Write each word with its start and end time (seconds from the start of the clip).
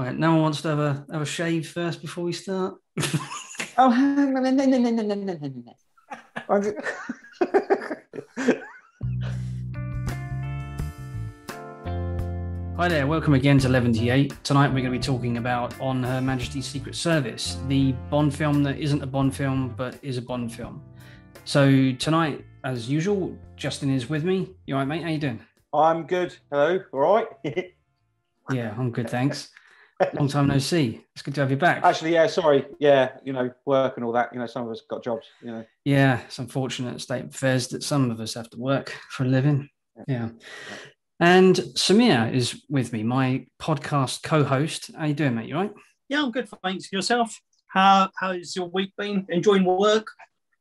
All 0.00 0.06
right, 0.06 0.16
no 0.16 0.30
one 0.32 0.40
wants 0.40 0.62
to 0.62 0.68
have 0.68 0.78
a 0.78 1.04
have 1.12 1.20
a 1.20 1.26
shave 1.26 1.68
first 1.68 2.00
before 2.00 2.24
we 2.24 2.32
start. 2.32 2.76
Oh, 3.76 3.90
hang 3.90 4.34
on, 4.34 4.42
no, 4.42 4.50
no, 4.50 4.64
no, 4.64 4.78
no, 4.78 4.90
no, 4.90 5.02
no, 5.02 5.14
no, 5.14 5.38
no, 5.38 5.74
no. 6.48 6.72
Hi 12.78 12.88
there, 12.88 13.06
welcome 13.06 13.34
again 13.34 13.58
to 13.58 13.68
11T8. 13.68 14.42
Tonight 14.42 14.68
we're 14.68 14.80
going 14.80 14.84
to 14.84 14.90
be 14.90 14.98
talking 14.98 15.36
about 15.36 15.78
On 15.80 16.02
Her 16.02 16.22
Majesty's 16.22 16.64
Secret 16.64 16.94
Service, 16.94 17.58
the 17.68 17.92
Bond 18.08 18.34
film 18.34 18.62
that 18.62 18.78
isn't 18.78 19.02
a 19.02 19.06
Bond 19.06 19.36
film 19.36 19.74
but 19.76 19.98
is 20.00 20.16
a 20.16 20.22
Bond 20.22 20.50
film. 20.50 20.82
So 21.44 21.92
tonight, 21.92 22.42
as 22.64 22.88
usual, 22.88 23.36
Justin 23.56 23.90
is 23.90 24.08
with 24.08 24.24
me. 24.24 24.48
You 24.64 24.76
all 24.76 24.80
right, 24.80 24.88
mate? 24.88 25.02
How 25.02 25.10
you 25.10 25.18
doing? 25.18 25.40
I'm 25.74 26.06
good. 26.06 26.38
Hello. 26.50 26.80
All 26.90 27.00
right. 27.00 27.26
Yeah, 28.52 28.74
I'm 28.76 28.90
good, 28.90 29.08
thanks. 29.08 29.50
Long 30.14 30.28
time 30.28 30.46
no 30.46 30.58
see. 30.58 31.04
It's 31.14 31.22
good 31.22 31.34
to 31.34 31.42
have 31.42 31.50
you 31.50 31.56
back. 31.56 31.84
Actually, 31.84 32.14
yeah. 32.14 32.26
Sorry. 32.26 32.66
Yeah. 32.78 33.12
You 33.24 33.32
know, 33.32 33.50
work 33.66 33.96
and 33.96 34.04
all 34.04 34.12
that. 34.12 34.32
You 34.32 34.38
know, 34.38 34.46
some 34.46 34.64
of 34.64 34.70
us 34.70 34.82
got 34.88 35.04
jobs. 35.04 35.26
You 35.42 35.50
know. 35.50 35.64
Yeah, 35.84 36.20
it's 36.20 36.38
unfortunate 36.38 37.00
state 37.00 37.24
of 37.24 37.34
affairs 37.34 37.68
that 37.68 37.82
some 37.82 38.10
of 38.10 38.20
us 38.20 38.34
have 38.34 38.48
to 38.50 38.58
work 38.58 38.96
for 39.10 39.24
a 39.24 39.28
living. 39.28 39.68
Yeah. 40.08 40.30
And 41.18 41.54
Samir 41.54 42.32
is 42.32 42.64
with 42.70 42.92
me, 42.92 43.02
my 43.02 43.46
podcast 43.60 44.22
co-host. 44.22 44.90
How 44.96 45.04
you 45.04 45.14
doing, 45.14 45.34
mate? 45.34 45.48
You 45.48 45.56
all 45.56 45.62
right? 45.64 45.72
Yeah, 46.08 46.22
I'm 46.22 46.30
good, 46.30 46.48
thanks. 46.64 46.90
Yourself? 46.90 47.38
How 47.68 48.10
how's 48.16 48.56
your 48.56 48.68
week 48.68 48.92
been? 48.96 49.26
Enjoying 49.28 49.64
work? 49.64 50.08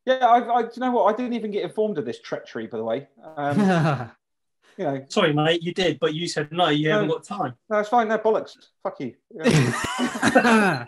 Yeah. 0.05 0.15
I, 0.15 0.39
I. 0.39 0.59
You 0.61 0.69
know 0.77 0.91
what? 0.91 1.13
I 1.13 1.15
didn't 1.15 1.33
even 1.33 1.51
get 1.51 1.63
informed 1.63 1.97
of 1.97 2.05
this 2.05 2.19
treachery, 2.21 2.67
by 2.67 2.77
the 2.77 2.83
way. 2.83 3.07
Um, 3.37 4.11
you 4.79 4.85
know. 4.85 5.05
Sorry, 5.09 5.33
mate, 5.33 5.61
you 5.61 5.73
did, 5.73 5.99
but 5.99 6.13
you 6.13 6.27
said 6.27 6.51
no, 6.51 6.69
you 6.69 6.89
haven't 6.89 7.09
got 7.09 7.23
time. 7.23 7.53
No, 7.69 7.79
it's 7.79 7.89
fine. 7.89 8.07
No 8.07 8.17
bollocks. 8.17 8.55
Fuck 8.81 8.99
you. 9.01 9.13
Yeah. 9.41 10.85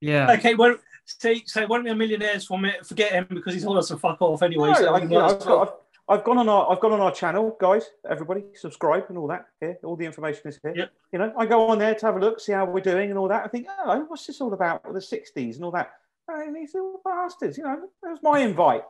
yeah. 0.00 0.32
Okay, 0.38 0.54
well, 0.54 0.76
see, 1.06 1.42
so 1.46 1.66
one 1.66 1.80
of 1.80 1.86
the 1.86 1.94
millionaires 1.94 2.44
from 2.46 2.64
it, 2.66 2.86
forget 2.86 3.12
him 3.12 3.26
because 3.30 3.54
he's 3.54 3.64
told 3.64 3.78
us 3.78 3.88
to 3.88 3.96
fuck 3.96 4.20
off 4.20 4.42
anyway. 4.42 4.68
No, 4.68 4.74
so 4.74 4.94
I, 4.94 4.98
we 4.98 5.02
you 5.02 5.08
might 5.08 5.14
know, 5.14 5.26
as 5.26 5.32
I've, 5.32 5.44
got, 5.44 5.68
I've, 6.08 6.18
I've 6.18 6.24
gone 6.24 6.38
on 6.38 6.48
our 6.48 6.70
I've 6.70 6.80
gone 6.80 6.92
on 6.92 7.00
our 7.00 7.10
channel, 7.12 7.56
guys. 7.60 7.84
Everybody, 8.08 8.44
subscribe 8.54 9.06
and 9.08 9.18
all 9.18 9.26
that. 9.28 9.46
Here, 9.60 9.78
all 9.82 9.96
the 9.96 10.04
information 10.04 10.42
is 10.46 10.60
here. 10.62 10.74
Yep. 10.76 10.92
You 11.12 11.18
know, 11.18 11.32
I 11.36 11.46
go 11.46 11.66
on 11.68 11.78
there 11.78 11.94
to 11.94 12.06
have 12.06 12.16
a 12.16 12.20
look, 12.20 12.38
see 12.38 12.52
how 12.52 12.64
we're 12.64 12.80
doing 12.80 13.10
and 13.10 13.18
all 13.18 13.28
that. 13.28 13.44
I 13.44 13.48
think, 13.48 13.66
oh, 13.84 14.04
what's 14.06 14.26
this 14.26 14.40
all 14.40 14.52
about? 14.52 14.84
The 14.84 15.00
'60s 15.00 15.56
and 15.56 15.64
all 15.64 15.72
that. 15.72 15.90
And 16.28 16.54
these 16.54 16.74
little 16.74 17.00
bastards, 17.04 17.58
you 17.58 17.64
know, 17.64 17.88
that 18.02 18.10
was 18.10 18.22
my 18.22 18.38
invite. 18.40 18.84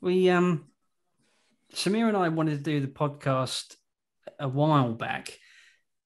We 0.00 0.30
um 0.30 0.66
Samir 1.74 2.08
and 2.08 2.16
I 2.16 2.28
wanted 2.28 2.56
to 2.56 2.62
do 2.62 2.80
the 2.80 2.86
podcast 2.88 3.76
a 4.38 4.48
while 4.48 4.92
back. 4.92 5.36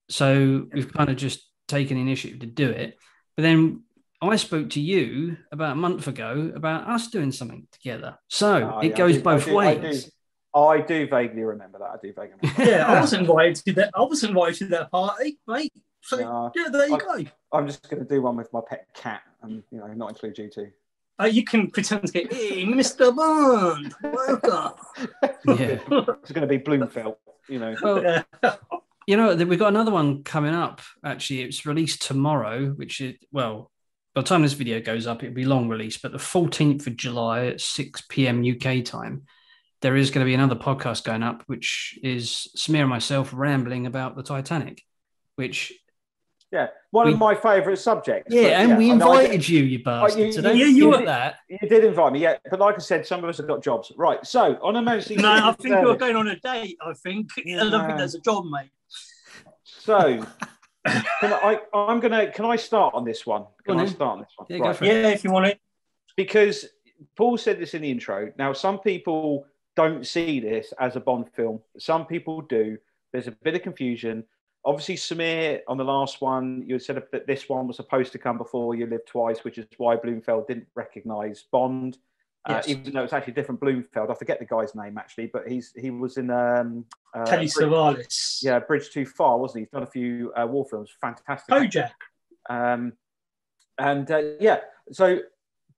So 0.09 0.67
we've 0.73 0.91
kind 0.91 1.09
of 1.09 1.15
just 1.17 1.47
taken 1.67 1.97
initiative 1.97 2.39
to 2.39 2.47
do 2.47 2.69
it. 2.69 2.97
But 3.35 3.43
then 3.43 3.83
I 4.21 4.35
spoke 4.35 4.71
to 4.71 4.81
you 4.81 5.37
about 5.51 5.73
a 5.73 5.75
month 5.75 6.07
ago 6.07 6.51
about 6.55 6.89
us 6.89 7.07
doing 7.07 7.31
something 7.31 7.67
together. 7.71 8.17
So 8.27 8.73
Oh, 8.75 8.79
it 8.79 8.89
yeah, 8.91 8.95
goes 8.97 9.13
do- 9.15 9.19
I 9.19 9.23
both 9.23 9.45
do- 9.45 9.57
I 9.57 9.75
ways. 9.75 10.05
do. 10.05 10.11
I 10.55 10.81
do 10.81 11.07
vaguely 11.07 11.43
remember 11.43 11.77
that. 11.77 11.91
I 11.91 11.95
do 12.01 12.11
vaguely 12.11 12.35
remember. 12.41 12.63
yeah, 12.65 12.87
I 12.87 12.99
was 12.99 13.13
invited 13.21 13.55
to 13.65 13.73
that. 13.73 13.91
I 13.95 14.01
was 14.01 14.23
invited 14.23 14.55
to 14.59 14.65
that 14.67 14.91
party, 14.91 15.37
mate. 15.47 15.71
So 16.01 16.17
No, 16.17 16.51
yeah, 16.55 16.69
there 16.71 16.87
you 16.87 16.97
go. 16.97 17.23
I'm 17.53 17.67
just 17.67 17.87
going 17.89 18.01
to 18.01 18.09
do 18.09 18.21
one 18.21 18.35
with 18.35 18.51
my 18.51 18.61
pet 18.67 18.87
cat 18.95 19.21
and, 19.43 19.61
you 19.71 19.77
know, 19.79 19.87
not 19.93 20.09
include 20.09 20.37
you 20.39 20.49
two. 20.49 20.69
Uh, 21.19 21.25
you 21.25 21.43
can 21.43 21.69
pretend 21.69 22.05
to 22.05 22.11
get, 22.13 22.31
hey, 22.31 22.63
Mr. 22.65 23.13
Bond, 23.15 23.93
welcome. 24.01 24.73
Yeah. 25.45 25.79
It's 25.89 26.31
going 26.31 26.41
to 26.41 26.47
be 26.47 26.57
Blofeld, 26.59 27.15
you 27.47 27.59
know. 27.59 27.75
Well, 27.81 28.03
Yeah. 28.43 28.55
you 29.07 29.17
know, 29.17 29.35
we've 29.35 29.59
got 29.59 29.69
another 29.69 29.91
one 29.91 30.23
coming 30.23 30.53
up. 30.53 30.81
Actually, 31.03 31.41
it's 31.41 31.65
released 31.65 32.01
tomorrow, 32.03 32.67
which 32.69 33.01
is 33.01 33.15
well, 33.31 33.71
by 34.13 34.21
the 34.21 34.27
time 34.27 34.43
this 34.43 34.53
video 34.53 34.79
goes 34.79 35.07
up, 35.07 35.23
it'll 35.23 35.35
be 35.35 35.45
long 35.45 35.67
release. 35.67 35.97
But 35.97 36.11
the 36.11 36.17
14th 36.17 36.87
of 36.87 36.95
July 36.95 37.47
at 37.47 37.61
6 37.61 38.03
p.m. 38.09 38.43
UK 38.45 38.83
time, 38.85 39.23
there 39.81 39.95
is 39.95 40.11
going 40.11 40.25
to 40.25 40.29
be 40.29 40.35
another 40.35 40.55
podcast 40.55 41.03
going 41.03 41.23
up, 41.23 41.43
which 41.47 41.97
is 42.03 42.49
Samir 42.57 42.81
and 42.81 42.89
myself 42.89 43.33
rambling 43.33 43.85
about 43.87 44.15
the 44.15 44.23
Titanic. 44.23 44.83
Which 45.35 45.73
Yeah, 46.51 46.67
one 46.89 47.05
We- 47.07 47.13
of 47.13 47.19
my 47.19 47.35
favourite 47.35 47.77
subjects. 47.77 48.33
yeah, 48.33 48.41
but 48.43 48.51
and 48.53 48.77
we 48.77 48.91
I 48.91 48.95
know 48.95 49.11
I 49.11 49.21
invited 49.21 49.47
you, 49.49 49.63
you 49.63 49.83
bastard. 49.83 50.19
you- 50.19 50.31
so 50.31 50.41
don't 50.41 50.57
you- 50.57 50.65
you, 50.65 50.87
you- 50.87 50.95
at 50.95 51.05
that. 51.05 51.35
You 51.47 51.69
did 51.69 51.83
invite 51.85 52.11
me, 52.13 52.19
yeah. 52.21 52.37
But 52.49 52.59
like 52.59 52.75
I 52.75 52.79
said, 52.79 53.05
some 53.05 53.23
of 53.23 53.29
us 53.29 53.37
have 53.37 53.47
got 53.47 53.61
jobs. 53.61 53.91
Right. 53.97 54.25
So 54.25 54.57
on 54.63 54.75
a 54.75 54.81
Majesty's 54.81 55.21
No, 55.21 55.29
I 55.29 55.35
Secret 55.51 55.61
think 55.61 55.75
you're 55.81 55.95
going 55.95 56.15
on 56.15 56.27
a 56.27 56.39
date. 56.39 56.77
I 56.81 56.93
think. 56.93 57.29
I 57.37 57.69
don't 57.69 57.85
think 57.85 57.97
there's 57.99 58.15
a 58.15 58.21
job, 58.21 58.45
mate. 58.49 58.69
So 59.63 60.25
can 60.85 61.33
I, 61.33 61.59
I'm 61.73 61.99
gonna 61.99 62.31
can 62.31 62.45
I 62.45 62.55
start 62.55 62.95
on 62.95 63.03
this 63.05 63.25
one? 63.27 63.45
Can 63.65 63.75
on 63.75 63.81
I 63.81 63.85
then. 63.85 63.93
start 63.93 64.11
on 64.13 64.19
this 64.21 64.31
one? 64.35 64.47
Yeah, 64.49 64.57
right. 64.67 64.81
Yeah, 64.81 65.07
if 65.09 65.23
you 65.23 65.31
want 65.31 65.45
it. 65.47 65.59
Because 66.17 66.65
Paul 67.15 67.37
said 67.37 67.59
this 67.59 67.73
in 67.75 67.81
the 67.83 67.91
intro. 67.91 68.31
Now 68.37 68.53
some 68.53 68.79
people 68.79 69.45
don't 69.75 70.05
see 70.05 70.39
this 70.39 70.73
as 70.79 70.95
a 70.95 70.99
Bond 70.99 71.29
film. 71.35 71.61
Some 71.77 72.05
people 72.07 72.41
do. 72.41 72.77
There's 73.13 73.27
a 73.27 73.31
bit 73.31 73.55
of 73.55 73.61
confusion. 73.61 74.23
Obviously, 74.65 74.95
Samir 74.95 75.61
on 75.67 75.77
the 75.77 75.83
last 75.85 76.21
one, 76.21 76.63
you 76.67 76.79
said 76.79 77.01
that 77.11 77.25
this 77.25 77.47
one 77.47 77.67
was 77.67 77.77
supposed 77.77 78.11
to 78.11 78.17
come 78.17 78.37
before 78.37 78.75
You 78.75 78.87
Live 78.87 79.05
Twice, 79.05 79.43
which 79.43 79.57
is 79.57 79.65
why 79.77 79.95
Blofeld 79.95 80.47
didn't 80.47 80.67
recognise 80.75 81.45
Bond. 81.51 81.97
Uh, 82.45 82.61
even 82.67 82.93
though 82.93 83.03
it's 83.03 83.13
actually 83.13 83.33
different 83.33 83.61
Blofeld, 83.61 84.09
I 84.09 84.13
forget 84.15 84.39
the 84.39 84.45
guy's 84.45 84.73
name 84.73 84.97
actually, 84.97 85.27
but 85.27 85.47
he's 85.47 85.73
he 85.77 85.91
was 85.91 86.17
in 86.17 86.29
um, 86.29 86.85
uh, 87.13 87.25
Bridge- 87.25 87.53
Savalas. 87.53 88.43
yeah, 88.43 88.59
Bridge 88.59 88.89
Too 88.89 89.05
Far, 89.05 89.37
wasn't 89.37 89.59
he? 89.59 89.61
He's 89.63 89.71
done 89.71 89.83
a 89.83 89.87
few 89.87 90.33
uh, 90.33 90.45
war 90.47 90.65
films, 90.65 90.89
fantastic. 90.99 91.53
Kojak. 91.53 91.91
Um, 92.49 92.93
and 93.77 94.09
uh, 94.09 94.21
yeah, 94.39 94.59
so 94.91 95.19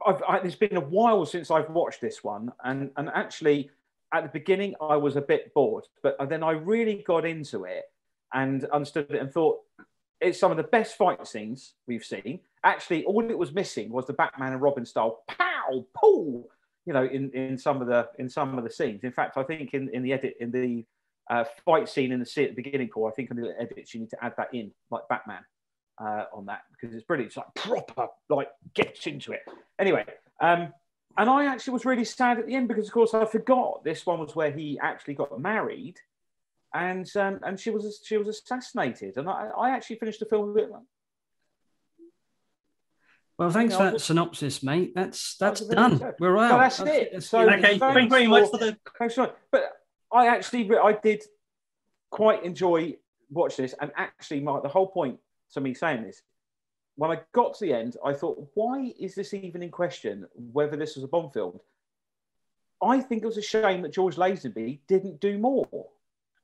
I've, 0.05 0.23
I, 0.27 0.37
it's 0.37 0.55
been 0.55 0.77
a 0.77 0.81
while 0.81 1.25
since 1.25 1.51
I've 1.51 1.69
watched 1.69 2.01
this 2.01 2.23
one, 2.23 2.51
and 2.63 2.91
and 2.95 3.09
actually 3.09 3.69
at 4.13 4.23
the 4.23 4.29
beginning 4.29 4.75
I 4.81 4.97
was 4.97 5.15
a 5.15 5.21
bit 5.21 5.53
bored, 5.53 5.85
but 6.03 6.17
then 6.29 6.43
I 6.43 6.51
really 6.51 7.03
got 7.07 7.25
into 7.25 7.65
it 7.65 7.85
and 8.33 8.65
understood 8.65 9.07
it 9.09 9.21
and 9.21 9.31
thought 9.31 9.59
it's 10.19 10.39
some 10.39 10.51
of 10.51 10.57
the 10.57 10.63
best 10.63 10.97
fight 10.97 11.25
scenes 11.27 11.73
we've 11.87 12.05
seen. 12.05 12.39
Actually, 12.63 13.03
all 13.05 13.29
it 13.29 13.37
was 13.37 13.53
missing 13.53 13.89
was 13.89 14.05
the 14.05 14.13
Batman 14.13 14.53
and 14.53 14.61
Robin 14.61 14.85
style 14.85 15.23
pow 15.27 15.85
pull, 15.95 16.49
you 16.85 16.93
know, 16.93 17.05
in, 17.05 17.31
in 17.31 17.57
some 17.57 17.81
of 17.81 17.87
the 17.87 18.07
in 18.19 18.29
some 18.29 18.57
of 18.57 18.63
the 18.63 18.69
scenes. 18.69 19.03
In 19.03 19.11
fact, 19.11 19.37
I 19.37 19.43
think 19.43 19.73
in, 19.73 19.89
in 19.93 20.03
the 20.03 20.13
edit 20.13 20.35
in 20.39 20.51
the 20.51 20.85
uh, 21.29 21.43
fight 21.65 21.89
scene 21.89 22.11
in 22.11 22.19
the 22.19 22.43
at 22.43 22.55
the 22.55 22.61
beginning, 22.61 22.89
Paul, 22.89 23.07
I 23.07 23.11
think 23.11 23.31
in 23.31 23.37
the 23.37 23.53
edits 23.59 23.93
you 23.93 24.01
need 24.01 24.09
to 24.11 24.23
add 24.23 24.33
that 24.37 24.53
in, 24.53 24.71
like 24.91 25.07
Batman 25.09 25.43
uh, 25.99 26.25
on 26.33 26.45
that 26.47 26.61
because 26.71 26.95
it's 26.95 27.05
brilliant. 27.05 27.29
It's 27.29 27.37
like 27.37 27.53
proper, 27.55 28.07
like 28.29 28.49
gets 28.73 29.07
into 29.07 29.31
it. 29.31 29.41
Anyway, 29.79 30.05
um, 30.39 30.73
and 31.17 31.29
I 31.29 31.45
actually 31.45 31.73
was 31.73 31.85
really 31.85 32.05
sad 32.05 32.39
at 32.39 32.47
the 32.47 32.55
end 32.55 32.67
because, 32.67 32.87
of 32.87 32.93
course, 32.93 33.13
I 33.13 33.25
forgot 33.25 33.83
this 33.83 34.05
one 34.05 34.19
was 34.19 34.35
where 34.35 34.51
he 34.51 34.79
actually 34.79 35.13
got 35.13 35.39
married, 35.39 35.99
and 36.73 37.07
um, 37.15 37.39
and 37.43 37.59
she 37.59 37.69
was 37.69 38.01
she 38.05 38.17
was 38.17 38.27
assassinated, 38.27 39.17
and 39.17 39.29
I, 39.29 39.49
I 39.57 39.69
actually 39.71 39.97
finished 39.97 40.19
the 40.19 40.25
film 40.25 40.53
bit 40.53 40.69
like. 40.69 40.81
Well, 43.37 43.49
thanks 43.49 43.73
Yeah, 43.73 43.77
for 43.77 43.91
that 43.91 44.01
synopsis, 44.01 44.61
mate. 44.61 44.93
That's 44.93 45.35
that's 45.37 45.61
done. 45.61 45.99
We're 46.19 46.37
out. 46.37 46.51
No, 46.51 46.57
that's 46.59 46.79
it. 46.81 47.09
that's 47.13 47.27
So- 47.27 47.41
Okay, 47.49 47.79
thank 47.79 48.03
you 48.03 48.09
very 48.09 48.27
much 48.27 48.49
for- 48.51 48.57
the. 48.59 48.77
But 49.51 49.63
I 50.11 50.27
actually, 50.27 50.69
I 50.77 50.93
did 50.93 51.23
quite 52.11 52.43
enjoy 52.43 52.97
watch 53.31 53.57
this, 53.57 53.73
and 53.81 53.91
actually, 53.95 54.41
my 54.41 54.59
the 54.59 54.69
whole 54.69 54.87
point 54.87 55.19
to 55.53 55.61
me 55.61 55.73
saying 55.73 56.03
this, 56.03 56.21
when 56.95 57.09
I 57.11 57.21
got 57.33 57.55
to 57.55 57.65
the 57.65 57.73
end, 57.73 57.97
I 58.05 58.13
thought, 58.13 58.47
why 58.53 58.93
is 58.99 59.15
this 59.15 59.33
even 59.33 59.63
in 59.63 59.71
question? 59.71 60.27
Whether 60.35 60.77
this 60.77 60.95
was 60.95 61.03
a 61.03 61.07
Bond 61.07 61.33
film, 61.33 61.59
I 62.81 62.99
think 62.99 63.23
it 63.23 63.25
was 63.25 63.37
a 63.37 63.41
shame 63.41 63.81
that 63.81 63.93
George 63.93 64.17
Lazenby 64.17 64.81
didn't 64.87 65.19
do 65.19 65.39
more. 65.39 65.89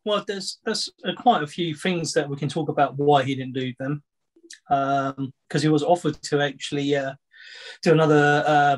Well, 0.08 0.24
there's 0.26 0.60
there's 0.64 0.90
uh, 1.04 1.12
quite 1.18 1.44
a 1.44 1.48
few 1.48 1.76
things 1.76 2.14
that 2.14 2.30
we 2.30 2.38
can 2.38 2.48
talk 2.48 2.70
about 2.70 2.96
why 2.96 3.24
he 3.24 3.36
didn't 3.36 3.52
do 3.52 3.74
them, 3.78 4.02
because 4.70 5.62
he 5.62 5.68
was 5.68 5.84
offered 5.84 6.22
to 6.24 6.40
actually 6.40 6.96
uh, 6.96 7.16
do 7.84 7.92
another 7.92 8.42
uh, 8.48 8.78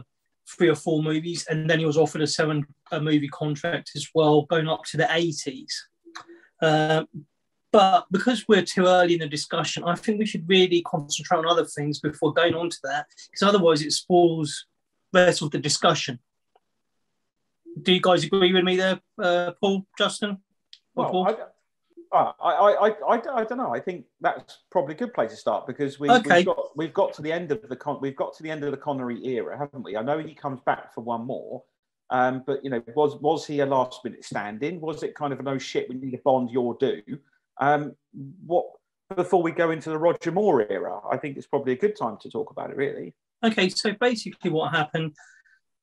three 0.50 0.69
or 0.69 0.75
four 0.75 1.04
movies, 1.04 1.45
and 1.48 1.69
then 1.69 1.77
he 1.77 1.86
was 1.86 1.98
offered 1.98 2.24
a 2.24 2.27
seven 2.27 2.65
uh, 2.92 3.00
movie 3.00 3.27
contract 3.27 3.92
as 3.95 4.09
well, 4.15 4.48
going 4.50 4.68
up 4.68 4.86
to 4.86 4.98
the 4.98 5.04
80s. 5.04 5.71
Um, 6.63 7.07
but 7.71 8.07
because 8.09 8.48
we're 8.48 8.65
too 8.65 8.88
early 8.88 9.13
in 9.13 9.19
the 9.19 9.27
discussion, 9.27 9.83
I 9.83 9.94
think 9.94 10.18
we 10.18 10.25
should 10.25 10.50
really 10.50 10.81
concentrate 10.81 11.38
on 11.38 11.45
other 11.45 11.65
things 11.65 12.00
before 12.00 12.33
going 12.33 12.56
on 12.56 12.71
to 12.71 12.80
that, 12.86 13.06
because 13.30 13.48
otherwise 13.48 13.83
it 13.83 13.92
spoils 13.92 14.65
the 15.13 15.25
rest 15.25 15.44
of 15.44 15.51
the 15.51 15.59
discussion. 15.59 16.18
Do 17.83 17.94
you 17.94 18.01
guys 18.01 18.24
agree 18.24 18.51
with 18.51 18.63
me 18.63 18.77
there, 18.77 19.00
uh, 19.21 19.51
Paul, 19.62 19.86
Justin? 19.95 20.39
Well, 21.00 21.12
Paul? 21.12 21.28
I, 21.28 21.36
I, 22.12 22.31
I, 22.42 22.94
I, 23.07 23.44
don't 23.44 23.57
know. 23.57 23.74
I 23.74 23.80
think 23.80 24.06
that's 24.19 24.60
probably 24.72 24.96
a 24.96 24.98
good 24.98 25.13
place 25.13 25.31
to 25.31 25.38
start 25.38 25.68
because 25.68 26.00
we, 26.00 26.10
we've 26.10 26.46
got 26.46 26.78
we've 26.78 26.94
got 26.94 27.13
to 27.13 27.22
the 27.22 27.31
end 27.31 27.51
of 27.51 27.62
the 27.69 27.75
con- 27.75 28.00
we've 28.01 28.16
got 28.16 28.36
to 28.38 28.44
the 28.44 28.50
end 28.50 28.63
of 28.63 28.72
the 28.72 28.78
Connery 28.78 29.24
era, 29.25 29.57
haven't 29.57 29.84
we? 29.84 29.96
I 29.96 30.01
know 30.01 30.18
he 30.18 30.34
comes 30.34 30.60
back 30.66 30.94
for 30.94 31.01
one 31.01 31.25
more, 31.25 31.63
um, 32.10 32.44
but 32.48 32.63
you 32.63 32.72
know, 32.72 32.81
was 32.96 33.16
was 33.18 33.46
he 33.46 33.60
a 33.60 33.66
last 33.66 34.04
minute 34.04 34.25
stand 34.25 34.63
in? 34.63 34.81
Was 34.81 35.04
it 35.04 35.13
kind 35.13 35.34
of 35.34 35.40
an 35.40 35.48
oh 35.48 35.60
shit, 35.60 35.88
we 35.90 35.96
need 35.96 36.16
a 36.16 36.19
Bond, 36.24 36.50
your 36.50 36.75
do? 36.80 37.02
Um, 37.60 37.95
what 38.45 38.66
before 39.16 39.42
we 39.42 39.52
go 39.52 39.72
into 39.72 39.90
the 39.90 39.98
Roger 39.98 40.31
Moore 40.31 40.66
era, 40.72 41.00
I 41.10 41.18
think 41.18 41.38
it's 41.38 41.48
probably 41.48 41.74
a 41.74 41.78
good 41.78 41.95
time 41.95 42.18
to 42.22 42.30
talk 42.30 42.52
about 42.52 42.72
it, 42.72 42.78
really. 42.78 43.13
Okay, 43.44 43.69
so 43.69 43.94
basically, 44.00 44.50
what 44.50 44.72
happened, 44.72 45.16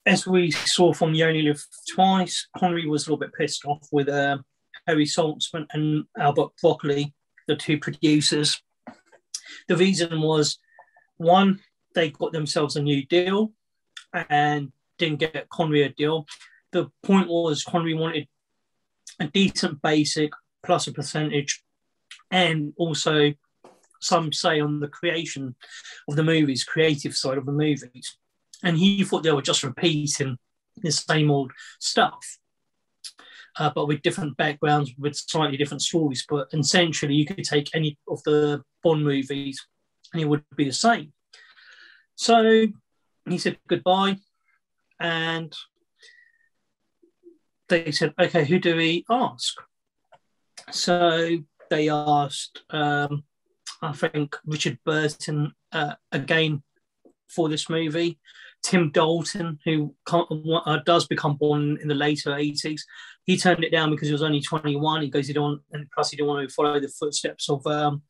as 0.04 0.26
we 0.26 0.50
saw 0.50 0.92
from 0.92 1.14
You 1.14 1.26
Only 1.26 1.42
Live 1.42 1.64
Twice, 1.94 2.48
Connery 2.56 2.86
was 2.86 3.06
a 3.06 3.10
little 3.10 3.18
bit 3.18 3.32
pissed 3.32 3.64
off 3.64 3.86
with 3.92 4.08
uh, 4.08 4.38
Harry 4.86 5.04
Saltzman 5.04 5.66
and 5.72 6.04
Albert 6.18 6.50
Broccoli, 6.60 7.14
the 7.46 7.56
two 7.56 7.78
producers. 7.78 8.62
The 9.68 9.76
reason 9.76 10.20
was 10.20 10.58
one, 11.16 11.60
they 11.94 12.10
got 12.10 12.32
themselves 12.32 12.76
a 12.76 12.82
new 12.82 13.04
deal 13.06 13.52
and 14.28 14.72
didn't 14.98 15.20
get 15.20 15.48
Connery 15.48 15.82
a 15.82 15.88
deal. 15.88 16.26
The 16.72 16.90
point 17.02 17.28
was 17.28 17.64
Connery 17.64 17.94
wanted 17.94 18.28
a 19.20 19.26
decent 19.26 19.80
basic 19.82 20.32
plus 20.64 20.86
a 20.86 20.92
percentage 20.92 21.62
and 22.30 22.72
also 22.76 23.32
some 24.00 24.32
say 24.32 24.60
on 24.60 24.80
the 24.80 24.88
creation 24.88 25.54
of 26.08 26.16
the 26.16 26.24
movies, 26.24 26.64
creative 26.64 27.16
side 27.16 27.38
of 27.38 27.46
the 27.46 27.52
movies. 27.52 28.16
And 28.62 28.76
he 28.76 29.04
thought 29.04 29.22
they 29.22 29.32
were 29.32 29.42
just 29.42 29.62
repeating 29.62 30.38
the 30.76 30.90
same 30.90 31.30
old 31.30 31.52
stuff, 31.78 32.38
uh, 33.58 33.70
but 33.74 33.86
with 33.86 34.02
different 34.02 34.36
backgrounds, 34.36 34.92
with 34.98 35.16
slightly 35.16 35.56
different 35.56 35.82
stories. 35.82 36.24
But 36.28 36.48
essentially, 36.52 37.14
you 37.14 37.26
could 37.26 37.44
take 37.44 37.74
any 37.74 37.98
of 38.08 38.22
the 38.24 38.62
Bond 38.82 39.04
movies 39.04 39.64
and 40.12 40.22
it 40.22 40.26
would 40.26 40.44
be 40.56 40.64
the 40.64 40.72
same. 40.72 41.12
So 42.14 42.66
he 43.28 43.38
said 43.38 43.58
goodbye, 43.68 44.18
and 45.00 45.52
they 47.68 47.90
said, 47.90 48.14
okay, 48.18 48.44
who 48.44 48.58
do 48.58 48.76
we 48.76 49.04
ask? 49.10 49.54
So 50.70 51.38
they 51.70 51.88
asked, 51.88 52.62
um, 52.70 53.24
I 53.82 53.92
think, 53.92 54.36
Richard 54.46 54.78
Burton 54.84 55.52
uh, 55.72 55.94
again 56.12 56.62
for 57.28 57.48
this 57.48 57.68
movie. 57.68 58.18
Tim 58.62 58.90
Dalton, 58.90 59.58
who 59.64 59.94
uh, 60.10 60.78
does 60.84 61.06
become 61.06 61.36
Bond 61.36 61.78
in 61.78 61.88
the 61.88 61.94
later 61.94 62.30
80s, 62.30 62.80
he 63.24 63.36
turned 63.36 63.64
it 63.64 63.70
down 63.70 63.90
because 63.90 64.08
he 64.08 64.12
was 64.12 64.22
only 64.22 64.40
21. 64.40 65.02
He 65.02 65.08
goes, 65.08 65.28
he 65.28 65.32
don't, 65.32 65.60
and 65.72 65.88
plus 65.92 66.10
he 66.10 66.16
didn't 66.16 66.28
want 66.28 66.48
to 66.48 66.54
follow 66.54 66.80
the 66.80 66.88
footsteps 66.88 67.48
of 67.48 67.66
um, 67.66 68.02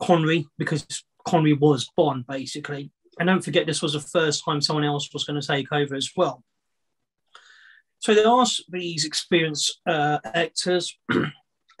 Connery 0.00 0.46
because 0.56 0.86
Connery 1.26 1.54
was 1.54 1.90
Bond, 1.96 2.26
basically. 2.26 2.90
And 3.18 3.26
don't 3.26 3.44
forget, 3.44 3.66
this 3.66 3.82
was 3.82 3.94
the 3.94 4.00
first 4.00 4.44
time 4.44 4.60
someone 4.60 4.84
else 4.84 5.12
was 5.12 5.24
going 5.24 5.40
to 5.40 5.46
take 5.46 5.72
over 5.72 5.94
as 5.94 6.10
well. 6.16 6.42
So 7.98 8.14
they 8.14 8.24
asked 8.24 8.64
these 8.68 9.04
experienced 9.04 9.80
uh, 9.86 10.18
actors 10.24 10.96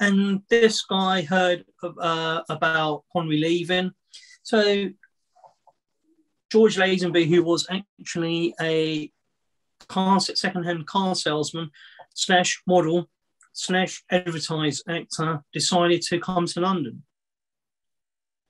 And 0.00 0.42
this 0.48 0.84
guy 0.84 1.22
heard 1.22 1.64
uh, 1.82 2.42
about 2.48 3.04
Connery 3.12 3.38
leaving. 3.38 3.92
So 4.42 4.90
George 6.50 6.76
Lazenby, 6.76 7.26
who 7.26 7.42
was 7.42 7.66
actually 7.70 8.54
a 8.60 9.10
car 9.88 10.20
second-hand 10.20 10.86
car 10.86 11.14
salesman 11.14 11.70
slash 12.14 12.62
model 12.66 13.08
slash 13.52 14.02
advertise 14.10 14.82
actor, 14.88 15.42
decided 15.52 16.02
to 16.02 16.18
come 16.18 16.46
to 16.46 16.60
London. 16.60 17.02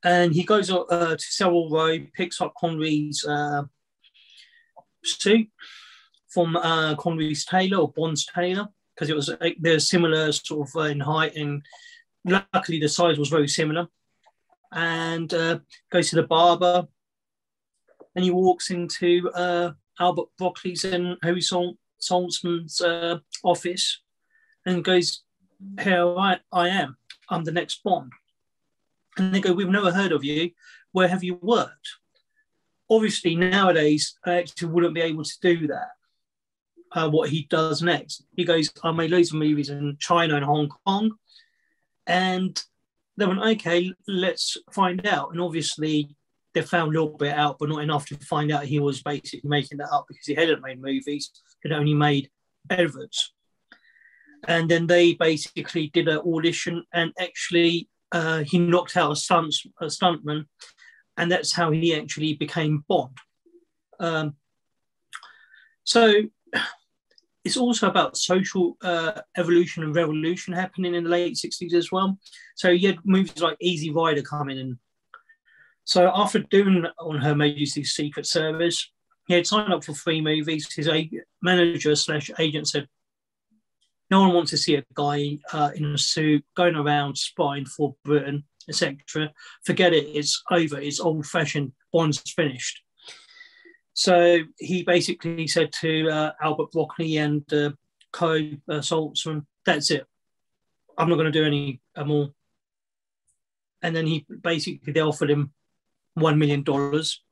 And 0.05 0.33
he 0.33 0.45
goes 0.45 0.71
uh, 0.71 1.17
to 1.17 1.19
Savile 1.19 1.71
Row, 1.71 1.99
picks 2.15 2.41
up 2.41 2.55
Connery's 2.57 3.25
uh, 3.25 3.65
suit 5.05 5.49
from 6.29 6.57
uh, 6.57 6.95
Connery's 6.95 7.45
tailor 7.45 7.79
or 7.79 7.93
Bond's 7.93 8.27
tailor, 8.27 8.69
because 8.95 9.11
it 9.11 9.17
was 9.17 9.31
they're 9.59 9.81
similar 9.81 10.31
sort 10.31 10.69
of 10.69 10.77
uh, 10.77 10.81
in 10.83 11.01
height 11.01 11.35
and 11.35 11.63
luckily 12.25 12.79
the 12.79 12.89
size 12.89 13.19
was 13.19 13.29
very 13.29 13.49
similar. 13.49 13.89
And 14.71 15.33
uh, 15.33 15.61
goes 15.91 16.11
to 16.11 16.17
the 16.17 16.25
barber, 16.25 16.87
and 18.19 18.25
he 18.25 18.33
walks 18.33 18.71
into 18.71 19.31
uh, 19.31 19.71
Albert 20.01 20.27
Broccoli's 20.41 20.83
and 20.83 21.17
Harry 21.23 21.41
Saltzman's 21.41 22.81
uh, 22.81 23.21
office, 23.45 24.01
and 24.67 24.83
goes, 24.83 25.23
"Here 25.81 26.05
I, 26.05 26.41
I 26.51 26.69
am. 26.71 26.97
I'm 27.29 27.45
the 27.45 27.53
next 27.53 27.85
Bond." 27.85 28.11
And 29.19 29.33
they 29.33 29.41
go, 29.41 29.53
"We've 29.53 29.69
never 29.69 29.93
heard 29.93 30.11
of 30.11 30.25
you. 30.25 30.51
Where 30.91 31.07
have 31.07 31.23
you 31.23 31.39
worked?" 31.41 31.89
Obviously, 32.91 33.37
nowadays, 33.37 34.19
I 34.27 34.39
actually 34.39 34.71
wouldn't 34.71 34.95
be 34.97 35.01
able 35.01 35.23
to 35.23 35.41
do 35.41 35.69
that 35.69 35.91
uh, 36.91 37.09
what 37.09 37.31
he 37.31 37.47
does 37.49 37.83
next. 37.83 38.25
He 38.35 38.45
goes, 38.45 38.69
I 38.83 38.91
made 38.91 39.13
loads 39.13 39.31
of 39.31 39.39
movies 39.39 39.71
in 39.71 39.97
China 40.01 40.35
and 40.35 40.45
Hong 40.45 40.71
Kong. 40.85 41.13
And 42.09 42.61
they 43.17 43.27
went, 43.27 43.43
okay, 43.43 43.93
let's 44.09 44.57
find 44.73 45.07
out. 45.07 45.31
And 45.31 45.41
obviously, 45.41 46.17
they 46.55 46.63
found 46.63 46.95
a 46.95 47.01
little 47.01 47.17
bit 47.17 47.35
out, 47.35 47.59
but 47.59 47.69
not 47.69 47.83
enough 47.83 48.07
to 48.07 48.17
find 48.17 48.51
out 48.51 48.65
he 48.65 48.81
was 48.81 49.03
basically 49.03 49.49
making 49.49 49.79
that 49.79 49.93
up 49.93 50.07
because 50.09 50.27
he 50.27 50.35
hadn't 50.35 50.63
made 50.63 50.81
movies, 50.81 51.31
he'd 51.63 51.73
only 51.73 51.95
made 51.95 52.31
adverts. 52.71 53.33
And 54.47 54.71
then 54.71 54.87
they 54.87 55.15
basically 55.15 55.89
did 55.89 56.09
an 56.09 56.19
audition, 56.19 56.85
and 56.93 57.13
actually, 57.19 57.89
uh, 58.13 58.45
he 58.45 58.59
knocked 58.59 58.97
out 58.97 59.13
a, 59.13 59.17
stunt, 59.17 59.55
a 59.81 59.87
stuntman, 59.87 60.47
and 61.17 61.31
that's 61.31 61.53
how 61.53 61.71
he 61.71 61.95
actually 61.95 62.35
became 62.35 62.85
Bond. 62.89 63.17
Um, 63.99 64.37
so 65.85 66.13
it's 67.45 67.57
also 67.57 67.89
about 67.89 68.17
social 68.17 68.77
uh, 68.83 69.21
evolution 69.37 69.83
and 69.83 69.95
revolution 69.95 70.53
happening 70.53 70.95
in 70.95 71.05
the 71.05 71.11
late 71.11 71.35
60s 71.35 71.73
as 71.73 71.91
well. 71.91 72.19
So 72.57 72.69
you 72.69 72.89
had 72.89 72.99
movies 73.05 73.41
like 73.41 73.57
Easy 73.61 73.91
Rider 73.91 74.23
coming 74.23 74.59
in. 74.59 74.79
So 75.89 76.13
after 76.15 76.41
doing 76.41 76.85
on 77.01 77.17
Her 77.17 77.35
Majesty's 77.35 77.93
Secret 77.93 78.27
Service, 78.27 78.91
he 79.27 79.33
had 79.33 79.47
signed 79.47 79.73
up 79.73 79.83
for 79.83 79.95
three 79.95 80.21
movies. 80.21 80.71
His 80.71 80.87
manager 81.41 81.97
slash 81.97 82.31
agent 82.39 82.69
said, 82.69 82.87
no 84.11 84.21
one 84.21 84.35
wants 84.35 84.51
to 84.51 84.59
see 84.59 84.75
a 84.75 84.85
guy 84.93 85.39
uh, 85.51 85.71
in 85.75 85.87
a 85.87 85.97
suit 85.97 86.45
going 86.55 86.75
around 86.75 87.17
spying 87.17 87.65
for 87.65 87.97
Britain, 88.05 88.45
etc. 88.69 89.33
Forget 89.65 89.95
it. 89.95 90.05
It's 90.15 90.43
over. 90.51 90.79
It's 90.79 91.01
old 91.01 91.25
fashioned. 91.25 91.73
Bond's 91.91 92.19
finished. 92.19 92.83
So 93.95 94.41
he 94.59 94.83
basically 94.83 95.47
said 95.47 95.73
to 95.81 96.11
uh, 96.11 96.33
Albert 96.43 96.73
Broccoli 96.73 97.17
and 97.17 97.51
uh, 97.51 97.71
Co 98.13 98.35
uh, 98.35 98.81
Saltzman, 98.81 99.47
"That's 99.65 99.91
it. 99.91 100.07
I'm 100.99 101.09
not 101.09 101.17
going 101.17 101.33
to 101.33 101.39
do 101.39 101.47
any 101.47 101.81
uh, 101.97 102.05
more." 102.05 102.29
And 103.83 103.97
then 103.97 104.07
he 104.07 104.27
basically 104.43 104.93
they 104.93 105.01
offered 105.01 105.31
him 105.31 105.53
one 106.21 106.39
million 106.39 106.63
dollars, 106.63 107.23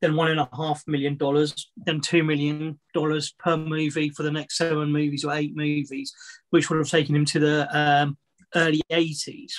then 0.00 0.14
one 0.14 0.30
and 0.30 0.40
a 0.40 0.48
half 0.56 0.82
million 0.86 1.16
dollars, 1.16 1.70
then 1.76 2.00
two 2.00 2.22
million 2.22 2.78
dollars 2.94 3.34
per 3.38 3.56
movie 3.56 4.10
for 4.10 4.22
the 4.22 4.30
next 4.30 4.56
seven 4.56 4.92
movies 4.92 5.24
or 5.24 5.34
eight 5.34 5.56
movies, 5.56 6.12
which 6.50 6.70
would 6.70 6.78
have 6.78 6.90
taken 6.90 7.16
him 7.16 7.24
to 7.24 7.38
the 7.38 7.78
um, 7.78 8.16
early 8.54 8.82
80s. 8.90 9.52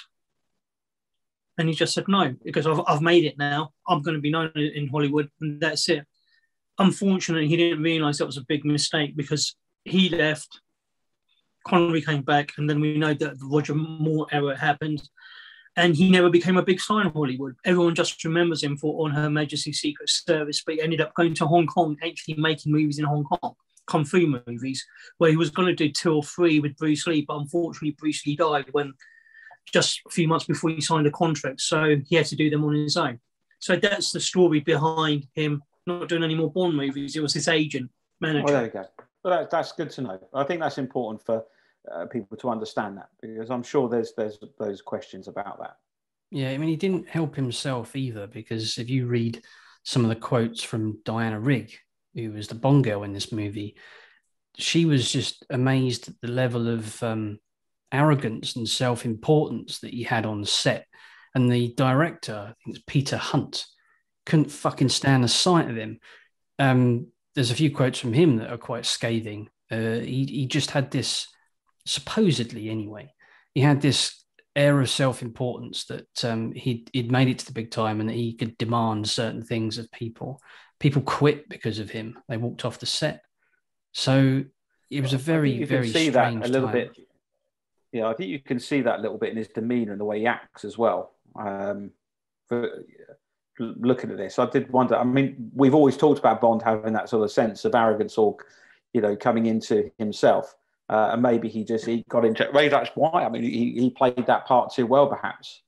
And 1.58 1.68
he 1.68 1.76
just 1.76 1.94
said, 1.94 2.08
no, 2.08 2.36
because 2.44 2.66
I've, 2.66 2.82
I've 2.88 3.02
made 3.02 3.26
it 3.26 3.38
now. 3.38 3.72
I'm 3.88 4.02
going 4.02 4.16
to 4.16 4.22
be 4.22 4.32
known 4.32 4.52
in 4.56 4.88
Hollywood, 4.88 5.30
and 5.42 5.60
that's 5.60 5.90
it. 5.90 6.06
Unfortunately, 6.78 7.50
he 7.50 7.58
didn't 7.58 7.84
realize 7.84 8.18
that 8.18 8.26
was 8.26 8.38
a 8.38 8.46
big 8.48 8.64
mistake 8.64 9.18
because 9.18 9.56
he 9.84 10.08
left. 10.08 10.62
Connery 11.68 12.02
came 12.02 12.22
back, 12.22 12.54
and 12.58 12.70
then 12.70 12.80
we 12.80 12.98
know 12.98 13.14
that 13.14 13.38
the 13.38 13.46
Roger 13.46 13.76
Moore 13.76 14.28
era 14.32 14.58
happened, 14.58 15.02
and 15.76 15.96
he 15.96 16.10
never 16.10 16.30
became 16.30 16.58
a 16.58 16.64
big 16.64 16.80
star 16.80 17.02
in 17.02 17.12
Hollywood. 17.12 17.56
Everyone 17.66 17.96
just 17.96 18.24
remembers 18.24 18.64
him 18.64 18.78
for 18.78 19.06
On 19.06 19.12
Her 19.12 19.30
Majesty's 19.30 19.80
Secret 19.80 20.10
Service, 20.10 20.64
but 20.66 20.76
he 20.76 20.82
ended 20.82 21.02
up 21.02 21.14
going 21.14 21.34
to 21.36 21.46
Hong 21.46 21.68
Kong, 21.68 21.98
actually 22.04 22.36
making 22.36 22.72
movies 22.72 23.00
in 23.00 23.06
Hong 23.06 23.24
Kong, 23.24 23.56
kung 23.88 24.06
fu 24.06 24.42
movies, 24.48 24.86
where 25.18 25.30
he 25.30 25.38
was 25.38 25.50
going 25.50 25.68
to 25.68 25.76
do 25.76 25.92
two 25.92 26.16
or 26.16 26.24
three 26.24 26.60
with 26.60 26.78
Bruce 26.78 27.08
Lee, 27.08 27.26
but 27.28 27.38
unfortunately, 27.38 27.96
Bruce 28.00 28.26
Lee 28.26 28.36
died 28.36 28.66
when 28.72 28.94
just 29.72 30.02
a 30.08 30.10
few 30.10 30.28
months 30.28 30.46
before 30.46 30.70
he 30.72 30.82
signed 30.82 31.08
a 31.08 31.12
contract. 31.12 31.62
So 31.62 31.98
he 32.08 32.16
had 32.16 32.26
to 32.28 32.36
do 32.36 32.50
them 32.50 32.66
on 32.66 32.74
his 32.74 32.98
own. 32.98 33.20
So 33.60 33.76
that's 33.76 34.12
the 34.12 34.20
story 34.20 34.62
behind 34.62 35.28
him 35.36 35.62
not 35.86 36.10
doing 36.10 36.24
any 36.24 36.36
more 36.36 36.52
Bond 36.52 36.76
movies. 36.76 37.16
It 37.16 37.22
was 37.22 37.34
his 37.34 37.48
agent, 37.48 37.92
manager. 38.20 38.46
Oh, 38.48 38.52
there 38.52 38.66
you 38.66 38.72
go. 38.72 38.86
Well, 39.24 39.38
that, 39.38 39.50
that's 39.50 39.74
good 39.74 39.90
to 39.92 40.02
know. 40.02 40.20
I 40.34 40.44
think 40.44 40.62
that's 40.62 40.78
important 40.78 41.26
for 41.26 41.44
uh, 41.94 42.06
people 42.06 42.38
to 42.38 42.50
understand 42.50 42.98
that 42.98 43.10
because 43.22 43.50
I'm 43.50 43.64
sure 43.64 43.90
there's 43.90 44.14
there's 44.16 44.40
those 44.58 44.82
questions 44.82 45.28
about 45.28 45.60
that. 45.60 45.78
Yeah, 46.32 46.50
I 46.50 46.58
mean, 46.58 46.70
he 46.70 46.76
didn't 46.76 47.10
help 47.10 47.36
himself 47.36 47.96
either 47.96 48.28
because 48.28 48.78
if 48.78 48.90
you 48.90 49.08
read 49.08 49.42
some 49.84 50.04
of 50.04 50.10
the 50.10 50.16
quotes 50.16 50.62
from 50.62 51.00
Diana 51.04 51.40
Rigg, 51.40 51.74
who 52.14 52.32
was 52.32 52.48
the 52.48 52.56
Bond 52.56 52.84
girl 52.84 53.04
in 53.04 53.14
this 53.14 53.32
movie, 53.32 53.76
she 54.58 54.86
was 54.86 55.12
just 55.12 55.46
amazed 55.50 56.10
at 56.10 56.16
the 56.22 56.28
level 56.28 56.68
of 56.68 57.02
um, 57.02 57.40
arrogance 57.92 58.56
and 58.56 58.68
self 58.68 59.06
importance 59.06 59.80
that 59.80 59.94
he 59.94 60.04
had 60.04 60.26
on 60.26 60.46
set. 60.46 60.86
And 61.36 61.52
the 61.52 61.74
director, 61.76 62.36
I 62.36 62.54
think 62.64 62.76
it's 62.76 62.84
Peter 62.88 63.18
Hunt, 63.18 63.66
couldn't 64.26 64.52
fucking 64.52 64.90
stand 64.90 65.24
the 65.24 65.28
sight 65.28 65.70
of 65.70 65.78
him. 65.78 66.00
Um, 66.58 67.08
there's 67.36 67.52
a 67.52 67.56
few 67.56 67.74
quotes 67.74 68.00
from 68.00 68.14
him 68.14 68.38
that 68.38 68.52
are 68.52 68.58
quite 68.58 68.86
scathing. 68.86 69.50
Uh, 69.72 70.00
he, 70.00 70.26
he 70.26 70.46
just 70.48 70.72
had 70.72 70.92
this, 70.92 71.28
supposedly 71.86 72.70
anyway, 72.70 73.14
he 73.54 73.62
had 73.62 73.82
this 73.82 74.24
air 74.56 74.82
of 74.82 74.90
self-importance 74.90 75.86
that 75.86 76.24
um, 76.26 76.52
he'd, 76.54 76.90
he'd 76.94 77.12
made 77.12 77.28
it 77.30 77.40
to 77.40 77.46
the 77.46 77.54
big 77.54 77.72
time 77.72 78.00
and 78.00 78.10
that 78.10 78.16
he 78.16 78.34
could 78.34 78.58
demand 78.58 79.08
certain 79.08 79.44
things 79.44 79.78
of 79.78 79.92
people. 79.92 80.42
People 80.80 81.02
quit 81.02 81.48
because 81.50 81.80
of 81.80 81.90
him. 81.90 82.18
They 82.28 82.38
walked 82.38 82.66
off 82.66 82.80
the 82.80 82.86
set. 82.86 83.22
So 83.94 84.44
it 84.90 85.02
was 85.02 85.14
a 85.14 85.18
very, 85.18 85.52
you 85.52 85.66
very 85.66 85.84
can 85.84 85.94
see 85.94 86.10
strange 86.10 86.42
that 86.42 86.50
a 86.50 86.52
little 86.52 86.68
time. 86.68 86.74
bit. 86.74 86.98
Yeah, 87.92 88.08
I 88.08 88.14
think 88.14 88.30
you 88.30 88.40
can 88.40 88.60
see 88.60 88.82
that 88.82 89.00
a 89.00 89.02
little 89.02 89.18
bit 89.18 89.32
in 89.32 89.38
his 89.38 89.48
demeanour 89.48 89.94
and 89.94 90.02
the 90.02 90.06
way 90.06 90.20
he 90.20 90.28
acts 90.28 90.64
as 90.64 90.78
well. 90.78 91.12
Um, 91.40 91.92
for 92.48 92.70
looking 93.60 94.12
at 94.12 94.18
this, 94.18 94.40
I 94.40 94.46
did 94.50 94.72
wonder. 94.72 94.96
I 94.96 95.04
mean, 95.04 95.52
we've 95.54 95.76
always 95.76 95.98
talked 95.98 96.20
about 96.20 96.40
Bond 96.42 96.62
having 96.62 96.94
that 96.94 97.10
sort 97.10 97.24
of 97.24 97.32
sense 97.32 97.66
of 97.66 97.76
arrogance 97.76 98.18
or, 98.18 98.38
you 98.94 99.02
know, 99.02 99.16
coming 99.16 99.48
into 99.48 99.92
himself, 99.98 100.56
uh, 100.90 101.12
and 101.14 101.22
maybe 101.22 101.48
he 101.50 101.64
just 101.64 101.86
he 101.86 102.04
got 102.10 102.26
into. 102.26 102.50
Maybe 102.54 102.70
that's 102.70 102.92
why. 102.96 103.24
I 103.24 103.30
mean, 103.30 103.44
he, 103.44 103.74
he 103.80 103.90
played 103.92 104.26
that 104.28 104.46
part 104.46 104.74
too 104.74 104.86
well, 104.86 105.08
perhaps. 105.08 105.62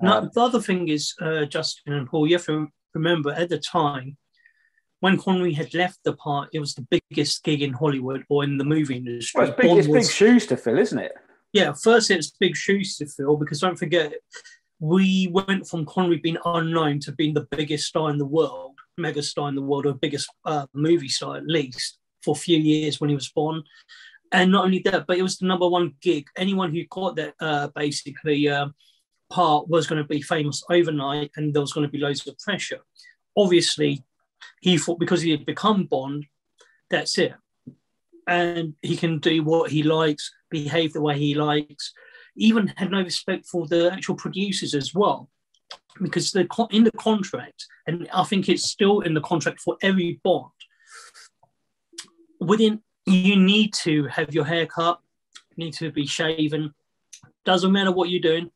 No, 0.00 0.18
Um, 0.18 0.30
the 0.34 0.40
other 0.40 0.60
thing 0.60 0.88
is, 0.88 1.14
uh, 1.20 1.44
Justin 1.44 1.92
and 1.92 2.08
Paul, 2.08 2.26
you 2.26 2.36
have 2.36 2.46
to 2.46 2.68
remember 2.94 3.32
at 3.32 3.48
the 3.48 3.58
time 3.58 4.16
when 5.00 5.16
Connery 5.16 5.52
had 5.52 5.74
left 5.74 6.00
the 6.04 6.14
part, 6.14 6.48
it 6.52 6.58
was 6.58 6.74
the 6.74 6.86
biggest 6.90 7.44
gig 7.44 7.62
in 7.62 7.72
Hollywood 7.72 8.24
or 8.28 8.42
in 8.42 8.58
the 8.58 8.64
movie 8.64 8.96
industry. 8.96 9.40
well, 9.40 9.50
it's 9.50 9.60
big, 9.60 9.78
it's 9.78 9.86
big 9.86 10.12
shoes 10.12 10.46
to 10.46 10.56
fill, 10.56 10.78
isn't 10.78 10.98
it? 10.98 11.12
yeah, 11.52 11.72
first 11.72 12.10
it's 12.10 12.30
big 12.30 12.56
shoes 12.56 12.96
to 12.96 13.06
fill 13.06 13.36
because 13.36 13.60
don't 13.60 13.78
forget, 13.78 14.12
we 14.80 15.28
went 15.32 15.66
from 15.66 15.86
Connery 15.86 16.18
being 16.18 16.38
unknown 16.44 17.00
to 17.00 17.12
being 17.12 17.34
the 17.34 17.48
biggest 17.50 17.88
star 17.88 18.10
in 18.10 18.18
the 18.18 18.26
world, 18.26 18.78
mega 18.96 19.22
star 19.22 19.48
in 19.48 19.54
the 19.54 19.62
world, 19.62 19.86
or 19.86 19.94
biggest 19.94 20.28
uh, 20.44 20.66
movie 20.72 21.08
star 21.08 21.36
at 21.36 21.46
least 21.46 21.98
for 22.22 22.32
a 22.36 22.38
few 22.38 22.58
years 22.58 23.00
when 23.00 23.10
he 23.10 23.16
was 23.16 23.30
Bond. 23.30 23.64
And 24.32 24.52
not 24.52 24.64
only 24.64 24.80
that, 24.80 25.06
but 25.06 25.18
it 25.18 25.22
was 25.22 25.38
the 25.38 25.46
number 25.46 25.68
one 25.68 25.94
gig. 26.02 26.26
Anyone 26.36 26.74
who 26.74 26.86
caught 26.86 27.16
that 27.16 27.34
uh, 27.40 27.68
basically 27.74 28.48
uh, 28.48 28.68
part 29.30 29.68
was 29.68 29.86
going 29.86 30.02
to 30.02 30.08
be 30.08 30.22
famous 30.22 30.62
overnight, 30.70 31.30
and 31.36 31.54
there 31.54 31.62
was 31.62 31.72
going 31.72 31.86
to 31.86 31.92
be 31.92 31.98
loads 31.98 32.26
of 32.26 32.38
pressure. 32.38 32.80
Obviously, 33.36 34.04
he 34.60 34.76
thought 34.76 34.98
because 34.98 35.22
he 35.22 35.30
had 35.30 35.46
become 35.46 35.84
Bond, 35.84 36.26
that's 36.90 37.16
it 37.18 37.34
and 38.28 38.74
he 38.82 38.96
can 38.96 39.18
do 39.18 39.42
what 39.42 39.70
he 39.70 39.82
likes, 39.82 40.30
behave 40.50 40.92
the 40.92 41.00
way 41.00 41.18
he 41.18 41.34
likes. 41.34 41.92
Even 42.36 42.72
had 42.76 42.90
no 42.90 43.02
respect 43.02 43.46
for 43.46 43.66
the 43.66 43.90
actual 43.90 44.14
producers 44.14 44.74
as 44.74 44.94
well, 44.94 45.28
because 46.00 46.30
they're 46.30 46.46
in 46.70 46.84
the 46.84 46.92
contract, 46.92 47.66
and 47.86 48.06
I 48.12 48.22
think 48.24 48.48
it's 48.48 48.68
still 48.68 49.00
in 49.00 49.14
the 49.14 49.22
contract 49.22 49.60
for 49.60 49.76
every 49.82 50.20
Bond. 50.22 50.52
Within, 52.38 52.82
you 53.08 53.36
need 53.36 53.72
to 53.74 54.06
have 54.06 54.34
your 54.34 54.44
hair 54.44 54.66
cut, 54.66 55.00
need 55.56 55.74
to 55.74 55.90
be 55.90 56.06
shaven. 56.06 56.74
Doesn't 57.44 57.72
matter 57.72 57.92
what 57.92 58.10
you're 58.10 58.20
doing, 58.20 58.50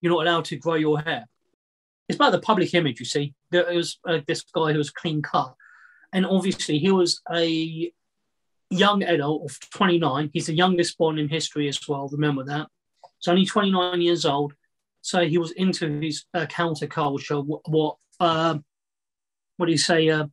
you're 0.00 0.12
not 0.12 0.26
allowed 0.26 0.44
to 0.46 0.56
grow 0.56 0.74
your 0.74 1.00
hair. 1.00 1.26
It's 2.08 2.16
about 2.16 2.32
the 2.32 2.40
public 2.40 2.72
image, 2.74 3.00
you 3.00 3.06
see. 3.06 3.34
There 3.50 3.74
was 3.74 3.98
uh, 4.06 4.20
this 4.26 4.42
guy 4.42 4.72
who 4.72 4.78
was 4.78 4.90
clean 4.90 5.22
cut, 5.22 5.54
and 6.12 6.24
obviously 6.24 6.78
he 6.78 6.90
was 6.90 7.20
a 7.32 7.92
young 8.70 9.02
adult 9.02 9.50
of 9.50 9.58
29. 9.70 10.30
He's 10.32 10.46
the 10.46 10.54
youngest 10.54 10.98
Bond 10.98 11.18
in 11.18 11.28
history 11.28 11.68
as 11.68 11.80
well. 11.88 12.08
Remember 12.12 12.44
that. 12.44 12.68
He's 13.18 13.28
only 13.28 13.46
29 13.46 14.00
years 14.00 14.24
old. 14.24 14.54
So 15.00 15.26
he 15.26 15.38
was 15.38 15.52
into 15.52 16.00
his 16.00 16.24
uh, 16.34 16.46
counterculture. 16.46 17.44
What, 17.44 17.60
what, 17.68 17.96
uh, 18.18 18.58
what 19.56 19.66
do 19.66 19.72
you 19.72 19.78
say? 19.78 20.08
Uh, 20.08 20.26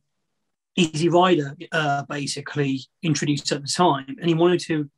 Easy 0.76 1.08
Rider 1.08 1.56
uh, 1.72 2.02
basically 2.08 2.80
introduced 3.02 3.50
at 3.52 3.62
the 3.62 3.68
time, 3.68 4.06
and 4.20 4.28
he 4.28 4.34
wanted 4.34 4.60
to 4.62 4.90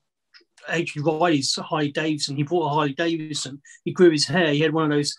actually 0.68 1.02
ride 1.02 1.34
his 1.34 1.54
Harley 1.54 1.92
Davidson. 1.92 2.36
He 2.36 2.42
bought 2.42 2.66
a 2.66 2.74
Harley 2.74 2.94
Davidson. 2.94 3.60
He 3.84 3.92
grew 3.92 4.10
his 4.10 4.26
hair. 4.26 4.52
He 4.52 4.60
had 4.60 4.72
one 4.72 4.84
of 4.84 4.90
those 4.90 5.16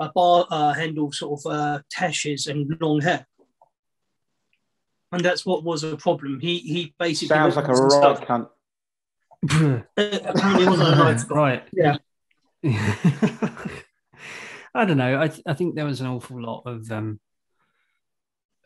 uh, 0.00 0.08
bar 0.14 0.46
uh, 0.50 0.72
handle 0.72 1.12
sort 1.12 1.40
of 1.44 1.52
uh, 1.52 1.80
tashes 1.90 2.46
and 2.46 2.76
long 2.80 3.00
hair. 3.02 3.26
And 5.12 5.22
that's 5.24 5.44
what 5.44 5.64
was 5.64 5.82
a 5.84 5.96
problem. 5.96 6.40
He 6.40 6.58
he 6.58 6.94
basically 6.98 7.28
Sounds 7.34 7.56
like 7.56 7.68
a 7.68 7.72
right 7.72 7.90
stuff. 7.92 8.20
cunt. 8.22 8.48
Uh, 9.96 10.18
apparently, 10.24 10.66
wasn't 10.66 10.88
a 10.88 10.94
nice 10.96 11.24
guy. 11.24 11.34
right. 11.34 11.68
Yeah. 11.72 11.96
I 14.74 14.84
don't 14.84 14.98
know. 14.98 15.20
I 15.20 15.28
th- 15.28 15.42
I 15.46 15.54
think 15.54 15.74
there 15.74 15.84
was 15.84 16.00
an 16.00 16.06
awful 16.06 16.40
lot 16.42 16.62
of 16.66 16.90
um. 16.92 17.20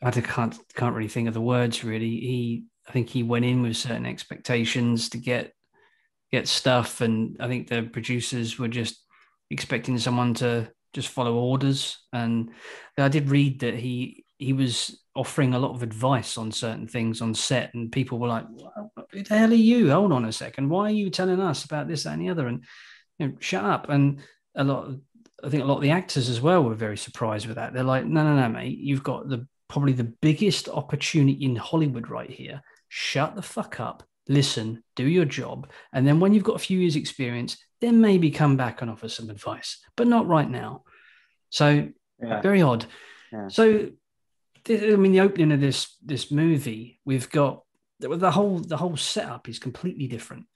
I 0.03 0.11
can't 0.11 0.57
can't 0.75 0.95
really 0.95 1.09
think 1.09 1.29
of 1.29 1.35
the 1.35 1.41
words 1.41 1.85
really. 1.85 2.11
He 2.11 2.65
I 2.89 2.93
think 2.93 3.09
he 3.09 3.23
went 3.23 3.45
in 3.45 3.63
with 3.63 3.77
certain 3.77 4.07
expectations 4.07 5.09
to 5.11 5.19
get 5.19 5.53
get 6.31 6.49
stuff, 6.49 7.01
and 7.01 7.37
I 7.41 7.49
think 7.49 7.69
the 7.69 7.83
producers 7.83 8.59
were 8.59 8.69
just 8.69 9.03
expecting 9.51 9.99
someone 9.99 10.35
to 10.35 10.71
just 10.93 11.09
follow 11.09 11.35
orders. 11.35 11.99
And 12.13 12.51
I 12.99 13.09
did 13.09 13.31
read 13.31 13.61
that 13.61 13.75
he 13.75 14.25
he 14.39 14.53
was 14.53 15.01
offering 15.15 15.55
a 15.55 15.59
lot 15.59 15.75
of 15.75 15.83
advice 15.83 16.37
on 16.37 16.51
certain 16.51 16.89
things 16.89 17.23
on 17.23 17.35
set, 17.35 17.73
and 17.75 17.93
people 17.93 18.19
were 18.19 18.29
like, 18.29 18.47
"What 18.49 18.73
the 19.13 19.39
hell 19.39 19.53
are 19.53 19.55
you? 19.55 19.91
Hold 19.91 20.13
on 20.13 20.25
a 20.25 20.33
second. 20.33 20.69
Why 20.69 20.87
are 20.87 20.91
you 20.91 21.11
telling 21.11 21.41
us 21.41 21.65
about 21.65 21.89
this, 21.89 22.03
that, 22.03 22.15
and 22.15 22.23
the 22.23 22.31
other?" 22.31 22.49
And 22.49 22.65
you 23.19 23.29
know, 23.29 23.35
shut 23.41 23.65
up. 23.65 23.89
And 23.89 24.21
a 24.55 24.65
lot, 24.65 24.87
of, 24.87 25.01
I 25.43 25.49
think 25.49 25.63
a 25.63 25.67
lot 25.67 25.77
of 25.77 25.83
the 25.83 25.91
actors 25.91 26.29
as 26.29 26.41
well 26.41 26.63
were 26.63 26.75
very 26.75 26.97
surprised 26.97 27.47
with 27.47 27.57
that. 27.57 27.73
They're 27.73 27.83
like, 27.83 28.05
no, 28.05 28.25
no, 28.25 28.37
no, 28.37 28.49
mate, 28.49 28.79
you've 28.79 29.03
got 29.03 29.29
the 29.29 29.47
probably 29.69 29.93
the 29.93 30.13
biggest 30.23 30.69
opportunity 30.69 31.45
in 31.45 31.57
Hollywood 31.57 32.09
right 32.09 32.31
here. 32.31 32.63
Shut 32.89 33.35
the 33.35 33.43
fuck 33.43 33.81
up. 33.81 34.03
Listen, 34.29 34.83
do 34.97 35.07
your 35.07 35.27
job, 35.27 35.71
and 35.93 36.07
then 36.07 36.19
when 36.19 36.33
you've 36.33 36.45
got 36.45 36.57
a 36.57 36.61
few 36.67 36.79
years' 36.79 36.97
experience, 36.97 37.59
then 37.83 38.01
maybe 38.01 38.31
come 38.31 38.57
back 38.57 38.81
and 38.81 38.91
offer 38.91 39.09
some 39.09 39.29
advice, 39.29 39.85
but 39.97 40.07
not 40.07 40.27
right 40.27 40.49
now. 40.49 40.83
So 41.51 41.89
Yeah. 42.23 42.41
very 42.41 42.63
odd. 42.63 42.87
Yeah. 43.33 43.49
So, 43.49 43.91
I 44.69 44.97
mean, 44.97 45.13
the 45.13 45.21
opening 45.21 45.53
of 45.53 45.61
this 45.61 45.99
this 46.03 46.31
movie, 46.31 47.01
we've 47.05 47.29
got 47.31 47.65
the 48.01 48.17
the 48.17 48.31
whole 48.31 48.61
the 48.61 48.79
whole 48.79 48.97
setup 48.97 49.49
is 49.49 49.59
completely 49.59 50.07
different. 50.07 50.47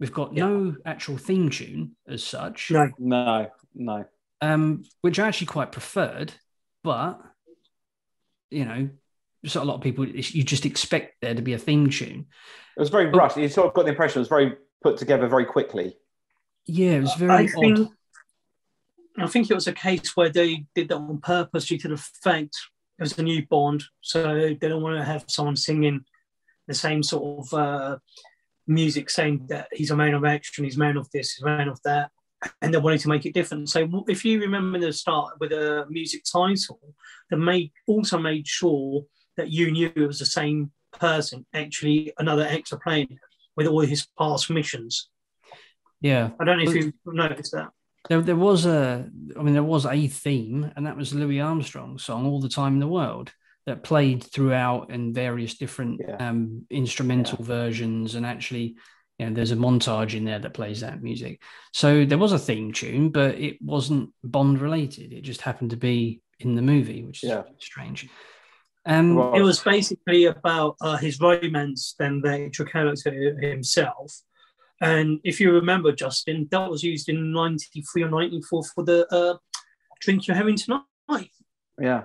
We've 0.00 0.12
got 0.12 0.32
Yeah. 0.34 0.46
no 0.46 0.76
actual 0.86 1.18
theme 1.18 1.50
tune 1.50 1.96
as 2.08 2.24
such, 2.24 2.70
No, 2.70 2.88
No, 2.98 3.50
no. 3.74 4.04
um, 4.40 4.84
which 5.02 5.18
I 5.18 5.28
actually 5.28 5.48
quite 5.48 5.70
preferred, 5.72 6.32
but 6.82 7.20
you 8.52 8.64
know, 8.64 8.88
so 9.46 9.62
a 9.62 9.64
lot 9.64 9.74
of 9.74 9.80
people 9.80 10.06
you 10.06 10.42
just 10.44 10.66
expect 10.66 11.16
there 11.20 11.34
to 11.34 11.42
be 11.42 11.54
a 11.54 11.58
theme 11.58 11.90
tune. 11.90 12.26
It 12.76 12.80
was 12.80 12.90
very 12.90 13.06
Oh. 13.08 13.10
rushed. 13.10 13.36
You 13.36 13.48
sort 13.48 13.68
of 13.68 13.74
got 13.74 13.84
the 13.84 13.90
impression 13.90 14.18
it 14.18 14.20
was 14.20 14.28
very 14.28 14.56
put 14.82 14.96
together 14.96 15.26
very 15.28 15.44
quickly. 15.44 15.96
Yeah, 16.66 16.92
it 16.92 17.00
was 17.00 17.14
very 17.14 17.30
I 17.32 17.42
odd. 17.44 17.50
think 17.60 17.88
I 19.18 19.26
think 19.26 19.50
it 19.50 19.54
was 19.54 19.66
a 19.66 19.72
case 19.72 20.16
where 20.16 20.30
they 20.30 20.64
did 20.74 20.88
that 20.88 20.96
on 20.96 21.20
purpose 21.20 21.66
due 21.66 21.78
to 21.78 21.88
the 21.88 21.96
fact 21.96 22.56
it 22.98 23.02
was 23.02 23.18
a 23.18 23.22
new 23.22 23.44
Bond, 23.46 23.82
so 24.00 24.34
they 24.34 24.54
don't 24.54 24.82
want 24.82 24.96
to 24.98 25.04
have 25.04 25.24
someone 25.28 25.56
singing 25.56 26.04
the 26.68 26.74
same 26.74 27.02
sort 27.02 27.24
of 27.40 27.54
uh, 27.54 27.98
music 28.66 29.10
saying 29.10 29.46
that 29.48 29.68
he's 29.72 29.90
a 29.90 29.96
man 29.96 30.14
of 30.14 30.24
action, 30.24 30.64
he's 30.64 30.76
a 30.76 30.78
man 30.78 30.96
of 30.96 31.10
this, 31.10 31.32
he's 31.32 31.42
a 31.42 31.46
man 31.46 31.68
of 31.68 31.80
that, 31.84 32.10
and 32.60 32.72
they 32.72 32.78
wanted 32.78 33.00
to 33.00 33.08
make 33.08 33.26
it 33.26 33.34
different. 33.34 33.68
So 33.68 34.04
if 34.08 34.24
you 34.24 34.40
remember 34.40 34.78
the 34.78 34.92
start 34.92 35.34
with 35.40 35.52
a 35.52 35.86
music 35.88 36.22
title, 36.24 36.80
they 37.30 37.36
made 37.36 37.72
also 37.86 38.18
made 38.18 38.46
sure 38.46 39.04
that 39.36 39.50
you 39.50 39.70
knew 39.70 39.92
it 39.94 40.06
was 40.06 40.18
the 40.18 40.26
same 40.26 40.70
person, 40.98 41.46
actually 41.54 42.12
another 42.18 42.46
actor 42.46 42.78
playing 42.82 43.18
with 43.56 43.66
all 43.66 43.80
his 43.80 44.06
past 44.18 44.50
missions. 44.50 45.08
Yeah, 46.00 46.30
I 46.40 46.44
don't 46.44 46.58
know 46.58 46.70
if 46.70 46.74
you 46.74 46.92
noticed 47.06 47.52
that. 47.52 47.70
there, 48.08 48.20
there 48.20 48.36
was 48.36 48.66
a 48.66 49.08
i 49.38 49.42
mean 49.42 49.54
there 49.54 49.62
was 49.62 49.86
a 49.86 50.08
theme 50.08 50.70
and 50.74 50.84
that 50.86 50.96
was 50.96 51.14
louis 51.14 51.40
armstrong's 51.40 52.02
song 52.02 52.26
all 52.26 52.40
the 52.40 52.48
time 52.48 52.74
in 52.74 52.80
the 52.80 52.88
world 52.88 53.30
that 53.66 53.84
played 53.84 54.24
throughout 54.24 54.90
in 54.90 55.14
various 55.14 55.54
different 55.56 56.00
Yeah. 56.00 56.16
um, 56.16 56.66
instrumental 56.70 57.44
versions 57.44 58.16
and 58.16 58.26
actually 58.26 58.74
you 59.18 59.26
know 59.26 59.34
there's 59.34 59.52
a 59.52 59.56
montage 59.56 60.14
in 60.14 60.24
there 60.24 60.38
that 60.38 60.54
plays 60.54 60.80
that 60.80 61.02
music 61.02 61.40
so 61.72 62.04
there 62.04 62.18
was 62.18 62.32
a 62.32 62.38
theme 62.38 62.72
tune 62.72 63.10
but 63.10 63.34
it 63.36 63.60
wasn't 63.62 64.10
bond 64.24 64.60
related 64.60 65.12
it 65.12 65.22
just 65.22 65.42
happened 65.42 65.70
to 65.70 65.76
be 65.76 66.20
in 66.40 66.54
the 66.54 66.62
movie 66.62 67.02
which 67.02 67.22
is 67.22 67.30
Yeah. 67.30 67.42
strange 67.58 68.08
um 68.86 69.16
Well, 69.16 69.34
it 69.34 69.42
was 69.42 69.60
basically 69.60 70.24
about 70.24 70.76
uh, 70.80 70.96
his 70.96 71.20
romance 71.20 71.94
than 71.98 72.20
the 72.20 72.46
actual 72.46 72.66
character 72.66 73.12
himself. 73.40 74.12
And 74.80 75.20
if 75.22 75.38
you 75.38 75.52
remember, 75.52 75.92
Justin, 75.92 76.48
that 76.50 76.68
was 76.68 76.82
used 76.82 77.08
in 77.08 77.32
93 77.32 78.02
or 78.02 78.10
94 78.10 78.64
for 78.74 78.82
the 78.82 79.06
uh, 79.14 79.36
drink 80.00 80.26
you're 80.26 80.36
having 80.36 80.56
tonight. 80.56 81.30
Yeah. 81.80 82.02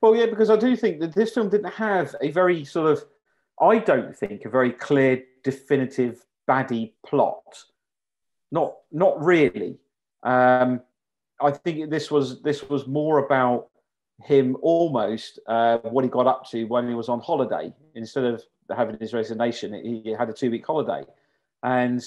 Well, 0.00 0.14
yeah, 0.14 0.26
because 0.26 0.50
I 0.50 0.54
do 0.56 0.76
think 0.76 1.00
that 1.00 1.16
this 1.16 1.34
film 1.34 1.48
didn't 1.48 1.72
have 1.72 2.14
a 2.20 2.30
very 2.30 2.64
sort 2.64 2.92
of, 2.92 3.04
I 3.60 3.78
don't 3.78 4.16
think, 4.16 4.44
a 4.44 4.48
very 4.50 4.72
clear, 4.72 5.22
definitive 5.42 6.24
baddie 6.48 6.92
plot. 7.06 7.64
Not, 8.50 8.74
not 8.92 9.22
really. 9.22 9.78
Um, 10.22 10.80
I 11.40 11.50
think 11.52 11.90
this 11.90 12.10
was 12.10 12.42
this 12.42 12.68
was 12.68 12.86
more 12.86 13.18
about 13.18 13.68
him 14.24 14.56
almost 14.62 15.38
uh, 15.46 15.78
what 15.78 16.04
he 16.04 16.10
got 16.10 16.26
up 16.26 16.48
to 16.50 16.64
when 16.64 16.88
he 16.88 16.94
was 16.94 17.08
on 17.08 17.20
holiday 17.20 17.72
instead 17.94 18.24
of 18.24 18.42
having 18.76 18.98
his 18.98 19.12
resignation. 19.12 19.72
He 19.74 20.10
had 20.18 20.28
a 20.28 20.32
two 20.32 20.50
week 20.50 20.66
holiday, 20.66 21.04
and 21.62 22.04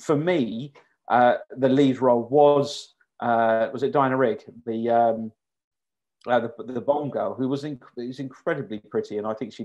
for 0.00 0.16
me, 0.16 0.72
uh, 1.08 1.34
the 1.56 1.68
lead 1.68 2.00
role 2.00 2.26
was 2.28 2.94
uh, 3.20 3.68
was 3.72 3.82
it 3.82 3.92
Diana 3.92 4.16
Rigg, 4.16 4.42
the 4.64 4.90
um, 4.90 5.32
uh, 6.26 6.40
the, 6.40 6.52
the 6.64 6.80
Bond 6.80 7.12
girl, 7.12 7.34
who 7.34 7.48
was, 7.48 7.62
inc- 7.62 7.82
was 7.96 8.18
incredibly 8.18 8.80
pretty, 8.80 9.18
and 9.18 9.26
I 9.26 9.34
think 9.34 9.52
she 9.52 9.64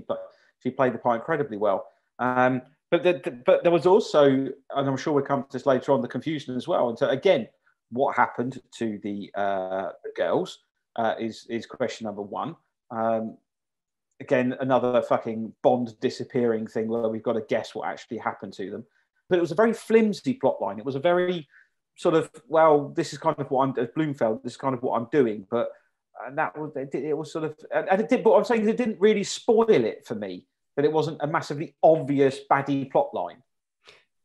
she 0.62 0.70
played 0.70 0.94
the 0.94 0.98
part 0.98 1.20
incredibly 1.20 1.56
well. 1.56 1.86
Um, 2.18 2.62
but 2.90 3.02
the, 3.02 3.20
the, 3.24 3.30
but 3.30 3.62
there 3.62 3.72
was 3.72 3.86
also, 3.86 4.26
and 4.26 4.54
I'm 4.70 4.96
sure 4.96 5.12
we'll 5.12 5.24
come 5.24 5.44
to 5.44 5.48
this 5.52 5.66
later 5.66 5.92
on, 5.92 6.02
the 6.02 6.08
confusion 6.08 6.56
as 6.56 6.68
well. 6.68 6.90
And 6.90 6.98
so 6.98 7.08
again, 7.08 7.48
what 7.90 8.14
happened 8.14 8.60
to 8.78 8.98
the, 9.02 9.30
uh, 9.34 9.90
girls 10.16 10.58
uh, 10.96 11.14
is 11.18 11.46
is 11.48 11.66
question 11.66 12.04
number 12.04 12.22
one. 12.22 12.54
Um, 12.90 13.38
again, 14.20 14.54
another 14.60 15.02
fucking 15.02 15.52
Bond 15.62 15.98
disappearing 16.00 16.66
thing 16.66 16.88
where 16.88 17.08
we've 17.08 17.22
got 17.22 17.32
to 17.32 17.44
guess 17.48 17.74
what 17.74 17.88
actually 17.88 18.18
happened 18.18 18.52
to 18.54 18.70
them. 18.70 18.84
But 19.28 19.38
it 19.38 19.40
was 19.40 19.52
a 19.52 19.56
very 19.56 19.72
flimsy 19.72 20.34
plot 20.34 20.60
line. 20.60 20.78
It 20.78 20.84
was 20.84 20.94
a 20.94 21.00
very 21.00 21.48
sort 21.96 22.14
of 22.14 22.30
well, 22.48 22.90
this 22.90 23.12
is 23.12 23.18
kind 23.18 23.38
of 23.38 23.50
what 23.50 23.64
I'm 23.64 23.74
as 23.82 23.88
Blofeld. 23.96 24.42
This 24.42 24.52
is 24.52 24.58
kind 24.58 24.74
of 24.74 24.82
what 24.82 24.98
I'm 24.98 25.08
doing, 25.10 25.46
but 25.50 25.70
and 26.26 26.36
that 26.36 26.56
was 26.58 26.72
it, 26.76 26.94
it 26.94 27.16
was 27.16 27.32
sort 27.32 27.44
of 27.44 27.56
and 27.74 28.00
it 28.00 28.08
did. 28.08 28.22
But 28.22 28.34
I'm 28.34 28.44
saying 28.44 28.68
it 28.68 28.76
didn't 28.76 29.00
really 29.00 29.24
spoil 29.24 29.70
it 29.70 30.06
for 30.06 30.14
me 30.14 30.46
that 30.76 30.84
it 30.84 30.92
wasn't 30.92 31.18
a 31.20 31.26
massively 31.26 31.74
obvious 31.82 32.38
baddie 32.50 32.90
plot 32.90 33.12
line. 33.12 33.42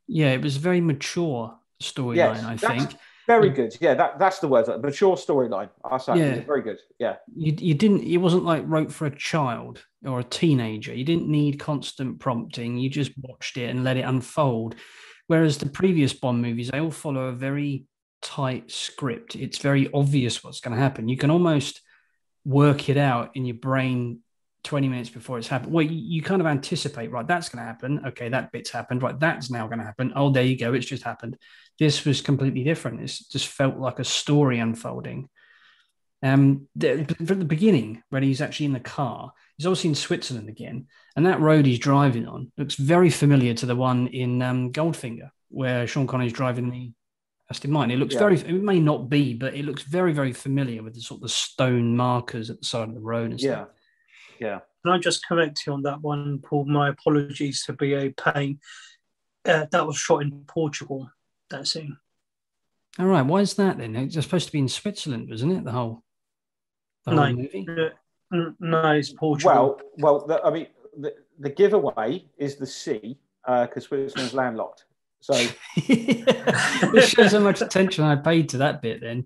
Yeah, 0.07 0.31
it 0.31 0.41
was 0.41 0.55
a 0.55 0.59
very 0.59 0.81
mature 0.81 1.57
storyline. 1.81 2.15
Yes, 2.15 2.43
I 2.43 2.77
think 2.77 2.95
very 3.27 3.49
good. 3.49 3.75
Yeah, 3.81 3.93
that, 3.95 4.17
that's 4.17 4.39
the 4.39 4.47
word. 4.47 4.67
Mature 4.81 5.17
storyline. 5.17 5.69
I 5.83 5.97
say 5.97 6.17
yeah. 6.17 6.39
very 6.45 6.61
good. 6.61 6.79
Yeah. 6.97 7.17
You, 7.35 7.53
you 7.59 7.73
didn't. 7.73 8.03
It 8.03 8.17
wasn't 8.17 8.45
like 8.45 8.63
wrote 8.65 8.91
for 8.91 9.05
a 9.05 9.15
child 9.15 9.83
or 10.05 10.21
a 10.21 10.23
teenager. 10.23 10.93
You 10.93 11.03
didn't 11.03 11.27
need 11.27 11.59
constant 11.59 12.19
prompting. 12.19 12.77
You 12.77 12.89
just 12.89 13.11
watched 13.21 13.57
it 13.57 13.69
and 13.69 13.83
let 13.83 13.97
it 13.97 14.05
unfold. 14.05 14.75
Whereas 15.27 15.57
the 15.57 15.65
previous 15.67 16.13
Bond 16.13 16.41
movies, 16.41 16.69
they 16.69 16.79
all 16.79 16.89
follow 16.89 17.25
a 17.25 17.33
very 17.33 17.85
tight 18.21 18.71
script. 18.71 19.35
It's 19.35 19.57
very 19.57 19.89
obvious 19.93 20.41
what's 20.41 20.61
going 20.61 20.75
to 20.75 20.81
happen. 20.81 21.09
You 21.09 21.17
can 21.17 21.29
almost 21.29 21.81
work 22.45 22.87
it 22.87 22.95
out 22.95 23.31
in 23.35 23.45
your 23.45 23.57
brain 23.57 24.21
20 24.67 24.89
minutes 24.89 25.09
before 25.09 25.38
it's 25.38 25.47
happened. 25.47 25.71
Well, 25.71 25.86
you, 25.86 26.21
kind 26.21 26.41
of 26.41 26.47
anticipate, 26.47 27.09
right? 27.09 27.25
That's 27.25 27.50
going 27.50 27.63
to 27.63 27.67
happen. 27.67 28.01
Okay, 28.07 28.29
that 28.29 28.51
bit's 28.51 28.69
happened. 28.69 29.01
Right, 29.01 29.19
that's 29.19 29.50
now 29.50 29.65
going 29.67 29.79
to 29.79 29.86
happen. 29.86 30.12
Oh, 30.15 30.29
there 30.29 30.43
you 30.43 30.57
go. 30.57 30.74
It's 30.74 30.86
just 30.86 31.03
happened. 31.03 31.38
This 31.79 32.05
was 32.05 32.21
completely 32.21 32.63
different. 32.63 33.01
It 33.01 33.17
just 33.31 33.47
felt 33.47 33.77
like 33.77 34.00
a 34.00 34.03
story 34.03 34.59
unfolding. 34.59 35.29
Um, 36.21 36.67
the, 36.75 37.05
from 37.25 37.39
the 37.39 37.45
beginning, 37.45 38.03
when 38.09 38.24
he's 38.24 38.41
actually 38.41 38.65
in 38.65 38.74
the 38.74 38.79
car, 38.79 39.31
he's 39.57 39.65
obviously 39.65 39.91
in 39.91 39.95
Switzerland 39.95 40.50
again, 40.50 40.88
and 41.15 41.25
that 41.25 41.39
road 41.39 41.65
he's 41.65 41.79
driving 41.79 42.27
on 42.27 42.51
looks 42.57 42.75
very 42.75 43.09
familiar 43.09 43.53
to 43.53 43.65
the 43.65 43.75
one 43.75 44.07
in 44.07 44.41
um, 44.41 44.74
Goldfinger, 44.74 45.29
where 45.50 45.88
Sean 45.88 46.07
Connery's 46.07 46.33
driving 46.33 46.69
the 46.69 46.91
Aston 47.50 47.71
Martin. 47.71 47.91
It 47.91 48.00
looks 48.00 48.15
yeah. 48.15 48.19
very. 48.19 48.36
It 48.36 48.63
may 48.63 48.79
not 48.79 49.09
be, 49.09 49.33
but 49.33 49.53
it 49.53 49.63
looks 49.63 49.83
very, 49.83 50.12
very 50.12 50.33
familiar 50.33 50.83
with 50.83 50.95
the 50.95 51.01
sort 51.01 51.24
of 51.24 51.31
stone 51.31 51.95
markers 51.95 52.50
at 52.50 52.59
the 52.59 52.65
side 52.65 52.89
of 52.89 52.95
the 52.95 53.00
road 53.00 53.31
and 53.31 53.39
stuff. 53.39 53.67
Yeah, 53.69 53.76
yeah. 54.39 54.60
Can 54.84 54.94
I 54.94 55.00
just 55.00 55.25
correct 55.27 55.63
you 55.65 55.74
on 55.74 55.84
that 55.84 56.01
one, 56.01 56.39
Paul? 56.39 56.65
My 56.65 56.89
apologies 56.89 57.63
to 57.65 57.74
be 57.74 57.94
a 57.94 58.10
pain. 58.10 58.60
Uh, 59.46 59.65
that 59.72 59.86
was 59.86 59.98
shot 59.98 60.22
in 60.22 60.44
Portugal. 60.48 61.10
That 61.50 61.67
scene. 61.67 61.98
All 63.00 63.06
right. 63.06 63.25
Why 63.25 63.41
is 63.41 63.53
that 63.56 63.77
then? 63.77 63.96
It's 63.96 64.15
supposed 64.15 64.48
to 64.48 64.51
be 64.51 64.60
in 64.60 64.67
Switzerland, 64.67 65.29
wasn't 65.29 65.53
it? 65.53 65.63
The 65.63 65.72
whole, 65.72 66.03
the 67.06 67.12
no, 67.12 67.24
whole 67.24 67.34
movie. 67.34 67.65
no, 68.60 68.91
it's 68.91 69.13
Portugal. 69.13 69.79
Well, 69.98 70.20
well, 70.20 70.27
the, 70.27 70.41
I 70.44 70.50
mean, 70.51 70.67
the, 70.98 71.13
the 71.39 71.50
giveaway 71.50 72.25
is 72.38 72.56
the 72.56 72.65
sea 72.65 73.17
because 73.46 73.86
uh, 73.86 73.88
Switzerland's 73.88 74.34
landlocked. 74.34 74.86
So 75.22 75.34
this 75.88 77.10
shows 77.10 77.32
how 77.32 77.39
much 77.39 77.62
attention 77.62 78.03
I 78.03 78.15
paid 78.15 78.50
to 78.50 78.60
that 78.60 78.82
bit. 78.82 79.01
Then 79.01 79.25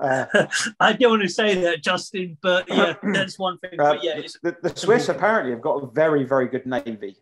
uh, 0.00 0.26
I 0.80 0.92
don't 0.92 1.10
want 1.10 1.22
to 1.22 1.28
say 1.28 1.60
that, 1.62 1.82
Justin, 1.82 2.38
but 2.42 2.68
yeah, 2.68 2.94
that's 3.02 3.38
one 3.38 3.58
thing. 3.58 3.78
Uh, 3.78 3.94
but 3.94 4.04
yeah, 4.04 4.20
the, 4.42 4.56
the 4.62 4.76
Swiss 4.76 5.08
apparently 5.08 5.52
have 5.52 5.60
got 5.60 5.82
a 5.82 5.86
very, 5.86 6.24
very 6.24 6.48
good 6.48 6.66
navy. 6.66 7.16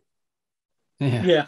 Yeah, 0.98 1.22
yeah. 1.24 1.46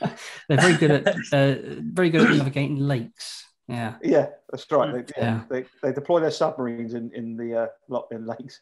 they're 0.48 0.60
very 0.60 0.76
good 0.76 0.90
at 0.90 1.08
uh, 1.32 1.54
very 1.80 2.10
good 2.10 2.30
at 2.30 2.36
navigating 2.36 2.76
lakes. 2.76 3.44
Yeah, 3.68 3.96
yeah, 4.02 4.26
that's 4.50 4.70
right. 4.70 4.92
They, 4.92 5.12
yeah. 5.16 5.42
They, 5.50 5.64
they 5.82 5.92
deploy 5.92 6.20
their 6.20 6.30
submarines 6.30 6.94
in 6.94 7.10
in 7.12 7.36
the 7.36 7.68
uh, 7.90 8.00
in 8.10 8.26
lakes. 8.26 8.60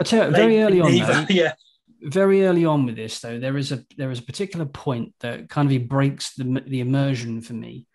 I 0.00 0.04
tell 0.04 0.28
you, 0.28 0.36
very 0.36 0.62
early 0.62 0.80
on, 0.80 0.96
though, 0.96 1.26
yeah, 1.34 1.54
very 2.02 2.46
early 2.46 2.64
on 2.64 2.86
with 2.86 2.96
this 2.96 3.20
though, 3.20 3.38
there 3.38 3.56
is 3.56 3.72
a 3.72 3.84
there 3.96 4.10
is 4.10 4.20
a 4.20 4.24
particular 4.24 4.66
point 4.66 5.14
that 5.20 5.48
kind 5.48 5.72
of 5.72 5.88
breaks 5.88 6.34
the 6.34 6.62
the 6.66 6.80
immersion 6.80 7.40
for 7.40 7.54
me, 7.54 7.86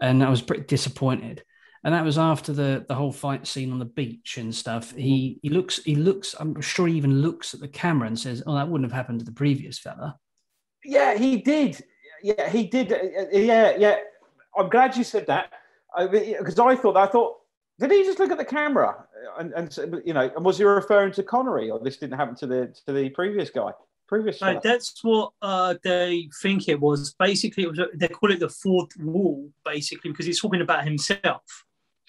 and 0.00 0.24
I 0.24 0.30
was 0.30 0.42
pretty 0.42 0.64
disappointed. 0.64 1.44
And 1.84 1.94
that 1.94 2.04
was 2.04 2.18
after 2.18 2.52
the 2.52 2.84
the 2.88 2.94
whole 2.94 3.12
fight 3.12 3.46
scene 3.46 3.72
on 3.72 3.78
the 3.78 3.84
beach 3.84 4.36
and 4.38 4.54
stuff. 4.54 4.92
He 4.94 5.38
he 5.42 5.48
looks 5.48 5.82
he 5.84 5.94
looks. 5.94 6.34
I'm 6.38 6.60
sure 6.60 6.86
he 6.88 6.96
even 6.96 7.22
looks 7.22 7.54
at 7.54 7.60
the 7.60 7.68
camera 7.68 8.08
and 8.08 8.18
says, 8.18 8.42
"Oh, 8.46 8.54
that 8.54 8.68
wouldn't 8.68 8.90
have 8.90 8.96
happened 8.96 9.20
to 9.20 9.24
the 9.24 9.32
previous 9.32 9.78
fella." 9.78 10.18
Yeah, 10.84 11.16
he 11.16 11.36
did. 11.36 11.82
Yeah, 12.22 12.48
he 12.48 12.66
did. 12.66 12.90
Yeah, 13.32 13.76
yeah. 13.76 13.96
I'm 14.56 14.68
glad 14.68 14.96
you 14.96 15.04
said 15.04 15.26
that 15.28 15.52
because 16.10 16.58
I 16.58 16.74
thought 16.74 16.96
I 16.96 17.06
thought 17.06 17.36
did 17.78 17.92
he 17.92 18.02
just 18.04 18.18
look 18.18 18.30
at 18.30 18.38
the 18.38 18.44
camera 18.44 19.04
and, 19.38 19.52
and 19.52 20.02
you 20.04 20.12
know 20.12 20.30
and 20.34 20.44
was 20.44 20.58
he 20.58 20.64
referring 20.64 21.12
to 21.12 21.22
Connery 21.22 21.70
or 21.70 21.78
this 21.78 21.96
didn't 21.96 22.18
happen 22.18 22.34
to 22.36 22.46
the 22.46 22.74
to 22.86 22.92
the 22.92 23.10
previous 23.10 23.50
guy? 23.50 23.70
Previous. 24.08 24.40
Right, 24.40 24.60
that's 24.62 25.04
what 25.04 25.32
uh, 25.42 25.74
they 25.84 26.30
think 26.40 26.66
it 26.66 26.80
was. 26.80 27.12
Basically, 27.18 27.64
it 27.64 27.68
was 27.68 27.80
they 27.94 28.08
call 28.08 28.32
it 28.32 28.40
the 28.40 28.48
fourth 28.48 28.96
wall, 28.98 29.50
basically, 29.66 30.10
because 30.10 30.24
he's 30.24 30.40
talking 30.40 30.62
about 30.62 30.84
himself. 30.84 31.66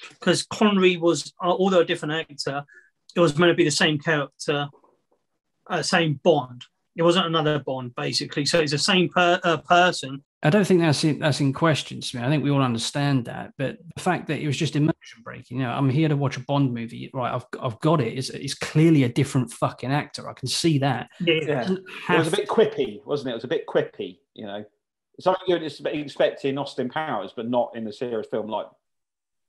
Because 0.09 0.43
Connery 0.43 0.97
was, 0.97 1.33
uh, 1.43 1.49
although 1.49 1.81
a 1.81 1.85
different 1.85 2.29
actor, 2.29 2.63
it 3.15 3.19
was 3.19 3.37
meant 3.37 3.51
to 3.51 3.55
be 3.55 3.63
the 3.63 3.71
same 3.71 3.99
character, 3.99 4.67
uh, 5.69 5.81
same 5.81 6.19
Bond. 6.23 6.63
It 6.95 7.03
wasn't 7.03 7.27
another 7.27 7.59
Bond, 7.59 7.95
basically. 7.95 8.45
So 8.45 8.59
it's 8.59 8.71
the 8.71 8.77
same 8.77 9.09
per, 9.09 9.39
uh, 9.43 9.57
person, 9.57 10.23
I 10.41 10.49
don't 10.49 10.65
think 10.65 10.79
that's 10.79 11.03
in, 11.03 11.19
that's 11.19 11.41
in 11.41 11.51
question 11.51 11.99
to 11.99 12.17
me. 12.17 12.23
I 12.23 12.29
think 12.29 12.43
we 12.43 12.49
all 12.49 12.61
understand 12.61 13.25
that, 13.25 13.51
but 13.57 13.77
the 13.95 14.01
fact 14.01 14.27
that 14.27 14.39
it 14.39 14.47
was 14.47 14.55
just 14.55 14.77
immersion 14.77 15.21
breaking. 15.21 15.57
You 15.57 15.63
know, 15.63 15.71
I'm 15.71 15.89
here 15.89 16.07
to 16.07 16.15
watch 16.15 16.37
a 16.37 16.39
Bond 16.41 16.73
movie, 16.73 17.11
right? 17.13 17.33
I've 17.33 17.45
I've 17.61 17.79
got 17.81 17.99
it. 17.99 18.17
It's, 18.17 18.29
it's 18.29 18.53
clearly 18.53 19.03
a 19.03 19.09
different 19.09 19.51
fucking 19.51 19.91
actor. 19.91 20.29
I 20.29 20.33
can 20.33 20.47
see 20.47 20.79
that. 20.79 21.09
Yeah, 21.19 21.33
it, 21.33 21.79
it 22.09 22.17
was 22.17 22.29
a 22.29 22.37
bit 22.37 22.47
quippy, 22.47 23.05
wasn't 23.05 23.29
it? 23.29 23.31
It 23.31 23.35
was 23.35 23.43
a 23.43 23.49
bit 23.49 23.67
quippy. 23.67 24.19
You 24.33 24.45
know, 24.45 24.65
something 25.19 25.43
you'd 25.47 25.63
expect 25.63 26.45
in 26.45 26.57
Austin 26.57 26.89
Powers, 26.89 27.33
but 27.35 27.49
not 27.49 27.71
in 27.75 27.85
a 27.87 27.91
serious 27.91 28.27
film 28.31 28.47
like 28.47 28.67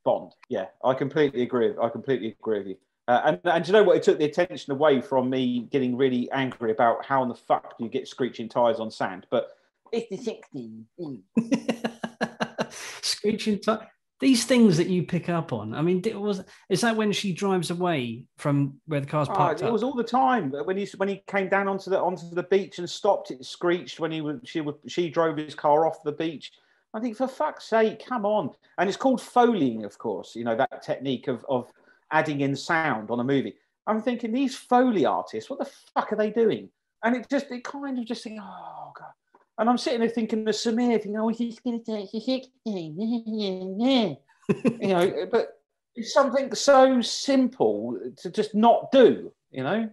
Bond. 0.05 0.33
Yeah, 0.49 0.67
I 0.85 0.95
completely 0.95 1.43
agree. 1.43 1.73
I 1.81 1.89
completely 1.89 2.37
agree 2.41 2.59
with 2.59 2.69
you. 2.69 2.77
Uh, 3.09 3.23
and, 3.25 3.41
and 3.45 3.67
you 3.67 3.73
know 3.73 3.83
what? 3.83 3.97
It 3.97 4.03
took 4.03 4.19
the 4.19 4.25
attention 4.25 4.73
away 4.73 5.01
from 5.01 5.29
me 5.29 5.67
getting 5.73 5.97
really 5.97 6.31
angry 6.31 6.71
about 6.71 7.05
how 7.05 7.23
in 7.23 7.29
the 7.29 7.35
fuck 7.35 7.77
do 7.77 7.85
you 7.85 7.91
get 7.91 8.07
screeching 8.07 8.49
tires 8.49 8.79
on 8.79 8.91
sand, 8.91 9.27
but 9.31 9.51
it's 9.93 10.09
the 10.09 10.39
60s. 10.57 11.23
Screeching 13.03 13.61
time. 13.61 13.81
These 14.21 14.45
things 14.45 14.77
that 14.77 14.87
you 14.89 15.03
pick 15.03 15.31
up 15.31 15.53
on. 15.53 15.75
I 15.75 15.81
mean, 15.81 16.03
it 16.05 16.21
was 16.21 16.45
is 16.69 16.83
that 16.83 16.95
when 16.95 17.11
she 17.11 17.33
drives 17.33 17.71
away 17.71 18.27
from 18.37 18.75
where 18.87 19.01
the 19.01 19.07
car's 19.07 19.29
ah, 19.31 19.35
parked? 19.35 19.63
Oh, 19.63 19.69
it 19.69 19.73
was 19.73 19.83
all 19.83 19.95
the 19.95 20.05
time. 20.05 20.53
When 20.53 20.77
he 20.77 20.87
when 20.99 21.09
he 21.09 21.23
came 21.27 21.49
down 21.49 21.69
onto 21.69 21.91
the 21.91 21.99
onto 21.99 22.29
the 22.31 22.43
beach 22.43 22.79
and 22.79 22.89
stopped, 22.89 23.31
it 23.31 23.45
screeched. 23.45 23.99
When 23.99 24.13
he 24.13 24.21
was 24.21 24.41
she 24.45 24.61
was 24.61 24.75
she 24.87 25.09
drove 25.09 25.39
his 25.39 25.55
car 25.55 25.87
off 25.87 26.03
the 26.05 26.13
beach. 26.13 26.53
I 26.93 27.01
think 27.01 27.17
for 27.17 27.29
fuck's 27.29 27.69
sake, 27.69 28.05
come 28.05 28.27
on. 28.27 28.51
And 28.79 28.89
it's 28.89 28.97
called 28.97 29.21
foleying, 29.21 29.85
of 29.85 29.97
course. 29.99 30.35
You 30.35 30.45
know 30.45 30.57
that 30.57 30.83
technique 30.83 31.29
of 31.29 31.45
of 31.49 31.71
adding 32.11 32.41
in 32.41 32.57
sound 32.57 33.11
on 33.11 33.21
a 33.21 33.25
movie. 33.25 33.55
I'm 33.87 34.03
thinking 34.03 34.33
these 34.33 34.57
foley 34.57 35.07
artists, 35.07 35.49
what 35.49 35.59
the 35.59 35.71
fuck 35.95 36.13
are 36.13 36.17
they 36.17 36.31
doing? 36.31 36.69
And 37.03 37.17
it 37.17 37.29
just 37.31 37.51
it 37.51 37.65
kind 37.65 37.99
of 37.99 38.05
just 38.05 38.25
think, 38.25 38.41
oh 38.43 38.93
god. 38.99 39.13
And 39.59 39.69
I'm 39.69 39.79
sitting 39.79 40.01
there 40.01 40.09
thinking 40.09 40.45
the 40.45 40.53
Samir, 40.53 40.93
thinking, 40.93 41.19
oh, 41.19 41.29
he's 41.29 41.61
going 41.61 41.83
to 41.83 41.85
take 41.85 42.11
his 42.11 42.47
you 44.81 44.89
know, 44.89 45.27
but 45.31 45.61
it's 45.95 46.15
something 46.15 46.55
so 46.55 47.03
simple 47.03 47.99
to 48.19 48.31
just 48.31 48.55
not 48.55 48.91
do, 48.91 49.31
you 49.51 49.63
know. 49.63 49.91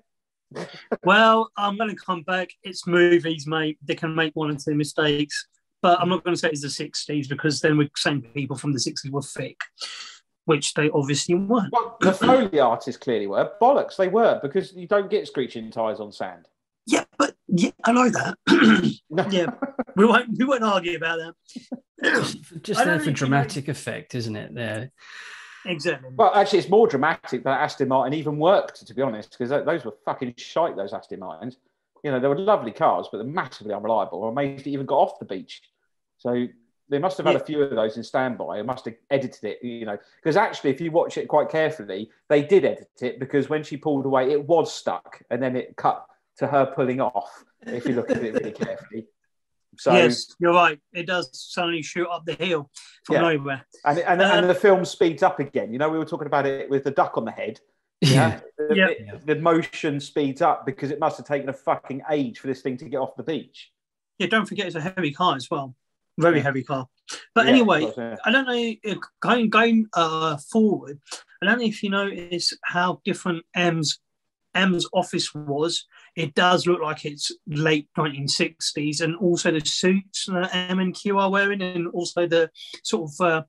well, 1.04 1.52
I'm 1.58 1.76
going 1.76 1.90
to 1.90 1.98
come 1.98 2.22
back. 2.22 2.50
It's 2.64 2.88
movies, 2.88 3.46
mate. 3.46 3.78
They 3.84 3.96
can 3.96 4.16
make 4.16 4.34
one 4.36 4.52
or 4.52 4.56
two 4.56 4.74
mistakes, 4.74 5.48
but 5.88 6.02
I'm 6.02 6.10
not 6.10 6.22
going 6.26 6.36
to 6.36 6.38
say 6.38 6.50
it's 6.50 6.64
the 6.64 6.68
60s 6.68 7.30
because 7.30 7.62
then 7.62 7.78
we're 7.78 7.88
saying 7.96 8.24
people 8.34 8.58
from 8.58 8.74
the 8.74 8.78
60s 8.78 9.10
were 9.10 9.22
fake, 9.22 9.62
which 10.44 10.74
they 10.74 10.90
obviously 10.90 11.36
weren't. 11.36 11.72
Well, 11.72 11.96
the 12.02 12.12
Foley 12.12 12.60
artists 12.60 13.02
clearly 13.02 13.26
were. 13.26 13.54
Bollocks, 13.62 13.96
they 13.96 14.10
were 14.10 14.38
because 14.42 14.74
you 14.74 14.86
don't 14.86 15.10
get 15.10 15.28
screeching 15.28 15.72
tires 15.72 16.02
on 16.02 16.12
sand. 16.12 16.50
Yeah, 16.88 17.06
but 17.18 17.36
yeah, 17.48 17.72
I 17.86 17.94
know 17.94 18.10
that. 18.10 18.38
yeah, 19.32 19.46
we 19.96 20.06
won't 20.06 20.38
we 20.38 20.44
won't 20.44 20.64
argue 20.66 20.98
about 20.98 21.20
that. 21.20 22.36
Just 22.64 22.84
there 22.84 23.00
for 23.00 23.12
dramatic 23.12 23.70
effect, 23.70 24.14
isn't 24.14 24.36
it? 24.36 24.54
There. 24.54 24.92
Exactly. 25.66 26.10
Well, 26.18 26.34
actually, 26.36 26.60
it's 26.60 26.70
more 26.70 26.90
dramatic 26.90 27.46
that 27.46 27.62
Aston 27.62 27.88
Martin 27.88 28.14
even 28.14 28.38
worked, 28.38 28.86
to 28.86 28.94
be 28.94 29.02
honest, 29.02 29.38
because 29.40 29.52
those 29.66 29.86
were 29.86 29.96
fucking 30.04 30.34
shite. 30.36 30.76
Those 30.76 30.92
Aston 30.92 31.22
Martins. 31.22 31.56
You 32.04 32.12
know, 32.12 32.20
they 32.20 32.28
were 32.28 32.38
lovely 32.38 32.72
cars, 32.72 33.08
but 33.10 33.20
they're 33.20 33.28
massively 33.28 33.74
unreliable. 33.74 34.26
I'm 34.26 34.32
amazed 34.38 34.68
it 34.68 34.72
even 34.72 34.86
got 34.86 35.00
off 35.00 35.20
the 35.20 35.26
beach. 35.26 35.62
So 36.18 36.48
They 36.90 37.00
must 37.00 37.18
have 37.18 37.26
had 37.26 37.36
a 37.36 37.44
few 37.44 37.62
of 37.62 37.72
those 37.72 37.98
in 37.98 38.04
standby. 38.04 38.56
They 38.58 38.64
must 38.64 38.86
have 38.86 38.96
edited 39.12 39.44
it, 39.44 39.62
you 39.62 39.86
know, 39.86 39.98
because 40.24 40.38
actually, 40.38 40.70
if 40.70 40.80
you 40.80 40.90
watch 40.90 41.18
it 41.18 41.28
quite 41.28 41.50
carefully, 41.50 42.10
they 42.30 42.42
did 42.44 42.64
edit 42.64 42.90
it 43.02 43.20
because 43.20 43.50
when 43.50 43.62
she 43.62 43.76
pulled 43.76 44.06
away, 44.06 44.32
it 44.32 44.48
was 44.48 44.74
stuck, 44.74 45.22
and 45.30 45.44
then 45.44 45.58
it 45.58 45.76
cut 45.76 46.06
to 46.38 46.48
her 46.48 46.66
pulling 46.66 47.02
off. 47.02 47.44
If 47.66 47.86
you 47.88 47.94
look 47.94 48.10
at 48.10 48.24
it 48.24 48.34
really 48.36 48.52
carefully. 48.52 49.06
So 49.80 49.94
yes, 49.94 50.34
you're 50.40 50.54
right. 50.54 50.80
It 50.92 51.06
does 51.06 51.30
suddenly 51.34 51.84
shoot 51.84 52.08
up 52.08 52.26
the 52.26 52.34
hill 52.34 52.68
from 53.04 53.16
Yeah. 53.18 53.22
nowhere. 53.22 53.68
and 53.86 54.00
and, 54.00 54.22
Uh, 54.22 54.26
and 54.34 54.50
the 54.50 54.56
film 54.56 54.84
speeds 54.86 55.22
up 55.22 55.40
again. 55.40 55.72
You 55.72 55.78
know, 55.78 55.88
we 55.90 56.00
were 56.00 56.06
talking 56.06 56.26
about 56.26 56.48
it 56.48 56.68
with 56.68 56.84
the 56.84 56.90
duck 56.90 57.16
on 57.16 57.26
the 57.26 57.32
head. 57.32 57.60
Yeah, 58.02 58.40
The, 58.58 58.76
Yeah. 58.76 59.18
the 59.24 59.36
motion 59.36 60.00
speeds 60.00 60.42
up 60.42 60.66
because 60.66 60.90
it 60.90 61.00
must 61.00 61.18
have 61.18 61.28
taken 61.28 61.50
a 61.50 61.54
fucking 61.54 62.02
age 62.10 62.40
for 62.40 62.48
this 62.48 62.62
thing 62.64 62.76
to 62.78 62.86
get 62.86 62.98
off 62.98 63.16
the 63.18 63.24
beach. 63.24 63.72
Yeah, 64.18 64.28
don't 64.28 64.48
forget 64.48 64.66
it's 64.66 64.76
a 64.76 64.82
heavy 64.82 65.12
car 65.12 65.36
as 65.36 65.48
well. 65.52 65.76
Very 66.18 66.38
Yeah. 66.38 66.44
heavy 66.44 66.64
car. 66.64 66.88
But 67.34 67.46
Yeah, 67.46 67.52
anyway, 67.52 67.82
course, 67.82 67.98
yeah. 67.98 68.16
I 68.26 68.32
don't 68.32 68.48
know, 68.48 69.00
going, 69.22 69.50
going 69.50 69.88
uh, 69.94 70.38
forward, 70.38 71.00
I 71.42 71.46
don't 71.46 71.60
know 71.60 71.66
if 71.66 71.84
you 71.84 71.90
notice 71.90 72.54
how 72.64 73.02
different 73.06 73.46
M's 73.56 74.00
M's 74.56 74.88
office 74.92 75.34
was. 75.36 75.86
It 76.16 76.34
does 76.34 76.66
look 76.66 76.82
like 76.82 77.06
it's 77.06 77.32
late 77.46 77.88
1960s, 77.96 79.02
and 79.02 79.16
also 79.18 79.52
the 79.52 79.62
suits 79.62 80.26
that 80.26 80.50
M 80.54 80.80
and 80.80 80.96
Q 80.96 81.20
are 81.20 81.30
wearing, 81.30 81.62
and 81.62 81.88
also 81.90 82.28
the 82.28 82.50
sort 82.84 83.12
of 83.12 83.26
uh, 83.26 83.44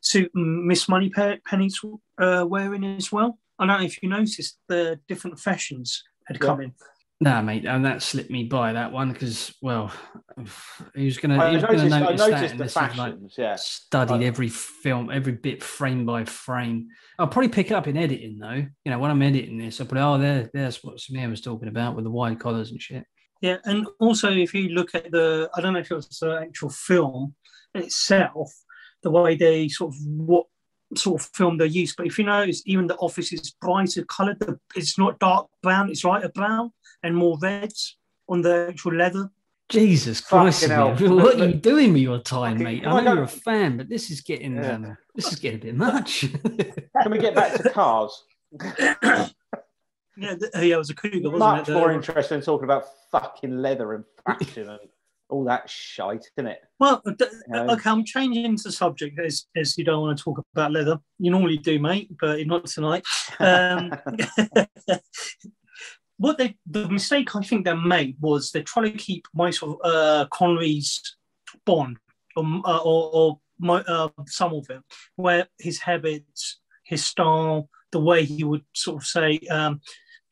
suit 0.00 0.30
Miss 0.34 0.88
Moneypenny's 0.88 1.78
uh, 2.18 2.46
wearing 2.48 2.84
as 2.84 3.12
well. 3.12 3.38
I 3.58 3.66
don't 3.66 3.80
know 3.80 3.86
if 3.86 4.02
you 4.02 4.08
noticed 4.08 4.58
the 4.68 4.98
different 5.08 5.38
fashions 5.38 6.02
had 6.26 6.40
come 6.40 6.60
in. 6.60 6.72
Nah, 7.18 7.40
mate, 7.40 7.64
and 7.64 7.82
that 7.86 8.02
slipped 8.02 8.30
me 8.30 8.44
by 8.44 8.74
that 8.74 8.92
one 8.92 9.10
because, 9.10 9.54
well, 9.62 9.90
who's 10.94 11.16
gonna, 11.16 11.42
I 11.42 11.52
who's 11.52 11.62
gonna 11.62 11.88
noticed, 11.88 11.90
notice 11.90 12.20
that? 12.20 12.30
noticed 12.30 12.48
the 12.48 12.52
unless 12.54 12.76
you've, 12.76 12.98
like, 12.98 13.12
fashions. 13.14 13.34
Yeah, 13.38 13.56
studied 13.56 14.22
I- 14.22 14.24
every 14.24 14.48
film, 14.48 15.10
every 15.10 15.32
bit 15.32 15.62
frame 15.62 16.04
by 16.04 16.24
frame. 16.24 16.88
I'll 17.18 17.28
probably 17.28 17.48
pick 17.48 17.70
it 17.70 17.74
up 17.74 17.86
in 17.86 17.96
editing 17.96 18.38
though. 18.38 18.66
You 18.84 18.90
know, 18.90 18.98
when 18.98 19.10
I'm 19.10 19.22
editing 19.22 19.56
this, 19.56 19.80
I'll 19.80 19.86
put, 19.86 19.96
oh, 19.96 20.18
there, 20.18 20.50
there's 20.52 20.84
what 20.84 20.98
Samir 20.98 21.30
was 21.30 21.40
talking 21.40 21.68
about 21.68 21.96
with 21.96 22.04
the 22.04 22.10
wide 22.10 22.38
collars 22.38 22.70
and 22.70 22.82
shit. 22.82 23.04
Yeah, 23.40 23.56
and 23.64 23.86
also 23.98 24.30
if 24.30 24.52
you 24.52 24.68
look 24.68 24.94
at 24.94 25.10
the, 25.10 25.48
I 25.54 25.62
don't 25.62 25.72
know 25.72 25.80
if 25.80 25.90
it 25.90 25.94
was 25.94 26.08
the 26.08 26.38
actual 26.42 26.68
film 26.68 27.34
itself, 27.74 28.52
the 29.02 29.10
way 29.10 29.36
they 29.36 29.68
sort 29.68 29.94
of 29.94 30.00
what 30.06 30.46
sort 30.94 31.20
of 31.22 31.28
film 31.34 31.56
they 31.56 31.66
use, 31.66 31.94
but 31.96 32.06
if 32.06 32.18
you 32.18 32.24
notice, 32.24 32.62
even 32.66 32.86
the 32.88 32.96
office 32.96 33.32
is 33.32 33.54
brighter 33.58 34.04
coloured. 34.04 34.38
The, 34.40 34.58
it's 34.74 34.98
not 34.98 35.18
dark 35.18 35.48
brown; 35.62 35.90
it's 35.90 36.04
lighter 36.04 36.28
brown 36.28 36.72
and 37.06 37.16
more 37.16 37.38
reds 37.40 37.96
on 38.28 38.42
the 38.42 38.68
actual 38.70 38.94
leather. 38.94 39.30
Jesus 39.68 40.20
Christ, 40.20 40.60
Fucking 40.62 40.74
hell. 40.74 40.94
What 41.16 41.40
are 41.40 41.46
you 41.48 41.54
doing 41.54 41.92
with 41.92 42.02
your 42.02 42.20
time, 42.20 42.52
Fucking- 42.58 42.64
mate? 42.64 42.86
I 42.86 42.90
I 42.90 43.00
know 43.00 43.04
don't- 43.04 43.14
you're 43.16 43.24
a 43.24 43.28
fan, 43.28 43.76
but 43.78 43.88
this 43.88 44.10
is 44.10 44.20
getting, 44.20 44.56
Yeah. 44.56 44.72
um, 44.74 44.96
this 45.14 45.32
is 45.32 45.38
getting 45.40 45.60
a 45.60 45.64
bit 45.64 45.74
much. 45.76 46.20
can 47.02 47.10
we 47.10 47.18
get 47.18 47.34
back 47.34 47.54
to 47.54 47.70
cars? 47.70 48.24
Yeah, 50.18 50.34
the, 50.34 50.48
yeah, 50.66 50.76
it 50.76 50.78
was 50.78 50.88
a 50.88 50.94
Cougar, 50.94 51.18
wasn't 51.28 51.38
Much 51.40 51.68
it? 51.68 51.72
The- 51.72 51.78
more 51.78 51.92
interested 51.92 52.34
in 52.36 52.40
talking 52.40 52.64
about 52.64 52.84
fucking 53.12 53.58
leather 53.58 53.92
and 53.92 54.04
fashion 54.24 54.70
and 54.70 54.80
all 55.28 55.44
that 55.44 55.68
shite, 55.68 56.24
isn't 56.38 56.46
it? 56.52 56.60
Well, 56.80 57.02
th- 57.18 57.30
No. 57.48 57.66
okay, 57.72 57.90
I'm 57.90 58.02
changing 58.02 58.56
the 58.64 58.72
subject 58.72 59.18
as, 59.18 59.44
as 59.54 59.76
you 59.76 59.84
don't 59.84 60.00
want 60.00 60.16
to 60.16 60.24
talk 60.24 60.42
about 60.54 60.72
leather. 60.72 60.98
You 61.18 61.30
normally 61.32 61.58
do, 61.58 61.78
mate, 61.78 62.08
but 62.18 62.46
not 62.46 62.64
tonight. 62.64 63.04
Um, 63.40 63.92
what 66.18 66.38
they 66.38 66.56
the 66.66 66.88
mistake 66.88 67.34
I 67.36 67.42
think 67.42 67.64
they 67.64 67.74
made 67.74 68.16
was 68.20 68.50
they're 68.50 68.62
trying 68.62 68.90
to 68.92 68.98
keep 68.98 69.26
most 69.34 69.62
of 69.62 69.76
uh, 69.84 70.26
Connery's 70.30 71.00
Bond 71.64 71.98
or 72.36 72.44
uh, 72.64 72.78
or, 72.78 73.10
or 73.14 73.40
mo- 73.58 73.84
uh, 73.86 74.08
some 74.26 74.52
of 74.54 74.66
it, 74.70 74.80
where 75.16 75.46
his 75.58 75.78
habits, 75.80 76.60
his 76.84 77.04
style, 77.04 77.68
the 77.92 78.00
way 78.00 78.24
he 78.24 78.44
would 78.44 78.64
sort 78.74 79.02
of 79.02 79.06
say. 79.06 79.38
Um, 79.50 79.80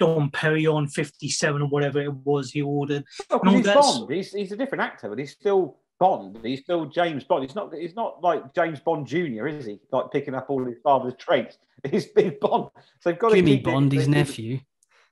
Dom 0.00 0.28
Perignon 0.32 0.88
57 0.92 1.62
or 1.62 1.68
whatever 1.68 2.00
it 2.00 2.12
was 2.12 2.50
he 2.50 2.60
ordered. 2.62 3.04
Well, 3.30 3.38
'cause 3.38 3.52
No, 3.52 3.58
he's 3.58 3.66
Bond. 3.74 4.10
He's, 4.12 4.32
he's 4.32 4.50
a 4.50 4.56
different 4.56 4.82
actor, 4.82 5.08
but 5.08 5.20
he's 5.20 5.30
still 5.30 5.78
Bond. 6.00 6.40
He's 6.42 6.62
still 6.62 6.86
James 6.86 7.22
Bond. 7.22 7.44
He's 7.44 7.54
not. 7.54 7.72
He's 7.72 7.94
not 7.94 8.20
like 8.20 8.52
James 8.56 8.80
Bond 8.80 9.06
Junior, 9.06 9.46
is 9.46 9.66
he? 9.66 9.78
Like 9.92 10.10
picking 10.10 10.34
up 10.34 10.46
all 10.50 10.64
his 10.64 10.78
father's 10.82 11.14
traits. 11.16 11.58
He's 11.90 12.06
big 12.06 12.40
Bond. 12.40 12.70
So 13.00 13.10
they've 13.10 13.18
got 13.18 13.28
to 13.30 13.36
Jimmy 13.36 13.56
keep 13.58 13.64
Bond, 13.66 13.92
his 13.92 14.06
they- 14.06 14.10
nephew. 14.10 14.58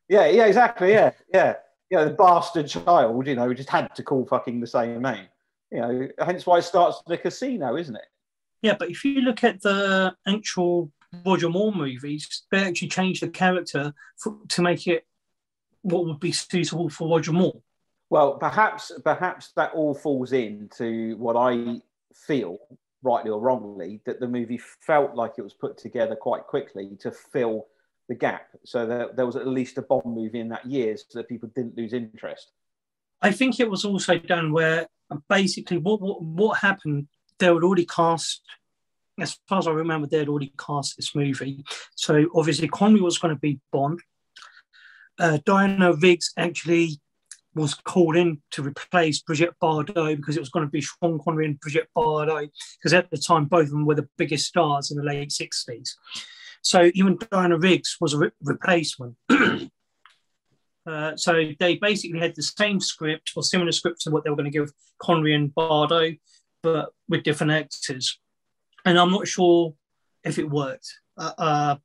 Yeah, 0.09 0.27
yeah, 0.27 0.47
exactly. 0.47 0.93
Yeah, 0.93 1.13
yeah, 1.33 1.55
yeah. 1.91 2.05
The 2.05 2.11
bastard 2.11 2.69
child, 2.69 3.27
you 3.27 3.35
know, 3.35 3.53
just 3.55 3.71
had 3.71 3.95
to 3.95 4.03
call 4.03 4.27
fucking 4.27 4.61
the 4.61 4.67
same 4.67 5.03
name. 5.03 5.27
You 5.71 5.81
know, 5.81 6.09
hence 6.19 6.45
why 6.45 6.59
it 6.59 6.63
starts 6.63 7.03
the 7.07 7.17
casino, 7.17 7.77
isn't 7.77 7.97
it? 7.97 8.05
Yeah, 8.61 8.77
but 8.79 8.91
if 8.91 9.05
you 9.05 9.23
look 9.23 9.43
at 9.43 9.63
the 9.63 10.15
actual 10.27 10.93
Roger 11.27 11.49
Moore 11.49 11.73
movies, 11.73 12.45
they 12.51 12.59
actually 12.59 12.89
changed 12.89 13.23
the 13.23 13.29
character 13.29 13.93
for, 14.19 14.37
to 14.49 14.63
make 14.63 14.87
it 14.87 15.07
what 15.83 16.07
would 16.07 16.21
be 16.21 16.33
suitable 16.33 16.89
for 16.89 17.09
Roger 17.09 17.33
Moore. 17.33 17.61
Well, 18.11 18.35
perhaps 18.35 18.93
perhaps 19.05 19.53
that 19.57 19.73
all 19.73 19.95
falls 19.95 20.33
into 20.33 21.17
what 21.17 21.37
I 21.37 21.81
feel, 22.15 22.59
rightly 23.03 23.31
or 23.31 23.41
wrongly, 23.41 24.01
that 24.05 24.21
the 24.21 24.29
movie 24.29 24.59
felt 24.59 25.15
like 25.15 25.35
it 25.39 25.43
was 25.43 25.55
put 25.55 25.79
together 25.79 26.15
quite 26.15 26.43
quickly 26.43 26.97
to 27.01 27.11
fill 27.11 27.67
the 28.09 28.15
gap. 28.15 28.49
So 28.65 28.87
that 28.87 29.17
there 29.17 29.27
was 29.27 29.37
at 29.37 29.47
least 29.47 29.79
a 29.79 29.83
Bond 29.83 30.05
movie 30.07 30.41
in 30.41 30.49
that 30.49 30.67
year 30.67 30.97
so 30.97 31.19
that 31.19 31.29
people 31.29 31.51
didn't 31.55 31.77
lose 31.77 31.93
interest. 31.93 32.53
I 33.21 33.31
think 33.31 33.61
it 33.61 33.71
was 33.71 33.85
also 33.85 34.19
done 34.19 34.53
where 34.53 34.87
basically 35.29 35.79
what 35.79 36.01
what, 36.01 36.23
what 36.23 36.59
happened, 36.59 37.09
they 37.39 37.51
would 37.51 37.65
already 37.65 37.87
cast, 37.87 38.43
as 39.21 39.39
far 39.49 39.59
as 39.59 39.67
I 39.67 39.73
remember, 39.73 40.07
they 40.07 40.19
had 40.19 40.29
already 40.29 40.53
cast 40.59 40.97
this 40.97 41.15
movie. 41.15 41.65
So 41.95 42.27
obviously 42.35 42.69
Connery 42.69 43.01
was 43.01 43.19
going 43.19 43.35
to 43.35 43.41
be 43.41 43.61
Bond. 43.73 44.01
Uh, 45.19 45.39
Diana 45.45 45.93
Riggs 45.93 46.33
actually 46.37 47.01
was 47.55 47.75
called 47.75 48.17
in 48.17 48.41
to 48.51 48.63
replace 48.63 49.21
Brigitte 49.21 49.55
Bardot 49.63 50.17
because 50.17 50.37
it 50.37 50.41
was 50.41 50.49
going 50.49 50.67
to 50.67 50.71
be 50.71 50.81
Sean 50.81 51.21
Connery 51.23 51.47
and 51.47 51.61
Brigitte 51.61 51.89
Bardot 51.97 52.51
because 52.79 52.93
at 52.93 53.11
the 53.11 53.19
time 53.19 53.45
both 53.45 53.67
of 53.67 53.71
them 53.71 53.87
were 53.87 53.95
the 53.95 54.09
biggest 54.17 54.47
stars 54.47 54.91
in 54.91 54.97
the 54.97 55.03
late 55.03 55.29
60s. 55.29 55.91
So 56.63 56.91
even 56.95 57.19
Diana 57.31 57.59
Riggs 57.59 57.97
was 58.01 58.15
a 58.15 58.19
re- 58.19 58.31
replacement. 58.43 59.17
Uh, 60.85 61.17
so 61.17 61.45
they 61.61 61.77
basically 61.77 62.19
had 62.19 62.35
the 62.35 62.43
same 62.43 62.81
script 62.81 63.31
or 63.37 63.43
similar 63.45 63.71
script 63.71 64.01
to 64.01 64.11
what 64.11 64.25
they 64.25 64.31
were 64.31 64.37
going 64.37 64.51
to 64.51 64.59
give 64.59 64.73
Connery 64.99 65.33
and 65.33 65.55
Bardot, 65.55 66.19
but 66.61 66.91
with 67.09 67.23
different 67.23 67.53
actors. 67.53 68.19
And 68.85 68.99
I'm 68.99 69.13
not 69.13 69.29
sure 69.29 69.75
if 70.25 70.41
it 70.41 70.51
worked 70.51 70.93
uh, 71.17 71.33
uh, 71.39 71.77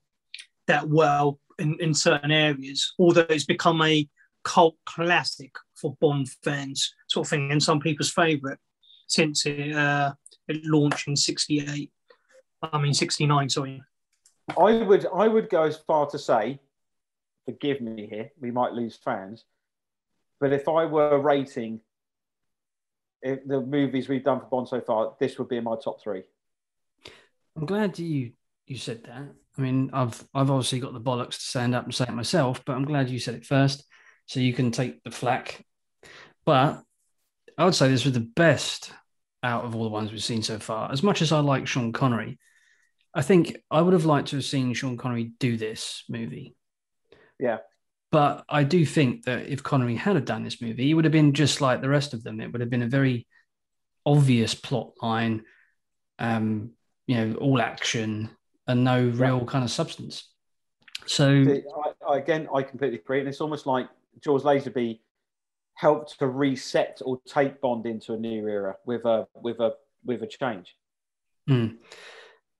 that 0.66 0.90
well 0.90 1.40
in, 1.60 1.78
in 1.80 1.94
certain 1.94 2.32
areas, 2.32 2.94
although 2.98 3.28
it's 3.30 3.46
become 3.46 3.84
a 3.84 4.10
cult 4.44 4.76
classic 4.86 5.52
for 5.76 5.96
Bond 6.02 6.30
fans, 6.44 6.94
sort 7.08 7.28
of 7.28 7.30
thing, 7.30 7.52
and 7.52 7.62
some 7.62 7.80
people's 7.80 8.12
favourite 8.12 8.58
since 9.08 9.46
it, 9.46 9.74
uh, 9.74 10.14
it 10.48 10.64
launched 10.66 11.08
in 11.08 11.16
68. 11.16 11.92
I 12.62 12.82
mean, 12.82 12.94
69, 12.94 13.50
sorry. 13.50 13.82
I 14.56 14.84
would 14.84 15.06
I 15.14 15.28
would 15.28 15.50
go 15.50 15.64
as 15.64 15.78
far 15.78 16.08
to 16.08 16.20
say, 16.20 16.60
forgive 17.46 17.82
me 17.82 18.08
here, 18.08 18.32
we 18.40 18.52
might 18.52 18.74
lose 18.74 18.96
fans, 18.96 19.46
but 20.40 20.54
if 20.54 20.68
I 20.68 20.86
were 20.86 21.20
rating 21.20 21.82
if 23.22 23.46
the 23.48 23.62
movies 23.62 24.08
we've 24.08 24.24
done 24.24 24.40
for 24.40 24.46
Bond 24.46 24.68
so 24.68 24.82
far, 24.82 25.16
this 25.20 25.38
would 25.38 25.50
be 25.50 25.58
in 25.58 25.64
my 25.64 25.76
top 25.84 26.02
three. 26.02 26.24
I'm 27.56 27.66
glad 27.66 27.98
you 28.00 28.34
you 28.68 28.78
said 28.78 29.04
that. 29.06 29.24
I 29.58 29.62
mean, 29.62 29.90
I've 29.94 30.24
I've 30.34 30.52
obviously 30.52 30.80
got 30.80 30.94
the 30.94 31.02
bollocks 31.02 31.36
to 31.36 31.42
stand 31.42 31.74
up 31.74 31.86
and 31.86 31.94
say 31.94 32.06
it 32.08 32.14
myself, 32.14 32.64
but 32.66 32.74
I'm 32.74 32.86
glad 32.86 33.10
you 33.10 33.20
said 33.20 33.36
it 33.36 33.46
first, 33.46 33.84
so 34.28 34.40
you 34.40 34.54
can 34.54 34.72
take 34.72 35.04
the 35.04 35.12
flack. 35.12 35.66
But 36.46 36.84
I 37.58 37.66
would 37.66 37.76
say 37.76 37.90
this 37.90 38.06
was 38.06 38.14
the 38.14 38.20
best 38.36 38.92
out 39.44 39.66
of 39.66 39.76
all 39.76 39.84
the 39.84 39.90
ones 39.90 40.12
we've 40.12 40.24
seen 40.24 40.44
so 40.44 40.60
far. 40.60 40.92
As 40.92 41.02
much 41.02 41.22
as 41.22 41.32
I 41.32 41.40
like 41.40 41.68
Sean 41.68 41.92
Connery, 41.92 42.38
I 43.18 43.24
think 43.24 43.58
I 43.72 43.82
would 43.82 43.94
have 43.94 44.06
liked 44.06 44.28
to 44.28 44.36
have 44.36 44.46
seen 44.46 44.76
Sean 44.76 44.96
Connery 44.96 45.32
do 45.40 45.58
this 45.58 46.04
movie. 46.08 46.56
Yeah. 47.40 47.58
But 48.12 48.46
I 48.48 48.64
do 48.64 48.86
think 48.86 49.24
that 49.26 49.48
if 49.48 49.64
Connery 49.64 49.96
had 49.96 50.16
have 50.16 50.26
done 50.26 50.44
this 50.44 50.62
movie, 50.62 50.92
it 50.92 50.94
would 50.94 51.04
have 51.04 51.12
been 51.12 51.34
just 51.34 51.60
like 51.60 51.82
the 51.82 51.90
rest 51.90 52.14
of 52.14 52.24
them. 52.24 52.40
It 52.40 52.52
would 52.52 52.62
have 52.62 52.70
been 52.70 52.84
a 52.84 52.88
very 52.88 53.26
obvious 54.06 54.54
plot 54.54 54.92
line, 55.02 55.46
um, 56.20 56.74
you 57.08 57.16
know, 57.16 57.36
all 57.38 57.60
action 57.60 58.30
and 58.68 58.84
no 58.84 59.08
real 59.08 59.44
kind 59.46 59.64
of 59.64 59.72
substance. 59.72 60.32
So 61.08 61.28
I, 61.28 61.94
I, 62.08 62.18
again, 62.18 62.48
I 62.54 62.62
completely 62.62 63.00
agree, 63.00 63.20
and 63.20 63.28
it's 63.28 63.42
almost 63.42 63.66
like 63.66 63.90
George 64.24 64.44
Lazenby 64.44 65.00
helped 65.74 66.20
to 66.20 66.28
reset 66.28 67.02
or 67.04 67.20
take 67.26 67.62
Bond 67.62 67.88
into 67.88 68.14
a 68.14 68.18
new 68.18 68.48
era 68.48 68.76
with 68.86 69.06
a 69.06 69.28
with 69.34 69.60
a 69.60 69.74
with 70.06 70.22
a 70.22 70.28
change. 70.28 70.76
Hmm. 71.48 71.68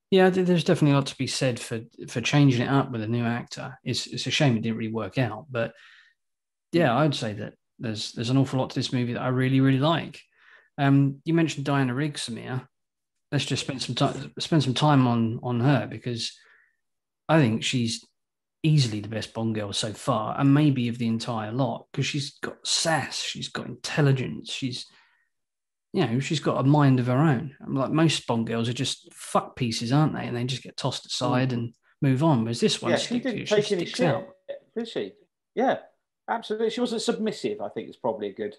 Yeah, 0.10 0.30
there's 0.30 0.64
definitely 0.64 0.94
a 0.94 0.96
lot 0.96 1.08
to 1.08 1.18
be 1.18 1.28
said 1.28 1.60
for 1.60 1.82
for 2.08 2.22
changing 2.22 2.62
it 2.62 2.70
up 2.70 2.92
with 2.92 3.02
a 3.02 3.08
new 3.08 3.26
actor. 3.26 3.78
It's 3.84 4.08
it's 4.08 4.26
a 4.26 4.32
shame 4.32 4.56
it 4.56 4.62
didn't 4.62 4.78
really 4.78 4.94
work 4.94 5.18
out, 5.18 5.48
but 5.50 5.74
yeah, 6.72 6.96
I'd 6.96 7.16
say 7.16 7.34
that 7.34 7.54
there's 7.80 8.14
there's 8.14 8.30
an 8.30 8.38
awful 8.38 8.60
lot 8.60 8.70
to 8.70 8.76
this 8.76 8.94
movie 8.94 9.14
that 9.14 9.22
I 9.22 9.28
really 9.28 9.60
really 9.60 9.80
like. 9.80 10.22
Um, 10.78 11.22
you 11.26 11.34
mentioned 11.34 11.66
Diana 11.66 11.94
Riggs, 11.94 12.30
Samir. 12.30 12.68
let's 13.32 13.46
just 13.46 13.64
spend 13.66 13.82
some 13.82 13.96
time 13.96 14.32
spend 14.40 14.64
some 14.64 14.74
time 14.74 15.08
on 15.08 15.40
on 15.44 15.60
her 15.60 15.88
because 15.90 16.32
I 17.28 17.40
think 17.40 17.64
she's 17.64 18.06
easily 18.64 19.02
the 19.02 19.10
best 19.10 19.34
Bond 19.34 19.56
girl 19.56 19.74
so 19.74 19.92
far, 19.92 20.40
and 20.40 20.54
maybe 20.54 20.88
of 20.88 20.98
the 20.98 21.08
entire 21.08 21.52
lot 21.52 21.88
because 21.92 22.06
she's 22.06 22.38
got 22.40 22.66
sass, 22.66 23.20
she's 23.22 23.50
got 23.50 23.66
intelligence, 23.68 24.52
she's 24.52 24.86
you 25.98 26.06
know 26.06 26.20
she's 26.20 26.40
got 26.40 26.60
a 26.60 26.64
mind 26.64 27.00
of 27.00 27.08
her 27.08 27.18
own. 27.18 27.56
Like 27.68 27.90
most 27.90 28.28
Bond 28.28 28.46
girls 28.46 28.70
are 28.70 28.74
just 28.74 29.12
fuck 29.12 29.56
pieces, 29.56 29.92
aren't 29.92 30.14
they? 30.14 30.28
And 30.28 30.38
they 30.38 30.44
just 30.44 30.62
get 30.62 30.78
tossed 30.78 31.08
aside 31.08 31.54
and 31.54 31.74
move 32.04 32.24
on. 32.24 32.44
Whereas 32.44 32.60
this 32.60 32.84
one, 32.84 32.92
yeah, 32.92 32.98
she 32.98 33.20
didn't 33.20 33.48
take 33.48 33.72
any 33.72 33.86
shit, 33.86 34.06
out. 34.06 34.28
did 34.76 34.88
she? 34.88 35.14
Yeah, 35.56 35.78
absolutely. 36.30 36.70
She 36.70 36.82
wasn't 36.82 37.02
submissive. 37.02 37.62
I 37.62 37.70
think 37.70 37.88
it's 37.88 37.98
probably 37.98 38.28
a 38.28 38.34
good. 38.34 38.56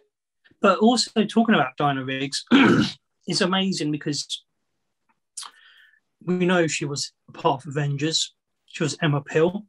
But 0.60 0.80
also 0.80 1.24
talking 1.26 1.54
about 1.54 1.76
Diana 1.76 2.04
Riggs, 2.04 2.44
it's 3.28 3.40
amazing 3.40 3.92
because 3.92 4.42
we 6.20 6.44
know 6.44 6.66
she 6.66 6.86
was 6.86 7.12
part 7.34 7.62
of 7.62 7.68
Avengers. 7.68 8.34
She 8.66 8.82
was 8.82 8.98
Emma 9.00 9.20
Peel, 9.20 9.64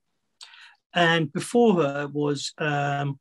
and 0.96 1.32
before 1.32 1.84
her 1.84 2.08
was 2.08 2.52
um, 2.58 3.20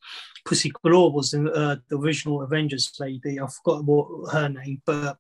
Pussy 0.49 0.73
Galore 0.83 1.13
was 1.13 1.31
the, 1.31 1.53
uh, 1.53 1.77
the 1.89 1.99
original 1.99 2.41
Avengers 2.41 2.91
lady. 2.99 3.39
I 3.39 3.47
forgot 3.49 3.85
what 3.85 4.33
her 4.33 4.49
name, 4.49 4.81
but 4.87 5.19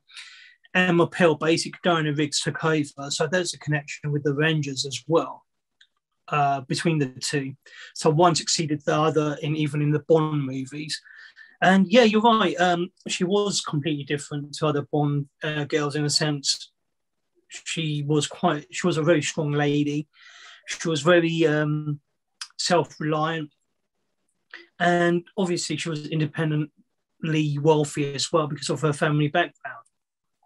Emma 0.73 1.07
Peel, 1.07 1.35
basically 1.35 1.79
Diana 1.85 2.14
Riggs 2.14 2.41
took 2.41 2.64
over. 2.64 3.11
So 3.11 3.27
there's 3.27 3.53
a 3.53 3.59
connection 3.59 4.11
with 4.11 4.23
the 4.23 4.31
Avengers 4.31 4.87
as 4.87 5.05
well 5.07 5.45
uh, 6.29 6.62
between 6.62 6.99
the 6.99 7.09
two. 7.09 7.53
So 7.95 8.09
one 8.09 8.37
succeeded 8.37 8.81
the 8.87 8.99
other 8.99 9.37
in 9.43 9.55
even 9.55 9.83
in 9.83 9.91
the 9.91 10.05
Bond 10.09 10.47
movies. 10.47 10.99
And 11.61 11.87
yeah, 11.88 12.05
you're 12.05 12.23
right. 12.23 12.59
Um, 12.59 12.91
she 13.07 13.25
was 13.25 13.61
completely 13.61 14.05
different 14.05 14.55
to 14.55 14.67
other 14.67 14.87
Bond 14.91 15.29
uh, 15.43 15.64
girls 15.64 15.95
in 15.95 16.07
a 16.07 16.11
sense. 16.11 16.73
She 17.49 18.03
was 18.07 18.27
quite. 18.27 18.67
She 18.71 18.87
was 18.87 18.97
a 18.97 19.03
very 19.03 19.23
strong 19.23 19.53
lady. 19.53 20.09
She 20.69 20.88
was 20.88 21.03
very 21.03 21.47
um, 21.47 22.01
self-reliant, 22.59 23.51
and 24.79 25.25
obviously 25.37 25.77
she 25.77 25.88
was 25.88 26.07
independently 26.07 27.59
wealthy 27.61 28.14
as 28.14 28.33
well 28.33 28.47
because 28.47 28.71
of 28.71 28.81
her 28.81 28.93
family 28.93 29.29
background. 29.29 29.85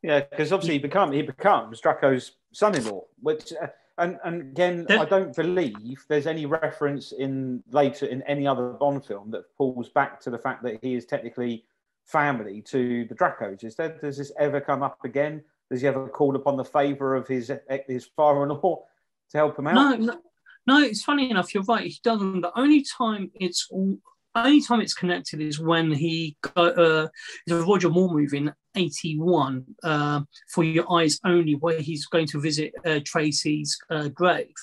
Yeah, 0.03 0.21
because 0.21 0.53
obviously 0.53 0.75
he 0.75 0.81
become 0.81 1.13
he 1.13 1.23
becomes 1.23 1.81
Draco's 1.81 2.33
son-in-law, 2.53 3.05
which 3.21 3.53
uh, 3.61 3.69
and 3.99 4.19
and 4.25 4.41
again 4.41 4.87
I 4.91 5.05
don't 5.05 5.35
believe 5.35 6.05
there's 6.09 6.27
any 6.27 6.47
reference 6.47 7.13
in 7.13 7.63
later 7.71 8.07
in 8.07 8.23
any 8.23 8.47
other 8.47 8.71
Bond 8.71 9.05
film 9.05 9.31
that 9.31 9.45
pulls 9.57 9.91
back 9.91 10.21
to 10.23 10.31
the 10.31 10.39
fact 10.39 10.63
that 10.65 10.79
he 10.83 10.95
is 10.95 11.07
technically 11.07 11.65
family 12.05 12.63
to 12.63 13.05
the 13.05 13.15
Dracos. 13.15 13.63
Is 13.65 13.77
there 13.77 13.97
does 14.01 14.19
this 14.19 14.33
ever 14.39 14.61
come 14.61 14.83
up 14.83 14.99
again? 15.05 15.45
Does 15.71 15.83
he 15.83 15.87
ever 15.87 16.09
call 16.09 16.35
upon 16.35 16.57
the 16.57 16.65
favour 16.65 17.15
of 17.15 17.29
his 17.29 17.53
his 17.87 18.07
father-in-law 18.17 18.85
to 19.31 19.37
help 19.37 19.59
him 19.59 19.69
out? 19.69 19.75
No, 19.75 19.95
no, 19.97 20.21
no, 20.67 20.81
it's 20.81 21.03
funny 21.03 21.31
enough. 21.31 21.55
You're 21.55 21.63
right. 21.65 21.87
He 21.87 21.99
doesn't. 22.03 22.41
The 22.41 22.59
only 22.59 22.83
time 22.83 23.31
it's 23.35 23.69
all, 23.71 23.99
only 24.35 24.63
time 24.63 24.81
it's 24.81 24.95
connected 24.95 25.41
is 25.41 25.61
when 25.61 25.93
he 25.93 26.37
got 26.55 26.79
uh, 26.79 27.09
a 27.51 27.55
Roger 27.57 27.91
Moore 27.91 28.13
movie 28.13 28.39
in 28.39 28.53
'81 28.75 29.65
uh, 29.83 30.21
for 30.51 30.65
Your 30.65 30.91
Eyes 30.93 31.19
Only, 31.25 31.55
where 31.55 31.81
he's 31.81 32.07
going 32.07 32.27
to 32.29 32.41
visit 32.41 32.73
uh, 32.87 33.01
Tracy's 33.05 33.77
uh, 33.91 34.09
grave. 34.09 34.55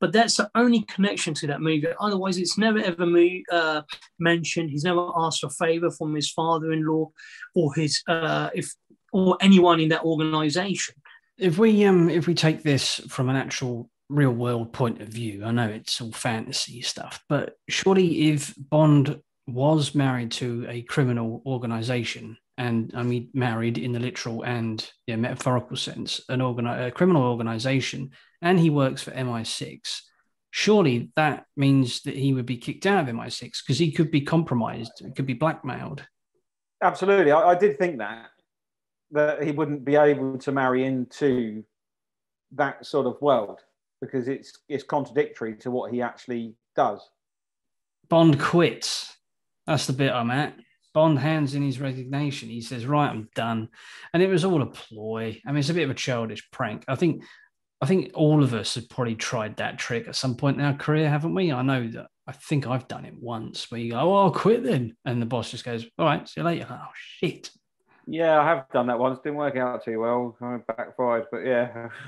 But 0.00 0.12
that's 0.12 0.36
the 0.36 0.50
only 0.56 0.82
connection 0.82 1.32
to 1.34 1.46
that 1.46 1.60
movie. 1.60 1.86
Otherwise, 2.00 2.36
it's 2.36 2.58
never 2.58 2.80
ever 2.80 3.06
mo- 3.06 3.42
uh, 3.52 3.82
mentioned. 4.18 4.70
He's 4.70 4.84
never 4.84 5.08
asked 5.16 5.44
a 5.44 5.50
favor 5.50 5.90
from 5.92 6.14
his 6.14 6.30
father-in-law 6.30 7.10
or 7.54 7.74
his 7.74 8.02
uh, 8.08 8.50
if 8.54 8.74
or 9.12 9.36
anyone 9.40 9.78
in 9.78 9.90
that 9.90 10.02
organization. 10.02 10.94
If 11.38 11.58
we 11.58 11.84
um 11.84 12.10
if 12.10 12.26
we 12.26 12.34
take 12.34 12.62
this 12.62 13.00
from 13.08 13.28
an 13.28 13.36
actual 13.36 13.90
real 14.08 14.32
world 14.32 14.72
point 14.72 15.00
of 15.00 15.08
view, 15.08 15.44
I 15.44 15.50
know 15.50 15.68
it's 15.68 16.00
all 16.00 16.12
fantasy 16.12 16.82
stuff, 16.82 17.22
but 17.28 17.54
surely 17.68 18.30
if 18.30 18.54
Bond 18.56 19.20
was 19.46 19.94
married 19.94 20.32
to 20.32 20.66
a 20.68 20.82
criminal 20.82 21.42
organization, 21.46 22.36
and 22.58 22.92
I 22.94 23.02
mean 23.02 23.30
married 23.34 23.78
in 23.78 23.92
the 23.92 24.00
literal 24.00 24.42
and 24.42 24.88
yeah, 25.06 25.16
metaphorical 25.16 25.76
sense, 25.76 26.20
an 26.28 26.40
organi- 26.40 26.88
a 26.88 26.90
criminal 26.90 27.24
organization, 27.24 28.10
and 28.40 28.58
he 28.58 28.70
works 28.70 29.02
for 29.02 29.10
MI6, 29.12 30.00
surely 30.50 31.10
that 31.16 31.46
means 31.56 32.02
that 32.02 32.16
he 32.16 32.34
would 32.34 32.46
be 32.46 32.58
kicked 32.58 32.86
out 32.86 33.08
of 33.08 33.14
MI6 33.14 33.62
because 33.62 33.78
he 33.78 33.90
could 33.90 34.10
be 34.10 34.20
compromised, 34.20 35.02
could 35.16 35.26
be 35.26 35.34
blackmailed. 35.34 36.06
Absolutely, 36.82 37.32
I, 37.32 37.50
I 37.50 37.54
did 37.54 37.78
think 37.78 37.98
that 37.98 38.28
that 39.12 39.42
he 39.42 39.52
wouldn't 39.52 39.84
be 39.84 39.96
able 39.96 40.38
to 40.38 40.52
marry 40.52 40.84
into 40.84 41.62
that 42.52 42.84
sort 42.86 43.06
of 43.06 43.20
world 43.20 43.60
because 44.02 44.28
it's 44.28 44.58
it's 44.68 44.82
contradictory 44.82 45.54
to 45.56 45.70
what 45.70 45.90
he 45.90 46.02
actually 46.02 46.56
does. 46.76 47.08
Bond 48.10 48.38
quits. 48.38 49.16
That's 49.66 49.86
the 49.86 49.94
bit 49.94 50.12
I'm 50.12 50.30
at. 50.30 50.54
Bond 50.92 51.18
hands 51.18 51.54
in 51.54 51.62
his 51.62 51.80
resignation. 51.80 52.50
He 52.50 52.60
says, 52.60 52.84
"Right, 52.84 53.08
I'm 53.08 53.30
done," 53.34 53.68
and 54.12 54.22
it 54.22 54.28
was 54.28 54.44
all 54.44 54.60
a 54.60 54.66
ploy. 54.66 55.40
I 55.46 55.52
mean, 55.52 55.60
it's 55.60 55.70
a 55.70 55.74
bit 55.74 55.84
of 55.84 55.90
a 55.90 55.94
childish 55.94 56.50
prank. 56.50 56.84
I 56.88 56.96
think, 56.96 57.22
I 57.80 57.86
think 57.86 58.10
all 58.12 58.42
of 58.42 58.52
us 58.52 58.74
have 58.74 58.90
probably 58.90 59.14
tried 59.14 59.56
that 59.56 59.78
trick 59.78 60.06
at 60.08 60.16
some 60.16 60.36
point 60.36 60.58
in 60.58 60.64
our 60.64 60.74
career, 60.74 61.08
haven't 61.08 61.34
we? 61.34 61.50
I 61.50 61.62
know 61.62 61.88
that. 61.88 62.08
I 62.26 62.32
think 62.32 62.66
I've 62.66 62.88
done 62.88 63.06
it 63.06 63.14
once, 63.18 63.70
where 63.70 63.80
you 63.80 63.92
go, 63.92 64.00
"Oh, 64.00 64.14
I'll 64.16 64.32
quit 64.32 64.64
then," 64.64 64.96
and 65.06 65.22
the 65.22 65.26
boss 65.26 65.50
just 65.50 65.64
goes, 65.64 65.86
"All 65.98 66.04
right, 66.06 66.28
see 66.28 66.40
you 66.40 66.44
later." 66.44 66.66
Oh 66.68 66.90
shit. 66.94 67.50
Yeah, 68.06 68.40
I 68.40 68.44
have 68.44 68.68
done 68.72 68.88
that 68.88 68.98
once. 68.98 69.20
Didn't 69.20 69.38
work 69.38 69.56
out 69.56 69.84
too 69.84 70.00
well. 70.00 70.36
I 70.42 70.58
backfired, 70.66 71.26
but 71.30 71.46
yeah. 71.46 71.88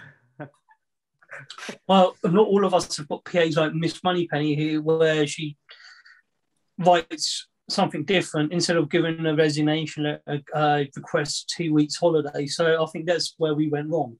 well, 1.89 2.17
not 2.25 2.47
all 2.47 2.65
of 2.65 2.75
us 2.75 2.97
have 2.97 3.09
got 3.09 3.25
PAs 3.25 3.57
like 3.57 3.75
Miss 3.75 4.03
Moneypenny 4.03 4.55
here, 4.55 4.81
where 4.81 5.27
she 5.27 5.57
writes 6.79 7.47
something 7.69 8.05
different 8.05 8.53
instead 8.53 8.77
of 8.77 8.91
giving 8.91 9.25
a 9.27 9.35
resignation 9.35 10.07
a, 10.07 10.41
a 10.55 10.89
request 10.97 11.53
two 11.57 11.73
weeks 11.73 11.97
holiday. 11.97 12.47
So 12.47 12.83
I 12.83 12.87
think 12.87 13.07
that's 13.07 13.35
where 13.39 13.55
we 13.55 13.69
went 13.69 13.91
wrong. 13.91 14.19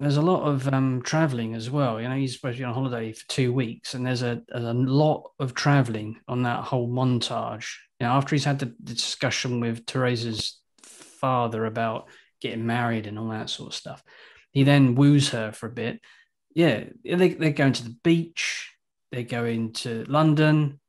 There's 0.00 0.16
a 0.16 0.22
lot 0.22 0.42
of 0.42 0.66
um, 0.68 1.02
traveling 1.02 1.54
as 1.54 1.70
well. 1.70 2.00
You 2.00 2.08
know, 2.08 2.16
he's 2.16 2.34
supposed 2.34 2.56
to 2.56 2.62
be 2.62 2.64
on 2.64 2.74
holiday 2.74 3.12
for 3.12 3.26
two 3.28 3.52
weeks, 3.52 3.94
and 3.94 4.04
there's 4.04 4.22
a, 4.22 4.42
a 4.52 4.60
lot 4.60 5.30
of 5.38 5.54
traveling 5.54 6.18
on 6.26 6.42
that 6.42 6.64
whole 6.64 6.88
montage. 6.88 7.76
You 8.00 8.06
know, 8.06 8.12
after 8.12 8.34
he's 8.34 8.44
had 8.44 8.58
the 8.58 8.74
discussion 8.82 9.60
with 9.60 9.86
Teresa's 9.86 10.58
father 10.82 11.64
about 11.64 12.08
getting 12.40 12.66
married 12.66 13.06
and 13.06 13.18
all 13.18 13.28
that 13.28 13.48
sort 13.48 13.68
of 13.68 13.74
stuff, 13.74 14.02
he 14.50 14.64
then 14.64 14.96
woos 14.96 15.28
her 15.30 15.52
for 15.52 15.68
a 15.68 15.72
bit 15.72 16.00
yeah, 16.54 16.84
they, 17.04 17.28
they're 17.28 17.50
going 17.50 17.72
to 17.74 17.84
the 17.84 17.96
beach, 18.02 18.72
they're 19.10 19.22
going 19.22 19.72
to 19.72 20.04
London, 20.08 20.80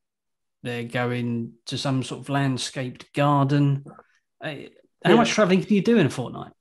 they're 0.64 0.84
going 0.84 1.54
to 1.66 1.78
some 1.78 2.04
sort 2.04 2.22
of 2.22 2.30
landscaped 2.30 3.14
garden. 3.14 3.86
How 4.42 4.50
yeah. 4.50 5.16
much 5.16 5.32
traveling 5.32 5.64
can 5.64 5.74
you 5.74 5.82
do 5.82 5.98
in 5.98 6.08
a 6.08 6.10
fortnight? 6.10 6.52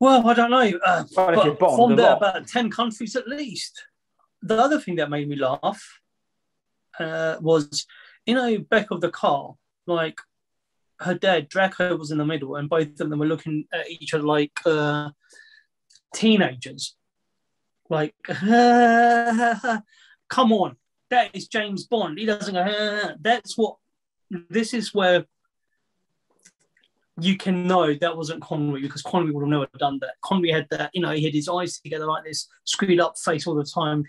Well, 0.00 0.26
I 0.28 0.34
don't 0.34 0.50
know. 0.50 0.78
Uh, 0.84 1.04
but 1.14 1.58
from 1.58 1.96
there, 1.96 2.12
about 2.12 2.46
10 2.46 2.70
countries 2.70 3.16
at 3.16 3.26
least. 3.26 3.84
The 4.42 4.56
other 4.56 4.80
thing 4.80 4.96
that 4.96 5.10
made 5.10 5.28
me 5.28 5.36
laugh 5.36 6.00
uh, 7.00 7.36
was, 7.40 7.86
you 8.24 8.34
know, 8.34 8.58
back 8.58 8.90
of 8.90 9.00
the 9.00 9.10
car, 9.10 9.54
like 9.86 10.20
her 11.00 11.14
dad, 11.14 11.48
Draco 11.48 11.96
was 11.96 12.10
in 12.10 12.18
the 12.18 12.24
middle, 12.24 12.56
and 12.56 12.68
both 12.68 13.00
of 13.00 13.10
them 13.10 13.18
were 13.18 13.26
looking 13.26 13.64
at 13.72 13.90
each 13.90 14.14
other 14.14 14.24
like, 14.24 14.52
uh, 14.64 15.10
teenagers. 16.14 16.94
Like, 17.90 18.14
come 18.28 18.42
on, 20.52 20.76
that 21.10 21.30
is 21.34 21.48
James 21.48 21.86
Bond. 21.86 22.18
He 22.18 22.26
doesn't 22.26 22.54
go, 22.54 23.14
that's 23.20 23.56
what, 23.56 23.76
this 24.50 24.74
is 24.74 24.92
where 24.92 25.24
you 27.20 27.36
can 27.36 27.66
know 27.66 27.94
that 27.94 28.16
wasn't 28.16 28.42
Connery 28.42 28.82
because 28.82 29.02
Connery 29.02 29.32
would 29.32 29.42
have 29.42 29.48
never 29.48 29.66
done 29.78 29.98
that. 30.00 30.14
Connery 30.22 30.52
had 30.52 30.68
that, 30.70 30.90
you 30.92 31.00
know, 31.00 31.12
he 31.12 31.24
had 31.24 31.34
his 31.34 31.48
eyes 31.48 31.80
together 31.80 32.06
like 32.06 32.24
this, 32.24 32.48
screwed 32.64 33.00
up 33.00 33.18
face 33.18 33.46
all 33.46 33.54
the 33.54 33.64
time, 33.64 34.04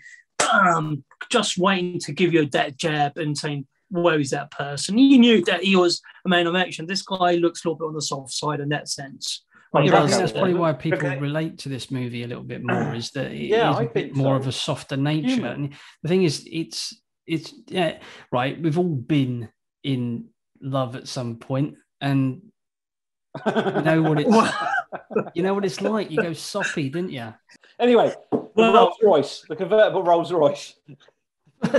um, 0.52 1.04
just 1.30 1.58
waiting 1.58 1.98
to 2.00 2.12
give 2.12 2.32
you 2.32 2.46
that 2.46 2.76
jab 2.76 3.16
and 3.16 3.36
saying, 3.36 3.66
where 3.90 4.20
is 4.20 4.30
that 4.30 4.50
person? 4.52 4.98
You 4.98 5.18
knew 5.18 5.44
that 5.46 5.64
he 5.64 5.74
was 5.74 6.00
a 6.24 6.28
man 6.28 6.46
of 6.46 6.54
action. 6.54 6.86
This 6.86 7.02
guy 7.02 7.34
looks 7.34 7.64
a 7.64 7.68
little 7.68 7.78
bit 7.78 7.88
on 7.88 7.94
the 7.94 8.02
soft 8.02 8.32
side 8.32 8.60
in 8.60 8.68
that 8.68 8.88
sense. 8.88 9.44
Well, 9.72 9.84
yeah, 9.84 10.02
I 10.02 10.06
think 10.06 10.18
that's 10.18 10.32
probably 10.32 10.54
why 10.54 10.72
people 10.72 10.98
okay. 10.98 11.18
relate 11.18 11.58
to 11.58 11.68
this 11.68 11.90
movie 11.90 12.24
a 12.24 12.26
little 12.26 12.42
bit 12.42 12.64
more. 12.64 12.94
Is 12.94 13.10
that 13.12 13.30
it 13.30 13.48
yeah, 13.48 13.72
is 13.72 13.80
a 13.80 13.84
bit 13.84 14.16
more 14.16 14.36
so. 14.36 14.40
of 14.40 14.46
a 14.48 14.52
softer 14.52 14.96
nature. 14.96 15.28
Human. 15.28 15.52
And 15.52 15.74
the 16.02 16.08
thing 16.08 16.24
is, 16.24 16.46
it's 16.50 17.00
it's 17.26 17.54
yeah, 17.68 17.98
right. 18.32 18.60
We've 18.60 18.78
all 18.78 18.88
been 18.88 19.48
in 19.84 20.30
love 20.60 20.96
at 20.96 21.06
some 21.06 21.36
point, 21.36 21.76
and 22.00 22.42
you 23.46 23.82
know 23.82 24.02
what 24.02 24.20
it's 24.20 24.54
you 25.34 25.44
know 25.44 25.54
what 25.54 25.64
it's 25.64 25.80
like. 25.80 26.10
You 26.10 26.20
go 26.20 26.32
soppy, 26.32 26.88
didn't 26.88 27.12
you? 27.12 27.32
Anyway, 27.78 28.12
well, 28.54 28.74
Rolls 28.74 28.96
Royce, 29.02 29.44
the 29.48 29.54
convertible 29.54 30.02
Rolls 30.02 30.32
Royce. 30.32 30.74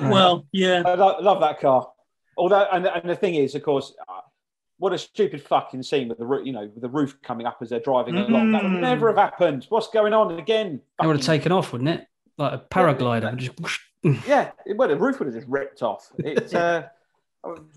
well, 0.00 0.46
yeah, 0.52 0.82
I 0.84 0.94
love, 0.94 1.22
love 1.22 1.40
that 1.40 1.60
car. 1.60 1.88
Although, 2.36 2.66
and, 2.72 2.86
and 2.86 3.08
the 3.08 3.16
thing 3.16 3.36
is, 3.36 3.54
of 3.54 3.62
course, 3.62 3.94
what 4.78 4.92
a 4.92 4.98
stupid 4.98 5.42
fucking 5.42 5.82
scene 5.82 6.08
with 6.08 6.18
the 6.18 6.26
roo- 6.26 6.44
you 6.44 6.52
know 6.52 6.70
with 6.72 6.80
the 6.82 6.88
roof 6.88 7.16
coming 7.22 7.46
up 7.46 7.58
as 7.62 7.70
they're 7.70 7.80
driving 7.80 8.16
along. 8.16 8.52
That 8.52 8.62
would 8.62 8.72
Mm. 8.72 8.80
never 8.80 9.08
have 9.08 9.16
happened. 9.16 9.66
What's 9.70 9.88
going 9.88 10.12
on 10.12 10.38
again? 10.38 10.80
It 11.02 11.06
would 11.06 11.16
have 11.16 11.24
taken 11.24 11.50
off, 11.52 11.72
wouldn't 11.72 11.88
it? 11.90 12.06
Like 12.38 12.52
a 12.52 12.58
paraglider. 12.58 13.36
Just. 13.36 13.80
Yeah, 14.28 14.52
it, 14.64 14.76
well, 14.76 14.86
the 14.88 14.96
roof 14.96 15.18
would 15.18 15.26
have 15.26 15.34
just 15.34 15.48
ripped 15.48 15.82
off. 15.82 16.12
It's 16.18 16.54
uh, 16.54 16.86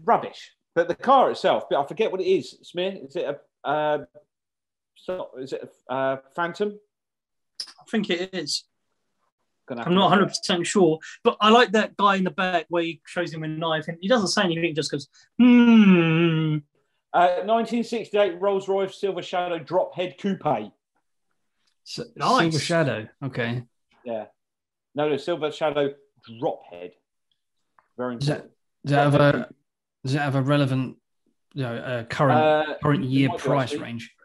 rubbish. 0.05 0.51
But 0.75 0.87
the 0.87 0.93
car 0.93 1.31
itself, 1.31 1.63
but 1.67 1.79
I 1.83 1.87
forget 1.87 2.11
what 2.11 2.21
it 2.21 2.27
is. 2.27 2.55
Samir, 2.63 3.07
is 3.07 3.15
it 3.15 3.25
a 3.63 3.67
uh, 3.67 4.05
so, 4.95 5.29
is 5.39 5.53
it 5.53 5.67
a 5.89 5.93
uh, 5.93 6.17
Phantom? 6.35 6.77
I 7.61 7.83
think 7.89 8.09
it 8.11 8.33
is. 8.35 8.65
I'm 9.69 9.93
not 9.95 10.09
100 10.09 10.27
percent 10.27 10.65
sure, 10.67 10.99
but 11.23 11.37
I 11.41 11.49
like 11.49 11.71
that 11.71 11.95
guy 11.97 12.15
in 12.15 12.23
the 12.23 12.31
back 12.31 12.65
where 12.69 12.83
he 12.83 13.01
shows 13.05 13.31
him 13.33 13.43
a 13.43 13.47
knife 13.47 13.87
and 13.87 13.97
he 14.01 14.07
doesn't 14.07 14.27
say 14.29 14.43
anything, 14.43 14.73
just 14.75 14.91
goes, 14.91 15.07
"Hmm." 15.39 16.57
Uh, 17.13 17.41
1968 17.45 18.39
Rolls 18.39 18.67
Royce 18.67 18.99
Silver 18.99 19.21
Shadow 19.21 19.57
drop 19.59 19.95
head 19.95 20.15
coupe. 20.19 20.45
S- 20.45 21.99
Nice. 22.15 22.39
Silver 22.41 22.59
Shadow. 22.59 23.07
Okay. 23.23 23.63
Yeah. 24.03 24.25
No, 24.95 25.09
no, 25.09 25.17
Silver 25.17 25.51
Shadow 25.51 25.93
drop 26.39 26.61
head. 26.69 26.91
Very 27.97 28.17
Does 28.17 28.27
that, 28.27 28.49
does 28.85 28.91
that 28.95 29.03
have 29.11 29.15
a 29.15 29.49
does 30.03 30.15
it 30.15 30.19
have 30.21 30.35
a 30.35 30.41
relevant 30.41 30.97
you 31.53 31.63
know, 31.63 31.75
uh, 31.75 32.03
current 32.05 32.39
Uh, 32.39 32.75
current 32.81 33.03
year 33.03 33.29
price 33.37 33.71
actually. 33.71 33.83
range? 33.83 34.15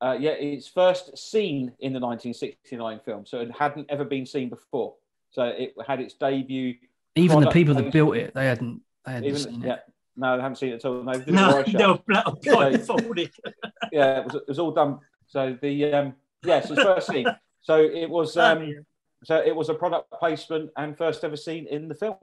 Uh, 0.00 0.16
yeah, 0.18 0.32
it's 0.32 0.66
first 0.66 1.16
seen 1.16 1.72
in 1.78 1.92
the 1.92 2.00
1969 2.00 3.00
film, 3.04 3.24
so 3.24 3.40
it 3.40 3.50
hadn't 3.56 3.86
ever 3.88 4.04
been 4.04 4.26
seen 4.26 4.48
before. 4.48 4.96
So 5.30 5.44
it 5.44 5.74
had 5.86 6.00
its 6.00 6.14
debut. 6.14 6.74
Even 7.14 7.40
the 7.40 7.50
people 7.50 7.74
that 7.74 7.92
built 7.92 8.16
it, 8.16 8.34
they 8.34 8.46
hadn't 8.46 8.82
they 9.06 9.12
hadn't 9.12 9.28
Even 9.28 9.40
seen 9.40 9.62
yeah, 9.62 9.74
it. 9.74 9.91
No, 10.16 10.36
they 10.36 10.42
haven't 10.42 10.56
seen 10.56 10.70
it 10.72 10.76
at 10.76 10.84
all. 10.84 11.02
No, 11.02 11.12
they 11.12 11.24
did 11.24 11.34
No, 11.34 11.56
right 11.56 11.66
they 11.66 11.72
shut. 11.72 11.88
were 11.88 12.02
bla- 12.06 12.36
blindfolded. 12.42 13.30
yeah, 13.92 14.20
it 14.20 14.24
was, 14.26 14.34
it 14.36 14.48
was 14.48 14.58
all 14.58 14.70
done. 14.72 14.98
So 15.26 15.56
the 15.60 15.92
um, 15.94 16.14
yes, 16.44 16.70
it's 16.70 16.82
first 16.82 17.08
seen. 17.08 17.26
So 17.62 17.76
it 17.82 18.08
was 18.10 18.36
um, 18.36 18.84
so 19.24 19.36
it 19.40 19.54
was 19.54 19.68
a 19.68 19.74
product 19.74 20.10
placement 20.12 20.70
and 20.76 20.96
first 20.98 21.24
ever 21.24 21.36
seen 21.36 21.66
in 21.68 21.88
the 21.88 21.94
film. 21.94 22.16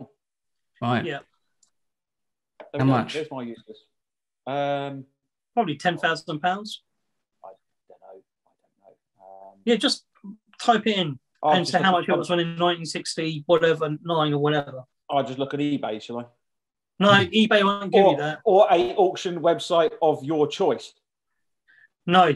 Right. 0.81 1.03
Yeah. 1.05 1.19
There 2.73 2.79
How 2.81 2.85
we 2.85 2.91
much? 2.91 3.13
There's 3.13 3.31
my 3.31 3.41
useless. 3.43 3.79
Um, 4.45 5.05
Probably 5.55 5.75
ten 5.77 5.97
thousand 5.97 6.39
pounds. 6.39 6.83
I 7.43 7.49
don't 7.87 7.99
know. 7.99 8.21
I 8.45 8.51
don't 8.61 8.81
know. 8.83 9.25
Um, 9.51 9.57
Yeah, 9.65 9.75
just 9.75 10.05
type 10.61 10.85
it 10.85 10.97
in 10.97 11.19
I'll 11.41 11.53
and 11.53 11.61
just 11.61 11.71
say 11.71 11.81
how 11.81 11.91
much 11.93 12.03
at- 12.09 12.13
it 12.15 12.17
was 12.17 12.29
when 12.29 12.39
in 12.39 12.47
1960, 12.49 13.43
whatever, 13.47 13.89
nine 14.03 14.33
or 14.33 14.39
whatever. 14.39 14.83
I'll 15.09 15.23
just 15.23 15.39
look 15.39 15.53
at 15.53 15.59
eBay, 15.59 16.01
shall 16.01 16.19
I? 16.19 16.25
No, 16.99 17.09
eBay 17.11 17.63
won't 17.63 17.91
give 17.93 18.05
or, 18.05 18.11
you 18.11 18.17
that. 18.17 18.39
or 18.43 18.67
a 18.69 18.93
auction 18.95 19.39
website 19.39 19.91
of 20.01 20.23
your 20.23 20.47
choice. 20.47 20.93
No, 22.05 22.33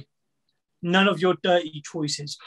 none 0.81 1.07
of 1.07 1.19
your 1.19 1.35
dirty 1.43 1.81
choices. 1.83 2.37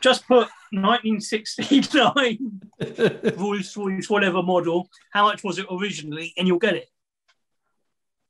Just 0.00 0.26
put 0.28 0.48
1969 0.72 2.60
Rolls 3.38 3.76
Royce, 3.76 4.10
whatever 4.10 4.42
model. 4.42 4.88
How 5.12 5.24
much 5.24 5.42
was 5.42 5.58
it 5.58 5.66
originally? 5.70 6.34
And 6.36 6.46
you'll 6.46 6.58
get 6.58 6.74
it. 6.74 6.88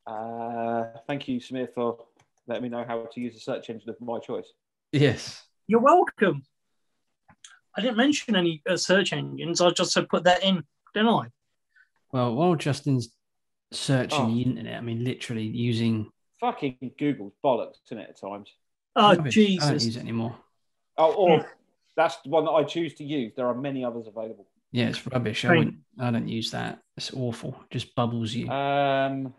Uh, 0.06 0.84
thank 1.08 1.26
you, 1.26 1.40
Smith, 1.40 1.70
for 1.74 2.04
letting 2.46 2.62
me 2.62 2.68
know 2.68 2.84
how 2.86 3.08
to 3.12 3.20
use 3.20 3.34
the 3.34 3.40
search 3.40 3.70
engine 3.70 3.90
of 3.90 4.00
my 4.00 4.18
choice. 4.18 4.52
yes. 4.92 5.42
You're 5.66 5.80
welcome. 5.80 6.42
I 7.74 7.80
didn't 7.80 7.96
mention 7.96 8.36
any 8.36 8.62
uh, 8.68 8.76
search 8.76 9.14
engines. 9.14 9.62
I 9.62 9.70
just 9.70 9.92
said 9.92 10.10
put 10.10 10.24
that 10.24 10.44
in, 10.44 10.62
didn't 10.92 11.08
I? 11.08 11.28
Well, 12.12 12.34
while 12.34 12.54
Justin's 12.54 13.08
searching 13.74 14.20
Oh. 14.20 14.26
the 14.34 14.42
internet, 14.42 14.78
I 14.78 14.80
mean, 14.80 15.04
literally 15.04 15.44
using 15.44 16.10
Fucking 16.40 16.92
Google's 16.98 17.32
bollocks, 17.42 17.76
isn't 17.86 17.98
it, 17.98 18.10
at 18.10 18.20
times? 18.20 18.50
Oh, 18.96 19.14
rubbish. 19.16 19.36
I 19.38 19.56
don't 19.56 19.72
use 19.74 19.96
it 19.96 20.00
anymore. 20.00 20.36
Oh, 20.98 21.12
or 21.14 21.50
that's 21.96 22.16
the 22.22 22.28
one 22.30 22.44
that 22.44 22.50
I 22.50 22.64
choose 22.64 22.94
to 22.94 23.04
use. 23.04 23.32
There 23.36 23.46
are 23.46 23.54
many 23.54 23.84
others 23.84 24.06
available. 24.06 24.46
Yeah, 24.72 24.88
it's 24.88 25.06
rubbish. 25.06 25.44
I, 25.44 25.48
Right. 25.48 25.58
wouldn't, 25.58 25.76
I 25.98 26.10
don't 26.10 26.28
use 26.28 26.50
that. 26.50 26.80
It's 26.96 27.12
awful. 27.14 27.56
Just 27.70 27.94
bubbles 27.94 28.34
you. 28.34 28.48
Um, 28.50 29.32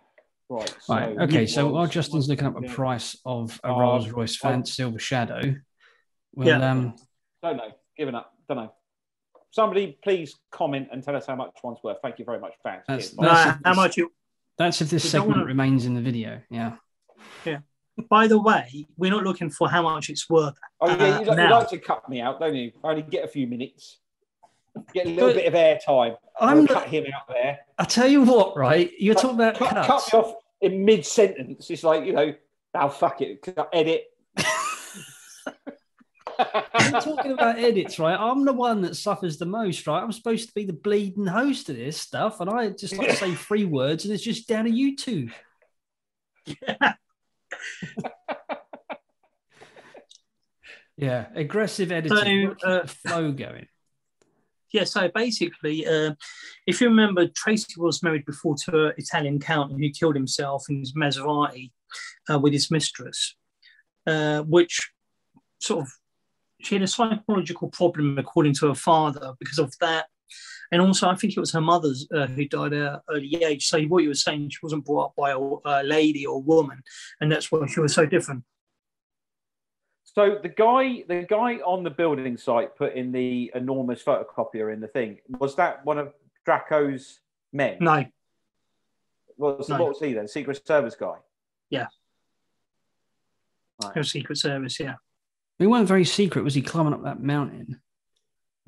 right. 0.49 0.75
So 0.81 0.93
right. 0.95 1.17
Okay. 1.19 1.45
So 1.45 1.67
while 1.67 1.87
Justin's 1.87 2.27
looking 2.29 2.47
up 2.47 2.57
a 2.57 2.61
price 2.67 3.17
of 3.25 3.59
a 3.63 3.67
Oh, 3.67 3.79
Rolls 3.79 4.09
Royce 4.09 4.43
I- 4.43 4.49
Fan 4.49 4.65
Silver 4.65 4.99
Shadow, 4.99 5.55
we'll 6.33 6.47
Yeah. 6.47 6.71
um, 6.71 6.95
Don't 7.43 7.57
know. 7.57 7.71
Given 7.97 8.15
up. 8.15 8.33
Don't 8.49 8.57
know. 8.57 8.73
Somebody 9.51 9.97
please 10.03 10.35
comment 10.51 10.87
and 10.91 11.03
tell 11.03 11.15
us 11.15 11.25
how 11.27 11.35
much 11.35 11.51
one's 11.63 11.79
worth. 11.83 11.97
Thank 12.01 12.19
you 12.19 12.25
very 12.25 12.39
much, 12.39 12.53
fans. 12.63 12.83
That's- 12.87 13.09
Cheers. 13.09 13.17
No, 13.19 13.27
that's- 13.27 13.59
how 13.63 13.73
much 13.73 13.97
you? 13.97 14.11
That's 14.57 14.81
if 14.81 14.89
this 14.89 15.03
We 15.03 15.09
segment 15.09 15.31
wanna- 15.37 15.45
remains 15.45 15.85
in 15.85 15.93
the 15.95 16.01
video. 16.01 16.41
Yeah. 16.49 16.73
Yeah. 17.45 17.59
By 18.09 18.27
the 18.27 18.39
way, 18.41 18.87
we're 18.97 19.11
not 19.11 19.23
looking 19.23 19.49
for 19.49 19.69
how 19.69 19.81
much 19.81 20.09
it's 20.09 20.29
worth. 20.29 20.55
Oh, 20.81 20.87
yeah, 20.89 20.93
Uh, 20.93 20.97
you, 20.97 21.11
like, 21.13 21.25
you 21.27 21.35
now. 21.35 21.59
like 21.59 21.69
to 21.69 21.77
cut 21.77 22.07
me 22.09 22.19
out, 22.21 22.39
don't 22.39 22.53
you? 22.55 22.71
I 22.83 22.89
only 22.89 23.01
get 23.03 23.23
a 23.23 23.27
few 23.27 23.47
minutes. 23.47 23.99
Get 24.93 25.05
a 25.05 25.09
little 25.09 25.29
But- 25.29 25.35
bit 25.35 25.45
of 25.47 25.53
airtime. 25.53 26.17
I'm 26.41 26.49
I'm 26.49 26.65
the- 26.65 26.73
cut 26.73 26.87
him 26.87 27.05
out 27.15 27.27
there. 27.29 27.59
I 27.79 27.85
tell 27.85 28.07
you 28.07 28.23
what, 28.23 28.57
right? 28.57 28.91
You're 28.99 29.15
Cut- 29.15 29.21
talking 29.21 29.35
about 29.39 29.55
Cut, 29.55 29.69
cuts. 29.85 30.09
cut 30.09 30.13
me 30.13 30.19
off 30.19 30.35
in 30.61 30.83
mid 30.85 31.05
sentence. 31.05 31.69
It's 31.69 31.83
like, 31.83 32.03
you 32.05 32.11
know, 32.13 32.33
oh, 32.73 32.89
fuck 32.89 33.21
it. 33.21 33.47
Edit. 33.71 34.03
You're 36.39 37.01
talking 37.01 37.31
about 37.31 37.57
edits, 37.59 37.99
right? 37.99 38.17
I'm 38.19 38.45
the 38.45 38.53
one 38.53 38.81
that 38.81 38.95
suffers 38.95 39.37
the 39.37 39.45
most, 39.45 39.85
right? 39.87 40.01
I'm 40.01 40.11
supposed 40.11 40.47
to 40.49 40.53
be 40.53 40.65
the 40.65 40.73
bleeding 40.73 41.25
host 41.27 41.69
of 41.69 41.77
this 41.77 41.99
stuff, 41.99 42.41
and 42.41 42.49
I 42.49 42.69
just 42.69 42.97
like 42.97 43.09
to 43.09 43.15
say 43.15 43.33
three 43.33 43.65
words, 43.65 44.05
and 44.05 44.13
it's 44.13 44.23
just 44.23 44.47
down 44.47 44.65
to 44.65 44.71
you 44.71 44.95
two. 44.95 45.29
yeah, 50.97 51.25
aggressive 51.33 51.91
editing. 51.91 52.55
So, 52.59 52.67
uh, 52.67 52.85
flow 52.87 53.31
going. 53.31 53.67
Yeah, 54.71 54.83
so 54.83 55.09
basically, 55.13 55.87
uh, 55.87 56.15
if 56.67 56.81
you 56.81 56.89
remember, 56.89 57.27
Tracy 57.29 57.75
was 57.77 58.03
married 58.03 58.25
before 58.25 58.55
to 58.65 58.87
an 58.87 58.93
Italian 58.97 59.39
count 59.39 59.71
who 59.71 59.89
killed 59.89 60.15
himself 60.15 60.65
in 60.69 60.79
his 60.79 60.93
Maserati 60.93 61.71
uh, 62.29 62.37
with 62.39 62.51
his 62.51 62.69
mistress, 62.69 63.35
uh, 64.05 64.41
which 64.41 64.91
sort 65.61 65.85
of 65.85 65.91
she 66.61 66.75
had 66.75 66.81
a 66.81 66.87
psychological 66.87 67.69
problem 67.69 68.17
according 68.17 68.53
to 68.55 68.67
her 68.67 68.75
father 68.75 69.33
because 69.39 69.59
of 69.59 69.73
that. 69.81 70.05
And 70.71 70.81
also, 70.81 71.07
I 71.07 71.15
think 71.15 71.37
it 71.37 71.39
was 71.39 71.51
her 71.51 71.61
mother's 71.61 72.07
uh, 72.13 72.25
who 72.27 72.47
died 72.47 72.73
at 72.73 72.93
an 72.93 72.99
early 73.09 73.43
age. 73.43 73.67
So, 73.67 73.79
what 73.83 74.01
you 74.01 74.09
were 74.09 74.15
saying, 74.15 74.49
she 74.49 74.57
wasn't 74.63 74.83
brought 74.83 75.05
up 75.05 75.13
by 75.15 75.31
a, 75.31 75.37
a 75.37 75.83
lady 75.83 76.25
or 76.25 76.41
woman, 76.41 76.81
and 77.21 77.31
that's 77.31 77.51
why 77.51 77.67
she 77.67 77.79
was 77.79 77.93
so 77.93 78.05
different. 78.05 78.43
So 80.15 80.39
the 80.41 80.49
guy, 80.49 81.03
the 81.09 81.25
guy 81.29 81.55
on 81.57 81.83
the 81.83 81.89
building 81.89 82.37
site 82.37 82.75
put 82.77 82.93
in 82.95 83.11
the 83.11 83.51
enormous 83.53 84.01
photocopier 84.01 84.73
in 84.73 84.79
the 84.79 84.87
thing. 84.87 85.17
Was 85.27 85.57
that 85.57 85.85
one 85.85 85.97
of 85.97 86.13
Draco's 86.45 87.19
men? 87.51 87.77
No, 87.81 88.05
What 89.35 89.57
was, 89.57 89.67
No. 89.67 89.77
what 89.77 89.89
was 89.89 89.99
he 89.99 90.13
then? 90.13 90.29
Secret 90.29 90.65
Service 90.65 90.95
guy. 90.95 91.15
Yeah. 91.69 91.87
Right. 93.83 94.05
Secret 94.05 94.37
Service, 94.37 94.79
yeah. 94.79 94.95
He 95.59 95.67
weren't 95.67 95.87
very 95.87 96.05
secret, 96.05 96.43
was 96.43 96.53
he? 96.53 96.61
Climbing 96.61 96.93
up 96.93 97.03
that 97.03 97.21
mountain. 97.21 97.81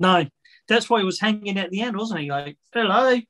No, 0.00 0.24
that's 0.68 0.88
why 0.88 1.00
he 1.00 1.04
was 1.04 1.20
hanging 1.20 1.58
at 1.58 1.70
the 1.70 1.82
end, 1.82 1.96
wasn't 1.96 2.20
he? 2.20 2.30
Like, 2.30 2.56
hello. 2.72 3.20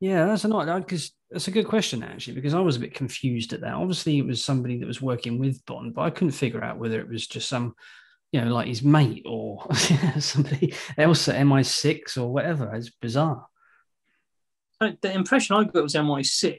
Yeah, 0.00 0.26
that's 0.26 0.44
a 0.44 0.48
not 0.48 0.66
because 0.86 1.12
that's 1.30 1.48
a 1.48 1.52
good 1.52 1.66
question 1.66 2.02
actually 2.02 2.34
because 2.34 2.54
I 2.54 2.60
was 2.60 2.76
a 2.76 2.80
bit 2.80 2.94
confused 2.94 3.52
at 3.52 3.62
that. 3.62 3.74
Obviously, 3.74 4.18
it 4.18 4.26
was 4.26 4.44
somebody 4.44 4.78
that 4.78 4.86
was 4.86 5.02
working 5.02 5.38
with 5.38 5.64
Bond, 5.66 5.94
but 5.94 6.02
I 6.02 6.10
couldn't 6.10 6.32
figure 6.32 6.62
out 6.62 6.78
whether 6.78 7.00
it 7.00 7.08
was 7.08 7.26
just 7.26 7.48
some, 7.48 7.74
you 8.30 8.40
know, 8.40 8.52
like 8.52 8.68
his 8.68 8.82
mate 8.82 9.24
or 9.26 9.66
somebody 10.20 10.74
else 10.96 11.28
at 11.28 11.44
MI6 11.44 12.16
or 12.16 12.32
whatever. 12.32 12.72
It's 12.74 12.90
bizarre. 12.90 13.46
The 14.80 15.12
impression 15.12 15.56
I 15.56 15.64
got 15.64 15.82
was 15.82 15.94
MI6, 15.94 16.58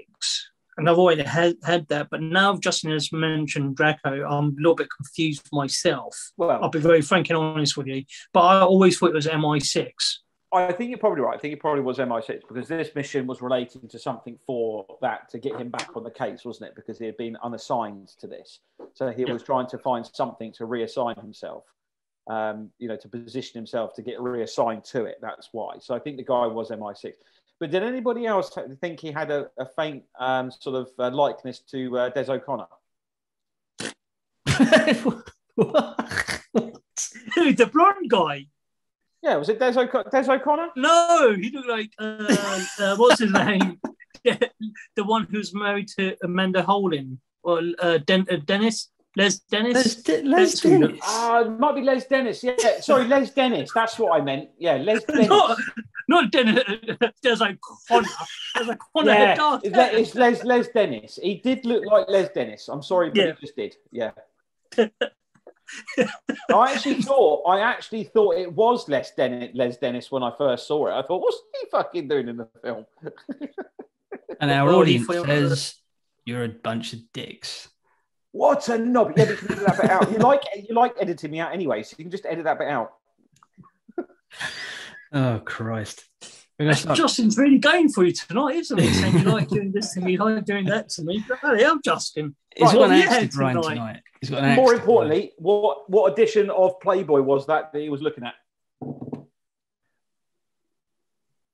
and 0.79 0.89
I've 0.89 0.97
already 0.97 1.23
had, 1.23 1.55
had 1.63 1.87
that. 1.89 2.09
But 2.09 2.21
now 2.21 2.57
Justin 2.57 2.91
has 2.91 3.11
mentioned 3.11 3.75
Draco, 3.75 4.25
I'm 4.25 4.45
a 4.45 4.55
little 4.57 4.75
bit 4.75 4.87
confused 4.95 5.47
myself. 5.51 6.31
I'll 6.39 6.69
be 6.69 6.79
very 6.79 7.01
frank 7.01 7.29
and 7.29 7.37
honest 7.37 7.77
with 7.77 7.87
you. 7.87 8.03
But 8.33 8.41
I 8.41 8.61
always 8.61 8.97
thought 8.97 9.09
it 9.09 9.15
was 9.15 9.27
MI6. 9.27 9.91
I 10.51 10.71
think 10.71 10.89
you're 10.89 10.97
probably 10.97 11.21
right. 11.21 11.35
I 11.35 11.39
think 11.39 11.53
it 11.53 11.59
probably 11.59 11.83
was 11.83 11.99
MI6 11.99 12.41
because 12.47 12.67
this 12.67 12.95
mission 12.95 13.27
was 13.27 13.41
relating 13.41 13.87
to 13.87 13.99
something 13.99 14.39
for 14.47 14.85
that 15.01 15.29
to 15.29 15.37
get 15.37 15.55
him 15.55 15.69
back 15.69 15.95
on 15.95 16.03
the 16.03 16.09
case, 16.09 16.43
wasn't 16.43 16.69
it? 16.71 16.75
Because 16.75 16.97
he 16.97 17.05
had 17.05 17.17
been 17.17 17.37
unassigned 17.43 18.07
to 18.19 18.25
this, 18.25 18.59
so 18.95 19.11
he 19.11 19.23
Yeah. 19.23 19.33
was 19.33 19.43
trying 19.43 19.67
to 19.67 19.77
find 19.77 20.03
something 20.07 20.51
to 20.53 20.65
reassign 20.65 21.21
himself. 21.21 21.65
Um, 22.27 22.69
you 22.77 22.87
know, 22.87 22.95
to 22.97 23.07
position 23.09 23.57
himself 23.57 23.95
to 23.95 24.03
get 24.03 24.21
reassigned 24.21 24.83
to 24.85 25.05
it. 25.05 25.17
That's 25.19 25.49
why. 25.51 25.79
So 25.79 25.95
I 25.95 25.99
think 25.99 26.17
the 26.17 26.23
guy 26.23 26.45
was 26.45 26.69
MI6. 26.69 27.13
But 27.59 27.71
did 27.71 27.83
anybody 27.83 28.25
else 28.25 28.55
think 28.81 28.99
he 29.01 29.11
had 29.11 29.31
a, 29.31 29.47
a 29.57 29.65
faint 29.65 30.03
um, 30.19 30.49
sort 30.51 30.75
of 30.77 30.89
uh, 30.97 31.09
likeness 31.09 31.59
to 31.71 31.97
uh, 31.97 32.09
Des 32.09 32.31
O'Connor? 32.31 32.67
Who, 37.35 37.53
the 37.53 37.69
blonde 37.71 38.09
guy? 38.09 38.45
Yeah, 39.21 39.35
was 39.37 39.49
it 39.49 39.59
Des, 39.59 39.77
O'Co- 39.77 40.03
Des 40.09 40.31
O'Connor? 40.31 40.69
No, 40.75 41.35
he 41.39 41.51
looked 41.51 41.67
like, 41.67 41.91
uh, 41.99 42.63
uh, 42.79 42.95
what's 42.95 43.19
his 43.19 43.31
name? 43.31 43.79
the 44.23 45.03
one 45.03 45.27
who's 45.29 45.53
married 45.53 45.87
to 45.97 46.15
Amanda 46.23 46.61
Holden. 46.61 47.19
or 47.43 47.61
uh, 47.79 47.97
Den- 47.99 48.27
uh, 48.31 48.37
Dennis, 48.45 48.89
Les 49.17 49.39
Dennis. 49.51 49.73
Les, 49.75 49.95
De- 49.95 50.21
Les 50.23 50.53
Dennis. 50.61 50.99
It 51.03 51.59
might 51.59 51.75
be 51.75 51.81
Les 51.81 52.05
Dennis. 52.05 52.43
Yeah, 52.43 52.79
sorry, 52.81 53.05
Les 53.05 53.29
Dennis. 53.31 53.69
That's 53.73 53.97
what 53.99 54.17
I 54.19 54.21
meant. 54.23 54.49
Yeah, 54.57 54.77
Les 54.77 55.03
Dennis. 55.07 55.27
not, 55.27 55.57
not 56.09 56.31
Dennis. 56.31 56.63
There's 57.23 57.41
a 57.41 57.57
Connor. 57.87 58.07
There's 58.55 58.69
a 58.69 58.75
Connor. 58.75 59.11
yeah, 59.11 59.35
Darth 59.35 59.61
it's, 59.63 59.77
it's 59.77 60.15
Les 60.15 60.43
Les 60.43 60.67
Dennis. 60.69 61.19
He 61.21 61.35
did 61.35 61.65
look 61.65 61.85
like 61.85 62.05
Les 62.09 62.27
Dennis. 62.29 62.67
I'm 62.67 62.81
sorry, 62.83 63.09
but 63.09 63.17
Yeah. 63.17 63.33
he 63.33 63.41
just 63.41 63.55
did. 63.55 63.75
Yeah. 63.91 64.11
I 66.51 66.73
actually 66.73 67.01
thought 67.03 67.43
I 67.47 67.59
actually 67.61 68.05
thought 68.05 68.35
it 68.35 68.51
was 68.51 68.89
Les 68.89 69.11
Dennis, 69.15 69.51
Les 69.53 69.77
Dennis 69.77 70.11
when 70.11 70.23
I 70.23 70.31
first 70.35 70.65
saw 70.65 70.87
it. 70.87 70.93
I 70.93 71.03
thought, 71.03 71.21
what's 71.21 71.37
he 71.61 71.67
fucking 71.69 72.07
doing 72.07 72.27
in 72.27 72.37
the 72.37 72.47
film? 72.63 72.85
And 74.41 74.51
our 74.51 74.69
audience 74.71 75.05
if 75.09 75.25
says 75.25 75.75
you're 76.25 76.45
a 76.45 76.49
bunch 76.49 76.93
of 76.93 76.99
dicks. 77.11 77.67
What 78.31 78.69
a 78.69 78.77
knob! 78.77 79.13
Yeah, 79.17 79.25
but 79.25 79.41
you 79.41 79.47
can 79.47 79.51
edit 79.51 79.65
that 79.67 79.81
bit 79.81 79.89
out. 79.91 80.11
You 80.11 80.17
like 80.19 80.43
you 80.55 80.75
like 80.75 80.93
editing 81.01 81.31
me 81.31 81.39
out 81.41 81.51
anyway, 81.51 81.83
so 81.83 81.95
you 81.97 82.05
can 82.05 82.11
just 82.11 82.25
edit 82.25 82.45
that 82.45 82.57
bit 82.57 82.69
out. 82.69 82.93
Oh 85.11 85.39
Christ. 85.43 86.03
We're 86.59 86.73
start- 86.73 86.97
Justin's 86.97 87.37
really 87.37 87.57
going 87.57 87.87
for 87.89 88.03
you 88.03 88.11
tonight, 88.11 88.55
isn't 88.57 88.77
he? 88.77 88.89
Saying 88.93 89.17
you 89.19 89.23
like 89.23 89.47
doing 89.47 89.71
this 89.71 89.93
to 89.93 90.01
me, 90.01 90.11
you 90.13 90.17
like 90.17 90.43
doing 90.43 90.65
that 90.65 90.89
to 90.89 91.03
me. 91.03 91.23
Bloody 91.41 91.63
hell, 91.63 91.79
Justin. 91.83 92.35
He's 92.55 92.65
Right, 92.67 92.75
got 92.75 92.85
an 92.89 92.91
axe 92.91 93.11
yeah, 93.13 93.19
to 93.21 93.27
grind 93.27 93.61
tonight. 93.63 93.73
tonight. 93.75 93.99
He's 94.19 94.29
got 94.29 94.39
an 94.39 94.45
axe 94.45 94.57
More 94.57 94.65
to 94.65 94.71
grind. 94.75 94.81
importantly, 94.81 95.31
what 95.37 95.89
what 95.89 96.11
edition 96.11 96.49
of 96.49 96.79
Playboy 96.81 97.21
was 97.21 97.47
that 97.47 97.71
that 97.71 97.79
he 97.81 97.87
was 97.89 98.01
looking 98.01 98.25
at? 98.25 98.33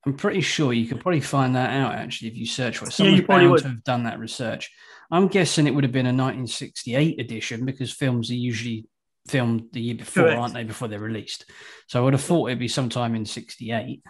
I'm 0.07 0.13
pretty 0.15 0.41
sure 0.41 0.71
you 0.71 0.87
could 0.87 0.99
probably 1.01 1.21
find 1.21 1.55
that 1.55 1.71
out 1.71 1.93
actually 1.95 2.27
if 2.29 2.37
you 2.37 2.45
search 2.45 2.77
for 2.77 2.85
it. 2.85 2.89
Yeah, 2.89 2.95
Someone's 2.95 3.19
you 3.19 3.25
probably 3.25 3.43
bound 3.45 3.51
would. 3.51 3.61
to 3.63 3.67
have 3.69 3.83
done 3.83 4.03
that 4.03 4.19
research. 4.19 4.71
I'm 5.11 5.27
guessing 5.27 5.65
it 5.67 5.71
would 5.73 5.83
have 5.83 5.93
been 5.93 6.05
a 6.05 6.09
1968 6.09 7.19
edition 7.19 7.65
because 7.65 7.91
films 7.91 8.29
are 8.29 8.35
usually 8.35 8.85
filmed 9.27 9.69
the 9.73 9.81
year 9.81 9.95
before, 9.95 10.23
Correct. 10.23 10.39
aren't 10.39 10.53
they? 10.53 10.63
Before 10.63 10.87
they're 10.87 10.99
released. 10.99 11.45
So 11.87 11.99
I 11.99 12.03
would 12.03 12.13
have 12.13 12.23
thought 12.23 12.47
it'd 12.47 12.59
be 12.59 12.67
sometime 12.67 13.15
in 13.15 13.25
'68. 13.25 14.03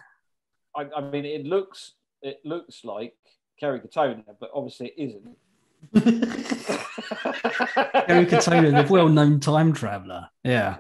I, 0.76 0.86
I 0.95 1.01
mean, 1.09 1.26
it 1.26 1.45
looks 1.45 1.93
it 2.22 2.39
looks 2.43 2.84
like 2.84 3.13
Kerry 3.59 3.80
Katona, 3.80 4.24
but 4.39 4.49
obviously 4.53 4.88
it 4.88 5.03
isn't. 5.03 5.38
Kerry 8.07 8.26
Katona, 8.26 8.86
the 8.86 8.91
well-known 8.91 9.39
time 9.39 9.74
traveler. 9.74 10.30
Yeah. 10.43 10.78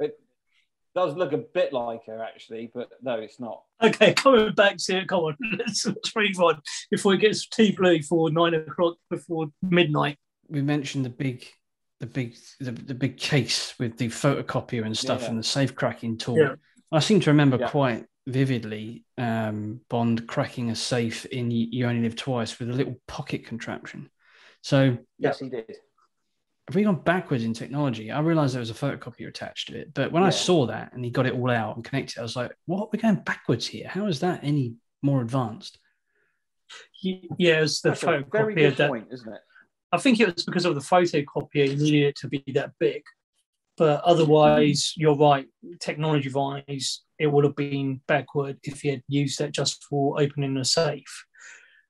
does 0.95 1.15
look 1.15 1.33
a 1.33 1.37
bit 1.37 1.71
like 1.71 2.05
her 2.07 2.23
actually, 2.23 2.71
but 2.73 2.89
no, 3.01 3.13
it's 3.15 3.39
not. 3.39 3.63
Okay, 3.81 4.13
coming 4.13 4.53
back 4.53 4.77
to 4.77 4.97
it. 4.97 5.07
Come 5.07 5.19
on, 5.19 5.37
let's, 5.57 5.85
let's 5.85 6.15
move 6.15 6.39
on 6.39 6.61
before 6.89 7.13
it 7.13 7.19
gets 7.21 7.47
too 7.47 7.73
blue 7.73 8.01
for 8.01 8.31
nine 8.31 8.53
o'clock 8.55 8.97
before 9.09 9.47
midnight. 9.61 10.17
we 10.49 10.61
mentioned 10.61 11.05
the 11.05 11.09
big 11.09 11.45
the 12.05 12.13
big 12.13 12.35
the, 12.59 12.71
the 12.71 12.93
big 12.93 13.17
case 13.17 13.73
with 13.79 13.97
the 13.97 14.07
photocopier 14.07 14.85
and 14.85 14.97
stuff 14.97 15.23
Yeah. 15.23 15.29
and 15.29 15.39
the 15.39 15.43
safe 15.43 15.75
cracking 15.75 16.17
tool 16.17 16.37
Yeah. 16.37 16.55
i 16.91 16.99
seem 16.99 17.19
to 17.21 17.29
remember 17.31 17.57
Yeah. 17.59 17.69
quite 17.69 18.05
vividly 18.27 19.05
um, 19.17 19.81
bond 19.89 20.27
cracking 20.27 20.71
a 20.71 20.75
safe 20.75 21.25
in 21.25 21.51
you 21.51 21.67
You 21.71 21.87
only 21.87 22.01
live 22.01 22.15
twice 22.15 22.57
with 22.59 22.69
a 22.69 22.73
little 22.73 22.99
pocket 23.07 23.45
contraption 23.45 24.09
so 24.61 24.97
Yes, 25.19 25.39
he 25.39 25.49
did. 25.49 25.65
have 26.67 26.75
we 26.75 26.83
gone 26.83 27.01
backwards 27.03 27.43
in 27.43 27.53
technology 27.53 28.11
i 28.11 28.19
realized 28.19 28.53
there 28.55 28.59
was 28.59 28.71
a 28.71 28.73
photocopier 28.73 29.27
attached 29.27 29.67
to 29.69 29.77
it 29.77 29.93
but 29.93 30.11
when 30.11 30.23
i 30.23 30.29
saw 30.31 30.65
that 30.67 30.93
and 30.93 31.03
he 31.05 31.11
got 31.11 31.25
it 31.27 31.33
all 31.33 31.51
out 31.51 31.75
and 31.75 31.85
connected 31.85 32.19
i 32.19 32.23
was 32.23 32.35
like 32.35 32.51
what 32.65 32.91
we're 32.91 33.01
going 33.01 33.15
backwards 33.23 33.65
here 33.67 33.87
how 33.87 34.07
is 34.07 34.19
that 34.21 34.39
any 34.43 34.75
more 35.01 35.21
advanced 35.21 35.77
Ye- 37.01 37.29
Yeah, 37.37 37.61
it's 37.61 37.81
the 37.81 37.89
That's 37.89 38.01
a 38.03 38.23
very 38.31 38.55
good 38.55 38.77
that 38.77 38.89
point, 38.89 39.07
isn't 39.11 39.31
it? 39.31 39.39
I 39.95 39.97
think 39.97 40.19
it 40.19 40.33
was 40.33 40.45
because 40.45 40.65
of 40.65 40.75
the 40.75 40.81
photocopier, 40.81 41.77
needed 41.77 42.09
it 42.09 42.15
to 42.17 42.27
be 42.27 42.43
that 42.53 42.71
big. 42.79 43.01
But 43.77 44.01
otherwise, 44.03 44.93
you're 44.95 45.17
right. 45.17 45.47
Technology 45.79 46.29
wise, 46.29 47.01
it 47.19 47.27
would 47.27 47.43
have 47.43 47.55
been 47.55 48.01
backward 48.07 48.57
if 48.63 48.83
you 48.83 48.91
had 48.91 49.03
used 49.07 49.39
that 49.39 49.51
just 49.51 49.83
for 49.83 50.21
opening 50.21 50.57
a 50.57 50.65
safe. 50.65 51.25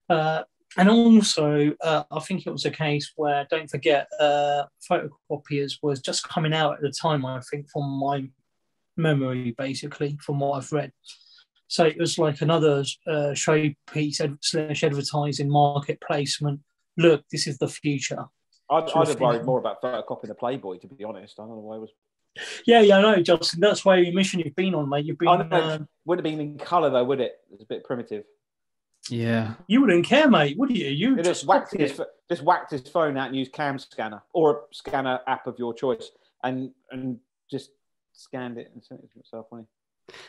Uh, 0.09 0.43
and 0.77 0.89
also, 0.89 1.73
uh, 1.81 2.03
I 2.11 2.19
think 2.19 2.45
it 2.45 2.51
was 2.51 2.65
a 2.65 2.71
case 2.71 3.11
where, 3.15 3.47
don't 3.49 3.69
forget, 3.69 4.07
uh, 4.19 4.63
photocopiers 4.89 5.73
was 5.81 6.01
just 6.01 6.27
coming 6.27 6.53
out 6.53 6.75
at 6.75 6.81
the 6.81 6.91
time, 6.91 7.25
I 7.25 7.39
think, 7.49 7.69
from 7.71 7.87
my 7.99 8.27
memory, 8.97 9.53
basically, 9.57 10.17
from 10.21 10.39
what 10.39 10.57
I've 10.57 10.71
read. 10.71 10.91
So 11.67 11.85
it 11.85 11.97
was 11.97 12.17
like 12.17 12.41
another 12.41 12.83
uh, 13.07 13.33
showpiece 13.33 14.21
ad- 14.21 14.37
slash 14.41 14.83
advertising 14.83 15.49
market 15.49 15.99
placement. 16.05 16.61
Look, 16.97 17.23
this 17.31 17.47
is 17.47 17.57
the 17.57 17.67
future. 17.67 18.25
I'd, 18.69 18.89
I'd 18.95 19.07
have 19.07 19.19
worried 19.19 19.45
more 19.45 19.59
about 19.59 19.81
photocopying 19.81 20.27
the 20.27 20.35
Playboy, 20.35 20.77
to 20.79 20.87
be 20.87 21.03
honest. 21.03 21.39
I 21.39 21.43
don't 21.43 21.51
know 21.51 21.57
why 21.57 21.75
it 21.75 21.79
was. 21.81 21.91
Yeah, 22.65 22.81
yeah, 22.81 22.97
I 22.97 23.01
know, 23.01 23.21
Justin. 23.21 23.59
That's 23.61 23.85
why 23.85 23.97
your 23.97 24.13
mission 24.13 24.39
you've 24.39 24.55
been 24.55 24.75
on, 24.75 24.89
mate. 24.89 25.05
You've 25.05 25.17
been. 25.17 25.29
Uh, 25.29 25.79
Wouldn't 26.05 26.25
have 26.25 26.37
been 26.37 26.39
in 26.39 26.57
colour 26.57 26.89
though, 26.89 27.03
would 27.03 27.21
it? 27.21 27.33
It's 27.51 27.63
a 27.63 27.65
bit 27.65 27.83
primitive. 27.83 28.23
yeah 29.09 29.53
you 29.67 29.81
wouldn't 29.81 30.05
care, 30.05 30.29
mate, 30.29 30.57
would 30.57 30.75
you? 30.75 30.87
You 30.89 31.15
just 31.15 31.27
just 31.29 31.47
whacked 31.47 31.71
copied 31.71 31.89
his 31.89 32.01
just 32.29 32.41
whacked 32.43 32.71
his 32.71 32.81
phone 32.81 33.17
out 33.17 33.27
and 33.27 33.35
used 33.35 33.53
CamScanner 33.53 34.21
or 34.33 34.51
a 34.51 34.59
scanner 34.73 35.19
app 35.27 35.47
of 35.47 35.55
your 35.57 35.73
choice, 35.73 36.11
and 36.43 36.71
and 36.91 37.19
just 37.49 37.69
scanned 38.13 38.57
it 38.57 38.71
and 38.73 38.83
sent 38.83 39.01
it 39.01 39.11
to 39.11 39.13
himself. 39.13 39.47
wouldn't 39.51 39.69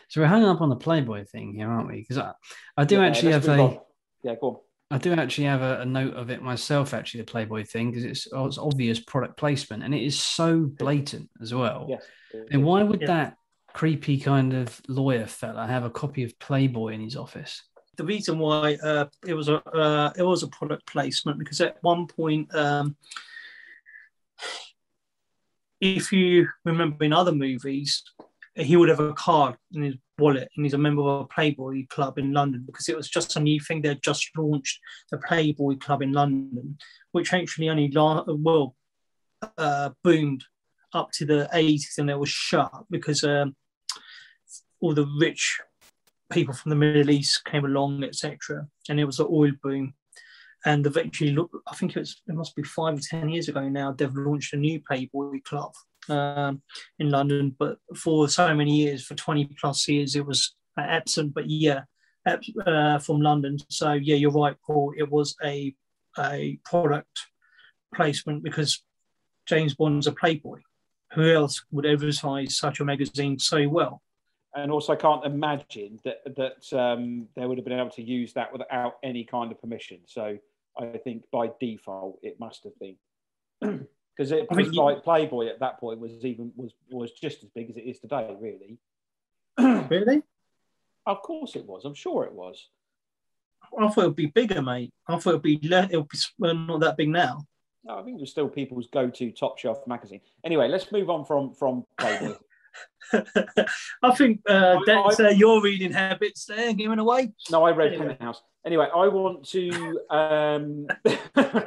so 0.08 0.20
we're 0.20 0.26
hanging 0.26 0.48
up 0.48 0.60
on 0.60 0.68
the 0.68 0.76
playboy 0.76 1.24
thing 1.24 1.54
here 1.54 1.70
aren't 1.70 1.88
we 1.88 2.00
because 2.00 2.18
I, 2.18 2.32
I 2.76 2.84
do 2.84 2.96
Yeah, 2.96 3.06
actually 3.06 3.32
have 3.32 3.48
a 3.48 3.60
on. 3.60 3.80
Yeah, 4.22 4.34
go 4.40 4.48
on. 4.48 4.56
I 4.90 4.98
do 4.98 5.12
actually 5.14 5.44
have 5.44 5.62
a, 5.62 5.80
a 5.80 5.84
note 5.84 6.14
of 6.14 6.30
it 6.30 6.42
myself, 6.42 6.94
actually, 6.94 7.22
the 7.22 7.30
Playboy 7.32 7.64
thing, 7.64 7.90
because 7.90 8.04
it's, 8.04 8.28
oh, 8.32 8.46
it's 8.46 8.58
obvious 8.58 9.00
product 9.00 9.36
placement 9.36 9.82
and 9.82 9.92
it 9.94 10.02
is 10.02 10.18
so 10.18 10.60
blatant 10.60 11.28
as 11.42 11.52
well. 11.52 11.86
Yes. 11.88 12.04
And 12.50 12.64
why 12.64 12.82
would 12.82 13.00
Yeah. 13.00 13.06
that 13.08 13.36
creepy 13.72 14.18
kind 14.20 14.54
of 14.54 14.80
lawyer 14.88 15.26
fella 15.26 15.66
have 15.66 15.84
a 15.84 15.90
copy 15.90 16.22
of 16.22 16.38
Playboy 16.38 16.94
in 16.94 17.00
his 17.00 17.16
office? 17.16 17.62
the 17.96 18.04
reason 18.04 18.38
why 18.38 18.74
uh, 18.82 19.06
it 19.26 19.34
was 19.34 19.48
a 19.48 19.56
uh, 19.74 20.12
it 20.16 20.22
was 20.22 20.42
a 20.42 20.48
product 20.48 20.86
placement 20.86 21.38
because 21.38 21.60
at 21.62 21.82
one 21.82 22.06
point, 22.06 22.54
um, 22.54 22.94
if 25.80 26.12
you 26.12 26.46
remember 26.64 27.04
in 27.04 27.12
other 27.12 27.32
movies, 27.32 28.02
he 28.54 28.76
would 28.76 28.88
have 28.88 29.00
a 29.00 29.12
card 29.14 29.56
in 29.72 29.82
his 29.82 29.94
wallet 30.18 30.48
and 30.56 30.64
he's 30.64 30.74
a 30.74 30.78
member 30.78 31.02
of 31.02 31.22
a 31.22 31.26
Playboy 31.26 31.86
club 31.88 32.18
in 32.18 32.32
London 32.32 32.64
because 32.66 32.88
it 32.88 32.96
was 32.96 33.08
just 33.08 33.36
a 33.36 33.40
new 33.40 33.60
thing. 33.60 33.82
They 33.82 33.88
had 33.88 34.02
just 34.02 34.28
launched 34.36 34.80
the 35.10 35.18
Playboy 35.18 35.76
club 35.76 36.02
in 36.02 36.12
London, 36.12 36.78
which 37.12 37.32
actually 37.32 37.68
only 37.68 37.90
la- 37.90 38.24
well 38.26 38.74
uh, 39.58 39.90
boomed 40.02 40.44
up 40.92 41.10
to 41.12 41.26
the 41.26 41.48
80s 41.52 41.98
and 41.98 42.10
it 42.10 42.18
was 42.18 42.30
shut 42.30 42.72
because 42.90 43.22
um, 43.24 43.54
all 44.80 44.94
the 44.94 45.06
rich 45.20 45.60
people 46.30 46.54
from 46.54 46.70
the 46.70 46.76
Middle 46.76 47.10
East 47.10 47.44
came 47.44 47.64
along, 47.64 48.02
etc. 48.02 48.66
And 48.88 48.98
it 48.98 49.04
was 49.04 49.20
an 49.20 49.28
oil 49.30 49.52
boom. 49.62 49.94
And 50.64 50.84
eventually, 50.86 51.36
I 51.68 51.74
think 51.76 51.94
it 51.94 52.00
was 52.00 52.22
it 52.26 52.34
must 52.34 52.56
be 52.56 52.62
five 52.64 52.98
or 52.98 53.00
ten 53.00 53.28
years 53.28 53.48
ago 53.48 53.68
now. 53.68 53.92
They've 53.92 54.12
launched 54.12 54.52
a 54.52 54.56
new 54.56 54.80
Playboy 54.80 55.40
club 55.44 55.72
um, 56.08 56.62
in 56.98 57.10
London, 57.10 57.54
but 57.58 57.78
for 57.96 58.28
so 58.28 58.54
many 58.54 58.76
years, 58.76 59.04
for 59.04 59.14
twenty 59.14 59.48
plus 59.60 59.88
years, 59.88 60.16
it 60.16 60.26
was 60.26 60.54
absent. 60.78 61.34
But 61.34 61.48
yeah, 61.48 61.82
uh, 62.66 62.98
from 62.98 63.20
London. 63.20 63.58
So 63.68 63.92
yeah, 63.92 64.16
you're 64.16 64.30
right, 64.30 64.56
Paul. 64.66 64.94
It 64.96 65.10
was 65.10 65.36
a 65.44 65.74
a 66.18 66.58
product 66.64 67.20
placement 67.94 68.42
because 68.42 68.82
James 69.46 69.74
Bond's 69.74 70.06
a 70.06 70.12
Playboy. 70.12 70.60
Who 71.12 71.32
else 71.32 71.64
would 71.70 71.86
advertise 71.86 72.56
such 72.56 72.80
a 72.80 72.84
magazine 72.84 73.38
so 73.38 73.68
well? 73.68 74.02
And 74.54 74.72
also, 74.72 74.92
I 74.92 74.96
can't 74.96 75.24
imagine 75.24 76.00
that 76.04 76.22
that 76.36 76.78
um, 76.78 77.28
they 77.36 77.46
would 77.46 77.58
have 77.58 77.64
been 77.64 77.78
able 77.78 77.90
to 77.90 78.02
use 78.02 78.32
that 78.34 78.52
without 78.52 78.94
any 79.02 79.24
kind 79.24 79.52
of 79.52 79.60
permission. 79.60 80.00
So 80.06 80.38
I 80.78 80.98
think 80.98 81.24
by 81.32 81.50
default 81.60 82.18
it 82.22 82.38
must 82.40 82.64
have 82.64 82.72
been 82.80 82.96
because 84.16 84.32
it 84.32 84.46
I 84.50 84.54
think 84.54 84.68
was 84.68 84.76
like 84.76 85.04
Playboy 85.04 85.48
at 85.48 85.60
that 85.60 85.78
point 85.78 86.00
was 86.00 86.24
even 86.24 86.52
was 86.56 86.72
was 86.90 87.12
just 87.12 87.42
as 87.42 87.50
big 87.50 87.68
as 87.70 87.76
it 87.76 87.80
is 87.82 87.98
today, 87.98 88.34
really. 88.40 88.78
Really? 89.90 90.22
Of 91.06 91.22
course 91.22 91.54
it 91.54 91.64
was. 91.66 91.84
I'm 91.84 91.94
sure 91.94 92.24
it 92.24 92.32
was. 92.32 92.68
I 93.78 93.88
thought 93.88 93.98
it'd 94.04 94.16
be 94.16 94.26
bigger, 94.26 94.60
mate. 94.62 94.92
I 95.08 95.16
thought 95.18 95.30
it'd 95.30 95.42
be 95.42 95.60
le- 95.62 95.84
it'll 95.84 96.02
be 96.04 96.18
well, 96.38 96.54
not 96.54 96.80
that 96.80 96.96
big 96.96 97.08
now. 97.10 97.46
No, 97.84 97.98
I 97.98 98.02
think 98.02 98.16
it 98.18 98.20
was 98.20 98.30
still 98.30 98.48
people's 98.48 98.88
go-to 98.88 99.30
top 99.30 99.58
shelf 99.58 99.86
magazine. 99.86 100.20
Anyway, 100.44 100.66
let's 100.68 100.90
move 100.90 101.08
on 101.10 101.24
from 101.24 101.54
from 101.54 101.84
Playboy. 101.98 102.34
I 104.02 104.14
think 104.16 104.40
uh, 104.48 104.78
I- 104.78 104.82
that's 104.86 105.20
I- 105.20 105.26
uh, 105.26 105.30
your 105.30 105.62
reading 105.62 105.92
habits 105.92 106.46
there 106.46 106.72
giving 106.74 106.98
away. 106.98 107.32
No, 107.50 107.62
I 107.64 107.70
read 107.70 107.92
Anyway. 107.92 108.08
Penthouse. 108.14 108.42
Anyway, 108.64 108.88
I 108.94 109.06
want 109.08 109.44
to 109.50 110.00
um, 110.10 110.86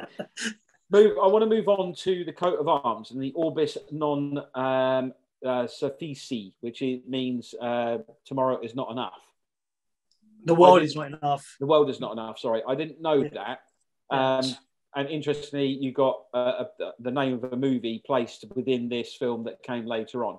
move. 0.90 1.16
I 1.22 1.26
want 1.26 1.42
to 1.42 1.48
move 1.48 1.68
on 1.68 1.94
to 1.94 2.24
the 2.24 2.32
coat 2.32 2.58
of 2.58 2.68
arms 2.68 3.10
and 3.10 3.22
the 3.22 3.32
Orbis 3.32 3.78
non 3.90 4.38
um, 4.54 5.12
uh, 5.46 5.66
sufficit, 5.66 6.52
which 6.60 6.82
it 6.82 7.08
means 7.08 7.54
uh, 7.60 7.98
tomorrow 8.24 8.60
is 8.60 8.74
not 8.74 8.90
enough. 8.90 9.20
The 10.44 10.54
world 10.54 10.82
is 10.82 10.96
not 10.96 11.08
enough. 11.08 11.56
The 11.60 11.66
world 11.66 11.90
is 11.90 12.00
not 12.00 12.12
enough. 12.12 12.38
Sorry, 12.38 12.62
I 12.66 12.74
didn't 12.74 13.00
know 13.00 13.22
that. 13.22 13.60
Um, 14.10 14.44
and 14.96 15.08
interestingly, 15.08 15.68
you 15.68 15.92
got 15.92 16.22
uh, 16.34 16.64
a, 16.80 16.90
the 16.98 17.10
name 17.10 17.34
of 17.34 17.52
a 17.52 17.56
movie 17.56 18.02
placed 18.04 18.44
within 18.54 18.88
this 18.88 19.14
film 19.14 19.44
that 19.44 19.62
came 19.62 19.86
later 19.86 20.24
on 20.24 20.38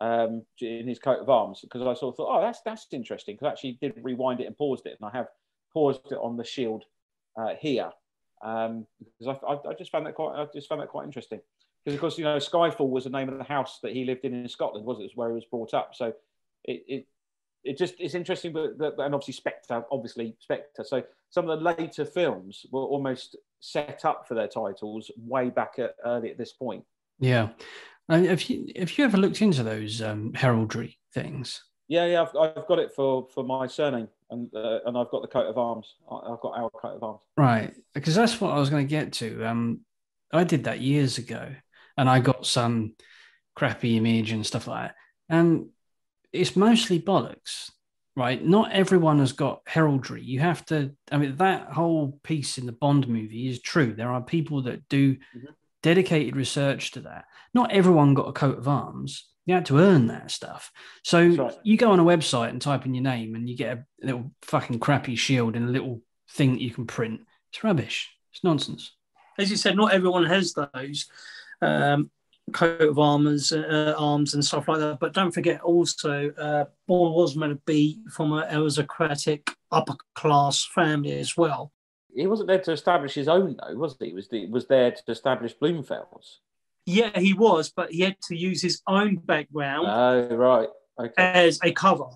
um, 0.00 0.42
in 0.60 0.88
his 0.88 0.98
coat 0.98 1.20
of 1.20 1.28
arms 1.28 1.60
because 1.60 1.82
I 1.82 1.92
sort 1.94 2.14
of 2.14 2.16
thought, 2.16 2.38
oh, 2.38 2.40
that's 2.40 2.60
that's 2.64 2.86
interesting 2.92 3.34
because 3.34 3.46
I 3.46 3.50
actually 3.50 3.78
did 3.80 3.94
rewind 4.02 4.40
it 4.40 4.46
and 4.46 4.56
paused 4.56 4.86
it, 4.86 4.96
and 5.00 5.10
I 5.12 5.16
have 5.16 5.26
paused 5.72 6.10
it 6.10 6.18
on 6.18 6.36
the 6.36 6.44
shield 6.44 6.84
uh, 7.36 7.54
here 7.60 7.90
um, 8.42 8.86
because 9.18 9.38
I, 9.42 9.46
I, 9.46 9.70
I, 9.70 9.74
just 9.74 9.90
found 9.90 10.06
that 10.06 10.14
quite 10.14 10.34
I 10.34 10.46
just 10.54 10.68
found 10.68 10.80
that 10.80 10.88
quite 10.88 11.04
interesting 11.04 11.40
because 11.84 11.94
of 11.94 12.00
course 12.00 12.18
you 12.18 12.24
know 12.24 12.36
Skyfall 12.36 12.88
was 12.88 13.04
the 13.04 13.10
name 13.10 13.28
of 13.28 13.38
the 13.38 13.44
house 13.44 13.78
that 13.82 13.92
he 13.92 14.04
lived 14.04 14.24
in 14.24 14.34
in 14.34 14.48
Scotland, 14.48 14.86
was 14.86 14.98
it? 15.00 15.04
It's 15.04 15.16
where 15.16 15.28
he 15.28 15.34
was 15.34 15.44
brought 15.44 15.74
up, 15.74 15.94
so 15.94 16.12
it, 16.64 16.84
it 16.88 17.06
it 17.64 17.76
just 17.76 17.94
it's 17.98 18.14
interesting, 18.14 18.52
but, 18.52 18.78
but 18.78 18.98
and 18.98 19.14
obviously 19.14 19.34
Spectre, 19.34 19.84
obviously 19.90 20.36
Spectre. 20.40 20.84
So 20.84 21.02
some 21.28 21.48
of 21.48 21.58
the 21.58 21.64
later 21.64 22.04
films 22.04 22.64
were 22.70 22.82
almost 22.82 23.36
set 23.60 24.04
up 24.04 24.26
for 24.26 24.34
their 24.34 24.48
titles 24.48 25.10
way 25.18 25.50
back 25.50 25.74
at 25.78 25.96
early 26.04 26.30
at 26.30 26.38
this 26.38 26.52
point. 26.52 26.84
Yeah, 27.18 27.50
and 28.08 28.26
have 28.26 28.42
you 28.44 28.66
have 28.76 28.96
you 28.96 29.04
ever 29.04 29.18
looked 29.18 29.42
into 29.42 29.62
those 29.62 30.00
um, 30.00 30.32
heraldry 30.34 30.98
things? 31.12 31.62
Yeah, 31.88 32.06
yeah, 32.06 32.22
I've, 32.22 32.36
I've 32.36 32.66
got 32.66 32.78
it 32.78 32.92
for 32.94 33.28
for 33.34 33.44
my 33.44 33.66
surname, 33.66 34.08
and 34.30 34.48
uh, 34.54 34.80
and 34.86 34.96
I've 34.96 35.10
got 35.10 35.22
the 35.22 35.28
coat 35.28 35.46
of 35.46 35.58
arms. 35.58 35.94
I've 36.10 36.40
got 36.40 36.58
our 36.58 36.70
coat 36.70 36.96
of 36.96 37.02
arms. 37.02 37.20
Right, 37.36 37.74
because 37.94 38.14
that's 38.14 38.40
what 38.40 38.52
I 38.52 38.58
was 38.58 38.70
going 38.70 38.86
to 38.86 38.90
get 38.90 39.12
to. 39.14 39.44
Um, 39.44 39.80
I 40.32 40.44
did 40.44 40.64
that 40.64 40.80
years 40.80 41.18
ago, 41.18 41.54
and 41.96 42.08
I 42.08 42.20
got 42.20 42.46
some 42.46 42.94
crappy 43.54 43.96
image 43.96 44.32
and 44.32 44.46
stuff 44.46 44.66
like 44.66 44.88
that. 44.88 44.94
And 45.28 45.68
it's 46.32 46.56
mostly 46.56 47.00
bollocks, 47.00 47.70
right? 48.16 48.44
Not 48.44 48.72
everyone 48.72 49.18
has 49.18 49.32
got 49.32 49.62
heraldry. 49.66 50.22
You 50.22 50.40
have 50.40 50.64
to, 50.66 50.92
I 51.10 51.18
mean, 51.18 51.36
that 51.36 51.72
whole 51.72 52.18
piece 52.22 52.58
in 52.58 52.66
the 52.66 52.72
Bond 52.72 53.08
movie 53.08 53.48
is 53.48 53.60
true. 53.60 53.94
There 53.94 54.10
are 54.10 54.22
people 54.22 54.62
that 54.62 54.88
do 54.88 55.14
mm-hmm. 55.14 55.46
dedicated 55.82 56.36
research 56.36 56.92
to 56.92 57.00
that. 57.00 57.24
Not 57.52 57.72
everyone 57.72 58.14
got 58.14 58.28
a 58.28 58.32
coat 58.32 58.58
of 58.58 58.68
arms. 58.68 59.29
You 59.46 59.54
had 59.54 59.66
to 59.66 59.78
earn 59.78 60.08
that 60.08 60.30
stuff. 60.30 60.70
So 61.02 61.26
right. 61.26 61.54
you 61.62 61.76
go 61.76 61.90
on 61.90 61.98
a 61.98 62.04
website 62.04 62.50
and 62.50 62.60
type 62.60 62.86
in 62.86 62.94
your 62.94 63.02
name 63.02 63.34
and 63.34 63.48
you 63.48 63.56
get 63.56 63.78
a 63.78 63.84
little 64.02 64.30
fucking 64.42 64.78
crappy 64.78 65.16
shield 65.16 65.56
and 65.56 65.68
a 65.68 65.72
little 65.72 66.02
thing 66.30 66.52
that 66.52 66.62
you 66.62 66.70
can 66.70 66.86
print. 66.86 67.22
It's 67.52 67.64
rubbish. 67.64 68.10
It's 68.32 68.44
nonsense. 68.44 68.92
As 69.38 69.50
you 69.50 69.56
said, 69.56 69.76
not 69.76 69.92
everyone 69.92 70.26
has 70.26 70.54
those. 70.54 71.08
Um, 71.62 72.10
coat 72.52 72.80
of 72.80 72.98
armors, 72.98 73.52
uh, 73.52 73.94
arms, 73.96 74.34
and 74.34 74.44
stuff 74.44 74.68
like 74.68 74.78
that. 74.80 74.98
But 75.00 75.14
don't 75.14 75.30
forget 75.30 75.60
also, 75.60 76.30
uh, 76.32 76.64
Bond 76.86 77.14
was 77.14 77.36
meant 77.36 77.52
to 77.52 77.62
be 77.64 78.00
from 78.10 78.32
an 78.32 78.44
aristocratic 78.54 79.50
upper 79.70 79.94
class 80.14 80.64
family 80.64 81.18
as 81.18 81.36
well. 81.36 81.72
He 82.14 82.26
wasn't 82.26 82.48
there 82.48 82.60
to 82.60 82.72
establish 82.72 83.14
his 83.14 83.28
own, 83.28 83.56
though, 83.56 83.74
was 83.76 83.96
he? 83.98 84.06
He 84.06 84.12
was, 84.12 84.28
he 84.30 84.46
was 84.46 84.66
there 84.66 84.90
to 84.90 85.02
establish 85.08 85.54
Blofeld. 85.54 86.24
Yeah, 86.86 87.18
he 87.18 87.34
was, 87.34 87.70
but 87.70 87.92
he 87.92 88.00
had 88.02 88.16
to 88.28 88.36
use 88.36 88.62
his 88.62 88.82
own 88.86 89.16
background. 89.16 89.86
Oh, 89.88 90.36
right. 90.36 90.68
Okay. 90.98 91.12
As 91.16 91.60
a 91.62 91.72
cover. 91.72 92.06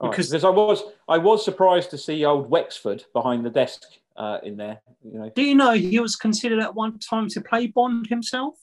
Because 0.00 0.32
right. 0.32 0.44
I 0.44 0.50
was 0.50 0.82
I 1.08 1.18
was 1.18 1.44
surprised 1.44 1.90
to 1.90 1.98
see 1.98 2.24
old 2.24 2.50
Wexford 2.50 3.04
behind 3.12 3.44
the 3.44 3.50
desk 3.50 3.82
uh, 4.16 4.38
in 4.42 4.56
there. 4.56 4.80
You 5.04 5.18
know. 5.18 5.32
Do 5.34 5.42
you 5.42 5.54
know 5.54 5.72
he 5.72 6.00
was 6.00 6.16
considered 6.16 6.58
at 6.58 6.74
one 6.74 6.98
time 6.98 7.28
to 7.30 7.40
play 7.40 7.68
Bond 7.68 8.06
himself? 8.06 8.54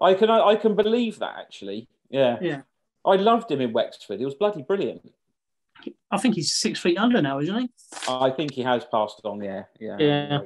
I 0.00 0.14
can 0.14 0.30
I, 0.30 0.54
can 0.56 0.76
believe 0.76 1.18
that 1.18 1.36
actually. 1.38 1.88
Yeah. 2.10 2.38
Yeah. 2.40 2.62
I 3.04 3.16
loved 3.16 3.50
him 3.50 3.60
in 3.60 3.72
Wexford. 3.72 4.18
He 4.18 4.24
was 4.24 4.34
bloody 4.34 4.62
brilliant. 4.62 5.12
I 6.10 6.18
think 6.18 6.34
he's 6.34 6.54
six 6.54 6.80
feet 6.80 6.98
under 6.98 7.22
now, 7.22 7.38
isn't 7.38 7.58
he? 7.58 7.70
I 8.08 8.30
think 8.30 8.52
he 8.52 8.62
has 8.62 8.84
passed 8.84 9.20
on. 9.24 9.42
Yeah. 9.42 9.64
Yeah. 9.80 9.96
Yeah. 9.98 10.38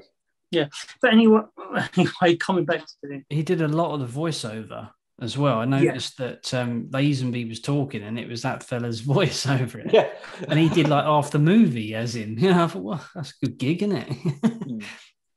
Yeah. 0.53 0.69
But 1.01 1.15
anyway, 1.15 1.41
anyway, 1.97 2.37
coming 2.37 2.65
back 2.65 2.81
to 2.87 3.13
it. 3.13 3.25
He 3.31 3.43
did 3.43 3.63
a 3.63 3.69
lot 3.69 3.95
of 3.95 4.01
the 4.01 4.21
voiceover 4.21 4.91
as 5.21 5.39
well. 5.39 5.59
I 5.59 5.65
noticed 5.65 6.21
yeah. 6.21 6.27
that 6.27 6.55
um, 6.55 6.89
Lazenby 6.91 7.49
was 7.49 7.61
talking 7.61 8.03
and 8.03 8.19
it 8.19 8.29
was 8.29 8.43
that 8.43 8.63
fella's 8.63 9.01
voice 9.17 9.47
over 9.47 9.81
it. 9.81 9.93
Yeah. 9.93 10.09
and 10.49 10.59
he 10.59 10.69
did 10.69 10.89
like 10.89 11.05
half 11.05 11.31
the 11.31 11.39
movie, 11.39 11.95
as 11.95 12.15
in, 12.15 12.39
you 12.39 12.51
know, 12.51 12.65
I 12.65 12.67
thought, 12.67 12.83
well, 12.83 13.09
that's 13.15 13.31
a 13.31 13.47
good 13.47 13.59
gig, 13.59 13.83
isn't 13.83 13.97
it? 13.97 14.13
Hmm. 14.13 14.79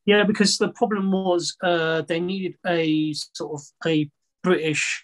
Yeah, 0.06 0.24
because 0.24 0.58
the 0.58 0.70
problem 0.70 1.12
was 1.12 1.56
uh, 1.64 2.04
they 2.04 2.20
needed 2.20 2.56
a 2.66 3.14
sort 3.14 3.60
of 3.60 3.62
a 3.88 4.08
British 4.44 5.04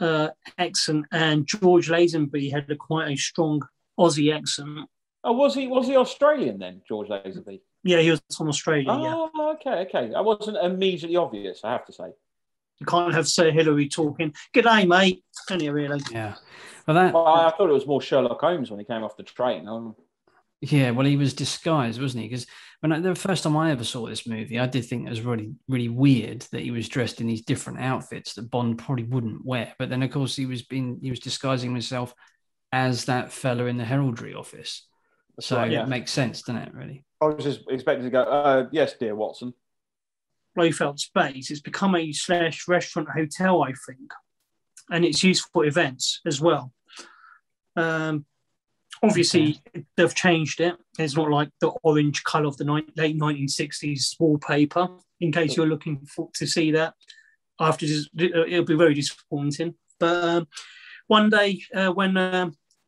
uh, 0.00 0.28
accent, 0.56 1.06
and 1.10 1.46
George 1.48 1.88
Lazenby 1.88 2.52
had 2.52 2.70
a, 2.70 2.76
quite 2.76 3.10
a 3.10 3.16
strong 3.16 3.60
Aussie 3.98 4.32
accent. 4.32 4.88
Oh, 5.24 5.32
was 5.32 5.56
he? 5.56 5.66
Was 5.66 5.88
he 5.88 5.96
Australian 5.96 6.58
then, 6.60 6.82
George 6.86 7.08
Lazenby? 7.08 7.60
Yeah, 7.84 8.00
he 8.00 8.10
was 8.10 8.22
from 8.36 8.48
Australia. 8.48 8.86
Oh, 8.88 9.30
yeah. 9.34 9.52
okay, 9.52 9.86
okay. 9.86 10.10
That 10.12 10.24
wasn't 10.24 10.56
immediately 10.56 11.16
obvious, 11.16 11.60
I 11.62 11.72
have 11.72 11.84
to 11.86 11.92
say. 11.92 12.12
You 12.80 12.86
can't 12.86 13.14
have 13.14 13.28
Sir 13.28 13.52
Hilary 13.52 13.88
talking, 13.88 14.34
"Good 14.52 14.64
day, 14.64 14.84
mate." 14.84 15.22
Can 15.46 15.60
you 15.60 15.72
really? 15.72 16.00
Yeah. 16.10 16.34
Well, 16.86 16.94
that. 16.96 17.14
Well, 17.14 17.26
I 17.26 17.50
thought 17.50 17.70
it 17.70 17.74
was 17.74 17.86
more 17.86 18.00
Sherlock 18.02 18.40
Holmes 18.40 18.70
when 18.70 18.80
he 18.80 18.86
came 18.86 19.04
off 19.04 19.16
the 19.16 19.22
train. 19.22 19.68
Um, 19.68 19.94
yeah, 20.60 20.90
well, 20.90 21.06
he 21.06 21.16
was 21.16 21.34
disguised, 21.34 22.00
wasn't 22.00 22.22
he? 22.22 22.28
Because 22.28 22.46
when 22.80 22.92
I, 22.92 23.00
the 23.00 23.14
first 23.14 23.42
time 23.42 23.56
I 23.56 23.70
ever 23.70 23.84
saw 23.84 24.06
this 24.06 24.26
movie, 24.26 24.58
I 24.58 24.66
did 24.66 24.84
think 24.86 25.06
it 25.06 25.10
was 25.10 25.20
really, 25.20 25.52
really 25.68 25.88
weird 25.88 26.40
that 26.52 26.62
he 26.62 26.70
was 26.70 26.88
dressed 26.88 27.20
in 27.20 27.26
these 27.26 27.44
different 27.44 27.80
outfits 27.80 28.34
that 28.34 28.50
Bond 28.50 28.78
probably 28.78 29.04
wouldn't 29.04 29.44
wear. 29.44 29.74
But 29.78 29.90
then, 29.90 30.02
of 30.02 30.10
course, 30.10 30.34
he 30.34 30.46
was 30.46 30.62
being 30.62 30.98
he 31.02 31.10
was 31.10 31.20
disguising 31.20 31.72
himself 31.72 32.14
as 32.72 33.04
that 33.04 33.30
fella 33.32 33.66
in 33.66 33.76
the 33.76 33.84
heraldry 33.84 34.34
office. 34.34 34.86
That's 35.36 35.46
so 35.46 35.56
right, 35.56 35.70
yeah. 35.70 35.82
it 35.82 35.88
makes 35.88 36.12
sense, 36.12 36.42
doesn't 36.42 36.62
it? 36.62 36.74
Really. 36.74 37.04
I 37.24 37.34
was 37.34 37.44
just 37.44 37.60
expecting 37.68 38.04
to 38.04 38.10
go. 38.10 38.22
Uh, 38.22 38.68
yes, 38.72 38.94
dear 38.94 39.14
Watson. 39.14 39.54
Blofeld 40.56 41.00
Space. 41.00 41.50
It's 41.50 41.60
become 41.60 41.96
a 41.96 42.12
slash 42.12 42.68
restaurant 42.68 43.08
hotel, 43.10 43.62
I 43.62 43.72
think, 43.86 44.12
and 44.90 45.04
it's 45.04 45.22
used 45.22 45.46
for 45.52 45.64
events 45.64 46.20
as 46.26 46.40
well. 46.40 46.72
Um, 47.76 48.26
Obviously, 49.02 49.60
okay. 49.68 49.84
they've 49.96 50.14
changed 50.14 50.60
it. 50.60 50.76
It's 50.98 51.16
not 51.16 51.30
like 51.30 51.50
the 51.60 51.68
orange 51.82 52.24
colour 52.24 52.46
of 52.46 52.56
the 52.56 52.64
ni- 52.64 52.86
late 52.96 53.18
1960s 53.18 54.16
wallpaper. 54.18 54.88
In 55.20 55.32
case 55.32 55.56
you're 55.56 55.66
looking 55.66 56.04
for, 56.06 56.28
to 56.34 56.46
see 56.46 56.70
that, 56.72 56.94
after 57.60 57.86
it'll 58.16 58.64
be 58.64 58.76
very 58.76 58.94
disappointing. 58.94 59.74
But 59.98 60.24
um, 60.24 60.48
one 61.06 61.30
day 61.30 61.62
uh, 61.74 61.90
when 61.90 62.16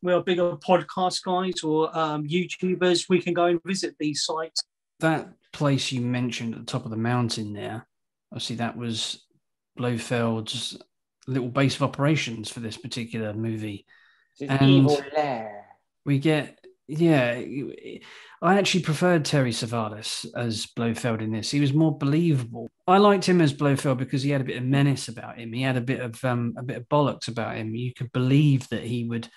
uh, 0.03 0.07
we're 0.17 0.21
bigger 0.21 0.55
podcast 0.57 1.23
guys 1.23 1.63
or 1.63 1.95
um, 1.97 2.27
YouTubers, 2.27 3.09
we 3.09 3.21
can 3.21 3.33
go 3.33 3.45
and 3.45 3.59
visit 3.65 3.95
these 3.99 4.23
sites. 4.23 4.63
That 4.99 5.29
place 5.53 5.91
you 5.91 6.01
mentioned 6.01 6.53
at 6.53 6.59
the 6.59 6.65
top 6.65 6.85
of 6.85 6.91
the 6.91 6.97
mountain 6.97 7.53
there, 7.53 7.87
obviously 8.31 8.57
that 8.57 8.77
was 8.77 9.25
Blofeld's 9.77 10.77
little 11.27 11.49
base 11.49 11.75
of 11.75 11.83
operations 11.83 12.49
for 12.49 12.59
this 12.61 12.77
particular 12.77 13.33
movie. 13.33 13.85
It's 14.39 14.51
and 14.51 14.69
evil 14.69 15.01
lair 15.15 15.57
we 16.07 16.17
get 16.17 16.57
yeah 16.87 17.39
i 18.41 18.57
actually 18.57 18.81
preferred 18.81 19.25
terry 19.25 19.51
savalas 19.51 20.25
as 20.35 20.67
blofeld 20.67 21.21
in 21.21 21.31
this. 21.31 21.51
He 21.51 21.59
was 21.59 21.73
more 21.73 21.97
believable. 21.97 22.69
I 22.87 22.97
liked 22.99 23.25
him 23.25 23.41
as 23.41 23.51
blofeld 23.51 23.97
because 23.97 24.23
he 24.23 24.29
had 24.29 24.41
a 24.41 24.45
bit 24.45 24.57
of 24.57 24.63
menace 24.63 25.07
about 25.07 25.37
him. 25.37 25.51
He 25.51 25.63
had 25.63 25.75
a 25.75 25.81
bit 25.81 25.99
of 25.99 26.23
um, 26.23 26.53
a 26.55 26.63
bit 26.63 26.77
of 26.77 26.87
bollocks 26.87 27.27
about 27.27 27.57
him. 27.57 27.75
You 27.75 27.93
could 27.93 28.11
believe 28.13 28.69
that 28.69 28.83
he 28.83 29.03
would 29.03 29.27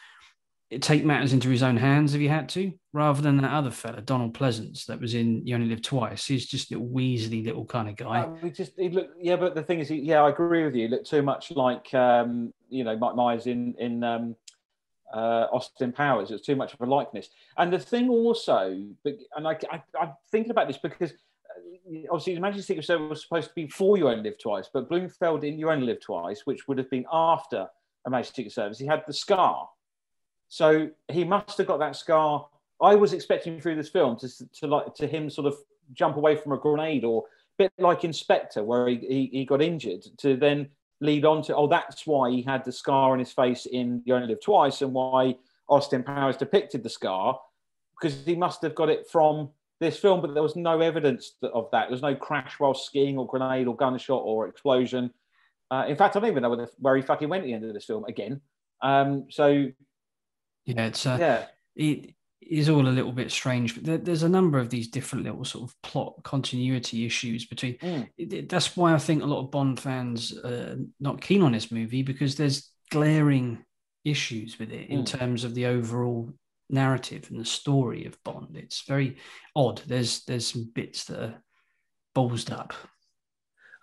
take 0.78 1.04
matters 1.04 1.32
into 1.32 1.48
his 1.48 1.62
own 1.62 1.76
hands 1.76 2.14
if 2.14 2.20
he 2.20 2.28
had 2.28 2.48
to 2.48 2.72
rather 2.92 3.20
than 3.20 3.36
that 3.36 3.52
other 3.52 3.70
fella 3.70 4.00
donald 4.00 4.32
Pleasence, 4.32 4.86
that 4.86 5.00
was 5.00 5.14
in 5.14 5.44
you 5.46 5.54
only 5.54 5.68
live 5.68 5.82
twice 5.82 6.26
he's 6.26 6.46
just 6.46 6.70
a 6.70 6.74
little 6.74 6.88
weaselly 6.88 7.44
little 7.44 7.64
kind 7.64 7.88
of 7.88 7.96
guy 7.96 8.20
uh, 8.20 8.48
just 8.48 8.72
he 8.76 8.88
looked, 8.88 9.16
yeah 9.20 9.36
but 9.36 9.54
the 9.54 9.62
thing 9.62 9.80
is 9.80 9.88
he, 9.88 9.96
yeah 9.96 10.22
i 10.22 10.28
agree 10.28 10.64
with 10.64 10.74
you 10.74 10.82
he 10.82 10.88
looked 10.88 11.08
too 11.08 11.22
much 11.22 11.50
like 11.50 11.92
um, 11.94 12.52
you 12.68 12.84
know 12.84 12.96
mike 12.96 13.16
myers 13.16 13.46
in 13.46 13.74
in 13.78 14.04
um, 14.04 14.36
uh, 15.12 15.46
Austin 15.52 15.92
Powers. 15.92 16.30
It's 16.30 16.46
too 16.46 16.56
much 16.56 16.74
of 16.74 16.80
a 16.80 16.86
likeness. 16.86 17.30
And 17.56 17.72
the 17.72 17.78
thing 17.78 18.08
also, 18.08 18.80
and 19.04 19.48
I, 19.48 19.58
I, 19.70 19.82
am 20.00 20.12
thinking 20.30 20.50
about 20.50 20.68
this 20.68 20.78
because 20.78 21.10
uh, 21.10 21.98
obviously 22.10 22.34
the 22.34 22.40
Majesty 22.40 22.62
Secret 22.62 22.84
Service 22.84 23.10
was 23.10 23.22
supposed 23.22 23.48
to 23.48 23.54
be 23.54 23.64
before 23.64 23.96
You 23.96 24.08
Only 24.08 24.22
Live 24.22 24.38
Twice, 24.38 24.68
but 24.72 24.88
Blofeld 24.88 25.44
in 25.44 25.58
You 25.58 25.70
Only 25.70 25.86
Live 25.86 26.00
Twice, 26.00 26.42
which 26.44 26.68
would 26.68 26.78
have 26.78 26.90
been 26.90 27.06
after 27.12 27.66
a 28.06 28.10
Majesty 28.10 28.42
Secret 28.42 28.52
Service, 28.52 28.78
he 28.78 28.86
had 28.86 29.02
the 29.06 29.12
scar. 29.12 29.68
So 30.50 30.90
he 31.08 31.24
must 31.24 31.56
have 31.58 31.66
got 31.68 31.78
that 31.78 31.96
scar. 31.96 32.46
I 32.82 32.96
was 32.96 33.12
expecting 33.12 33.60
through 33.60 33.76
this 33.76 33.88
film 33.88 34.18
to, 34.18 34.28
to 34.60 34.66
like 34.66 34.94
to 34.96 35.06
him 35.06 35.30
sort 35.30 35.46
of 35.46 35.56
jump 35.94 36.16
away 36.16 36.36
from 36.36 36.52
a 36.52 36.58
grenade 36.58 37.04
or 37.04 37.24
bit 37.56 37.72
like 37.78 38.04
in 38.04 38.12
Spectre, 38.12 38.62
where 38.64 38.88
he, 38.88 38.96
he, 38.96 39.30
he 39.32 39.44
got 39.44 39.62
injured, 39.62 40.04
to 40.18 40.36
then 40.36 40.68
lead 41.00 41.24
on 41.24 41.42
to, 41.42 41.54
oh, 41.54 41.66
that's 41.66 42.06
why 42.06 42.30
he 42.30 42.42
had 42.42 42.64
the 42.64 42.72
scar 42.72 43.12
on 43.12 43.18
his 43.18 43.32
face 43.32 43.66
in 43.66 44.02
You 44.04 44.14
Only 44.14 44.28
Live 44.28 44.42
Twice 44.42 44.82
and 44.82 44.92
why 44.92 45.36
Austin 45.68 46.02
Powers 46.02 46.36
depicted 46.36 46.82
the 46.82 46.90
scar, 46.90 47.38
because 48.00 48.24
he 48.24 48.34
must 48.34 48.60
have 48.62 48.74
got 48.74 48.88
it 48.88 49.06
from 49.10 49.50
this 49.78 49.98
film, 49.98 50.20
but 50.20 50.34
there 50.34 50.42
was 50.42 50.56
no 50.56 50.80
evidence 50.80 51.36
of 51.42 51.68
that. 51.72 51.88
There's 51.88 52.02
no 52.02 52.14
crash 52.14 52.58
while 52.58 52.74
skiing 52.74 53.16
or 53.18 53.26
grenade 53.26 53.66
or 53.66 53.76
gunshot 53.76 54.22
or 54.24 54.48
explosion. 54.48 55.12
Uh, 55.70 55.84
in 55.86 55.96
fact, 55.96 56.16
I 56.16 56.20
don't 56.20 56.30
even 56.30 56.42
know 56.42 56.50
where, 56.50 56.68
where, 56.78 56.96
he 56.96 57.02
fucking 57.02 57.28
went 57.28 57.44
at 57.44 57.46
the 57.46 57.54
end 57.54 57.64
of 57.64 57.72
this 57.72 57.84
film 57.84 58.04
again. 58.06 58.40
Um, 58.82 59.26
so, 59.30 59.68
yeah, 60.66 60.86
it's 60.86 61.06
uh, 61.06 61.16
yeah. 61.20 61.46
He, 61.74 62.14
is 62.40 62.68
all 62.68 62.88
a 62.88 62.90
little 62.90 63.12
bit 63.12 63.30
strange, 63.30 63.74
but 63.76 63.84
there, 63.84 63.98
there's 63.98 64.24
a 64.24 64.28
number 64.28 64.58
of 64.58 64.70
these 64.70 64.88
different 64.88 65.24
little 65.24 65.44
sort 65.44 65.70
of 65.70 65.82
plot 65.82 66.14
continuity 66.24 67.06
issues 67.06 67.46
between. 67.46 67.76
Mm. 67.78 68.08
it- 68.18 68.32
it- 68.32 68.48
that's 68.48 68.76
why 68.76 68.92
I 68.92 68.98
think 68.98 69.22
a 69.22 69.26
lot 69.26 69.44
of 69.44 69.52
Bond 69.52 69.78
fans 69.78 70.36
are 70.36 70.76
not 70.98 71.20
keen 71.20 71.42
on 71.42 71.52
this 71.52 71.70
movie 71.70 72.02
because 72.02 72.34
there's 72.36 72.70
glaring 72.90 73.64
issues 74.04 74.58
with 74.58 74.72
it 74.72 74.88
in 74.90 75.02
Mm. 75.02 75.06
terms 75.06 75.44
of 75.44 75.54
the 75.54 75.66
overall 75.66 76.32
narrative 76.68 77.28
and 77.30 77.38
the 77.38 77.44
story 77.44 78.04
of 78.06 78.20
Bond. 78.24 78.56
It's 78.56 78.82
very 78.82 79.18
odd. 79.54 79.82
There's 79.86 80.24
there's 80.24 80.46
some 80.46 80.72
bits 80.74 81.04
that 81.04 81.22
are 81.22 81.42
ballsed 82.16 82.50
up. 82.50 82.72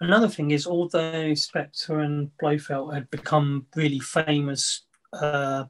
Another 0.01 0.27
thing 0.27 0.51
is, 0.51 0.67
although 0.67 1.33
Spectre 1.35 1.99
and 1.99 2.29
Blofeld 2.37 2.93
had 2.93 3.09
become 3.09 3.65
really 3.75 3.99
famous 3.99 4.85
uh, 5.13 5.63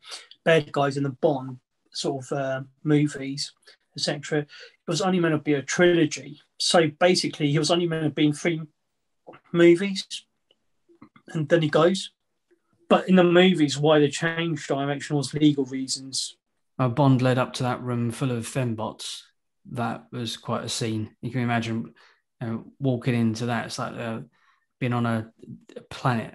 bad 0.48 0.72
guys 0.72 0.96
in 0.96 1.04
the 1.04 1.10
Bond 1.10 1.60
sort 1.92 2.24
of 2.24 2.38
uh, 2.38 2.62
movies, 2.84 3.52
etc., 3.98 4.40
it 4.40 4.48
was 4.88 5.02
only 5.02 5.20
meant 5.20 5.34
to 5.34 5.40
be 5.40 5.56
a 5.56 5.62
trilogy. 5.62 6.40
So 6.58 6.90
basically, 7.00 7.52
he 7.52 7.60
was 7.60 7.70
only 7.70 7.88
meant 7.88 8.06
to 8.06 8.10
be 8.10 8.28
in 8.28 8.34
three 8.34 8.62
movies, 9.52 10.08
and 11.34 11.50
then 11.50 11.62
he 11.62 11.70
goes. 11.70 12.12
But 12.90 13.10
in 13.10 13.16
the 13.18 13.26
movies, 13.26 13.78
why 13.78 14.00
they 14.00 14.08
changed 14.08 14.70
direction 14.70 15.18
was 15.18 15.34
legal 15.34 15.66
reasons. 15.66 16.38
Uh, 16.80 16.88
Bond 16.88 17.22
led 17.22 17.38
up 17.38 17.52
to 17.54 17.64
that 17.64 17.82
room 17.82 18.12
full 18.12 18.32
of 18.32 18.46
fembots. 18.46 19.24
That 19.72 20.06
was 20.14 20.38
quite 20.38 20.64
a 20.64 20.70
scene. 20.70 21.16
You 21.22 21.32
can 21.32 21.42
imagine 21.42 21.94
know, 22.40 22.64
walking 22.80 23.16
into 23.16 23.48
that. 23.48 23.66
It's 23.66 23.80
like 23.80 23.94
uh, 23.94 24.20
being 24.80 24.94
on 24.94 25.06
a, 25.06 25.32
a 25.76 25.82
planet, 25.90 26.34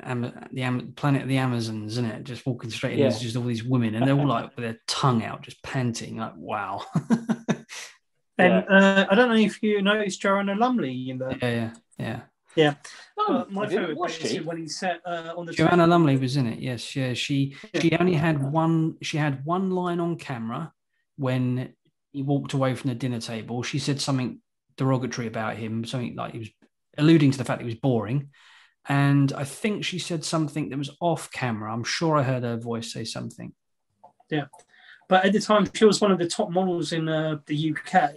the 0.53 0.93
planet 0.97 1.23
of 1.23 1.29
the 1.29 1.39
Amazons, 1.39 1.93
isn't 1.93 2.05
it? 2.05 2.25
Just 2.25 2.45
walking 2.47 2.71
straight 2.71 2.95
in. 2.95 2.99
Yeah. 2.99 3.09
There's 3.09 3.21
just 3.21 3.37
all 3.37 3.45
these 3.45 3.65
women, 3.65 3.95
and 3.95 4.07
they're 4.07 4.19
all 4.19 4.27
like 4.27 4.57
with 4.57 4.65
their 4.65 4.79
tongue 4.89 5.25
out, 5.25 5.43
just 5.43 5.63
panting. 5.63 6.17
Like, 6.17 6.35
wow. 6.37 6.85
And 8.39 8.65
uh, 8.69 9.07
I 9.11 9.15
don't 9.15 9.29
know 9.29 9.37
if 9.37 9.63
you 9.63 9.83
noticed 9.83 10.23
Joanna 10.23 10.55
Lumley 10.55 11.11
in 11.11 11.19
the. 11.19 11.37
yeah, 11.41 11.71
yeah, 11.99 12.21
yeah. 12.57 12.75
No, 13.19 13.37
Uh, 13.37 13.45
my 13.51 13.69
favourite 13.69 13.97
watch 13.97 14.21
bit 14.23 14.33
is 14.33 14.43
when 14.45 14.57
he 14.57 14.67
sat 14.69 15.01
uh, 15.07 15.35
on 15.37 15.47
the. 15.47 15.53
Joanna 15.53 15.87
Lumley 15.87 16.17
was 16.17 16.37
in 16.37 16.47
it. 16.47 16.59
Yes, 16.59 16.97
yeah. 16.97 17.13
She 17.13 17.55
Yeah. 17.75 17.81
she 17.83 17.97
only 17.99 18.15
had 18.15 18.43
one. 18.43 18.97
She 19.03 19.19
had 19.19 19.45
one 19.45 19.71
line 19.71 20.01
on 20.01 20.17
camera 20.17 20.73
when 21.17 21.75
he 22.13 22.23
walked 22.23 22.55
away 22.55 22.75
from 22.75 22.89
the 22.89 22.95
dinner 22.95 23.21
table. 23.21 23.63
She 23.63 23.79
said 23.79 24.01
something 24.01 24.41
derogatory 24.77 25.27
about 25.27 25.57
him, 25.57 25.85
something 25.85 26.17
like 26.17 26.33
he 26.33 26.39
was 26.39 26.49
alluding 26.99 27.31
to 27.33 27.39
the 27.39 27.45
fact 27.45 27.61
he 27.61 27.67
was 27.67 27.75
boring. 27.75 28.31
And 28.89 29.33
I 29.33 29.45
think 29.45 29.85
she 29.85 29.99
said 29.99 30.25
something 30.25 30.69
that 30.69 30.79
was 30.79 30.91
off 31.01 31.31
camera. 31.31 31.73
I'm 31.73 31.85
sure 31.85 32.17
I 32.17 32.23
heard 32.23 32.43
her 32.43 32.57
voice 32.57 32.93
say 32.93 33.05
something. 33.05 33.53
Yeah. 34.29 34.47
But 35.09 35.25
at 35.25 35.33
the 35.33 35.41
time, 35.41 35.69
she 35.75 35.85
was 35.85 36.01
one 36.01 36.11
of 36.11 36.19
the 36.19 36.27
top 36.27 36.51
models 36.51 36.93
in 36.93 37.09
uh, 37.09 37.39
the 37.47 37.75
UK. 37.77 38.13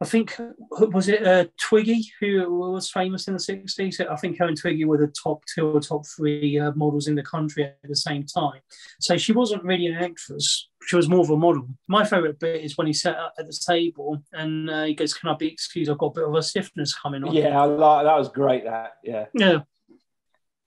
I 0.00 0.04
think 0.04 0.36
was 0.70 1.08
it 1.08 1.26
uh, 1.26 1.46
Twiggy 1.60 2.04
who 2.20 2.48
was 2.56 2.88
famous 2.88 3.26
in 3.26 3.34
the 3.34 3.40
sixties. 3.40 4.00
I 4.00 4.14
think 4.14 4.38
her 4.38 4.46
and 4.46 4.56
Twiggy 4.56 4.84
were 4.84 4.98
the 4.98 5.12
top 5.22 5.42
two 5.52 5.66
or 5.66 5.80
top 5.80 6.06
three 6.06 6.58
uh, 6.58 6.70
models 6.76 7.08
in 7.08 7.16
the 7.16 7.22
country 7.22 7.64
at 7.64 7.76
the 7.82 7.96
same 7.96 8.24
time. 8.24 8.60
So 9.00 9.16
she 9.16 9.32
wasn't 9.32 9.64
really 9.64 9.86
an 9.86 9.96
actress; 9.96 10.68
she 10.86 10.94
was 10.94 11.08
more 11.08 11.20
of 11.20 11.30
a 11.30 11.36
model. 11.36 11.68
My 11.88 12.04
favourite 12.04 12.38
bit 12.38 12.64
is 12.64 12.76
when 12.76 12.86
he 12.86 12.92
sat 12.92 13.16
at 13.16 13.46
the 13.46 13.60
table 13.66 14.22
and 14.32 14.70
uh, 14.70 14.84
he 14.84 14.94
goes, 14.94 15.14
"Can 15.14 15.30
I 15.30 15.34
be 15.34 15.48
excused? 15.48 15.90
I've 15.90 15.98
got 15.98 16.16
a 16.16 16.20
bit 16.20 16.28
of 16.28 16.34
a 16.34 16.42
stiffness 16.44 16.94
coming 16.94 17.24
on." 17.24 17.34
Yeah, 17.34 17.60
I 17.60 17.64
like 17.64 18.04
that 18.04 18.18
was 18.18 18.28
great. 18.28 18.64
That 18.64 18.92
yeah, 19.02 19.26
yeah, 19.34 19.60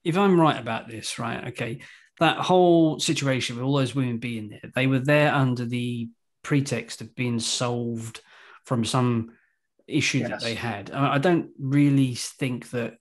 if 0.04 0.18
I'm 0.18 0.38
right 0.38 0.60
about 0.60 0.88
this, 0.88 1.18
right? 1.18 1.48
Okay, 1.48 1.78
that 2.20 2.36
whole 2.36 3.00
situation 3.00 3.56
with 3.56 3.64
all 3.64 3.76
those 3.76 3.94
women 3.94 4.18
being 4.18 4.50
there, 4.50 4.70
they 4.74 4.86
were 4.86 4.98
there 4.98 5.32
under 5.32 5.64
the 5.64 6.10
pretext 6.42 7.00
of 7.00 7.14
being 7.14 7.40
solved 7.40 8.20
from 8.64 8.84
some 8.84 9.32
issue 9.86 10.26
that 10.28 10.40
they 10.40 10.54
had. 10.54 10.90
I 10.90 11.18
don't 11.18 11.50
really 11.58 12.14
think 12.14 12.70
that 12.70 12.94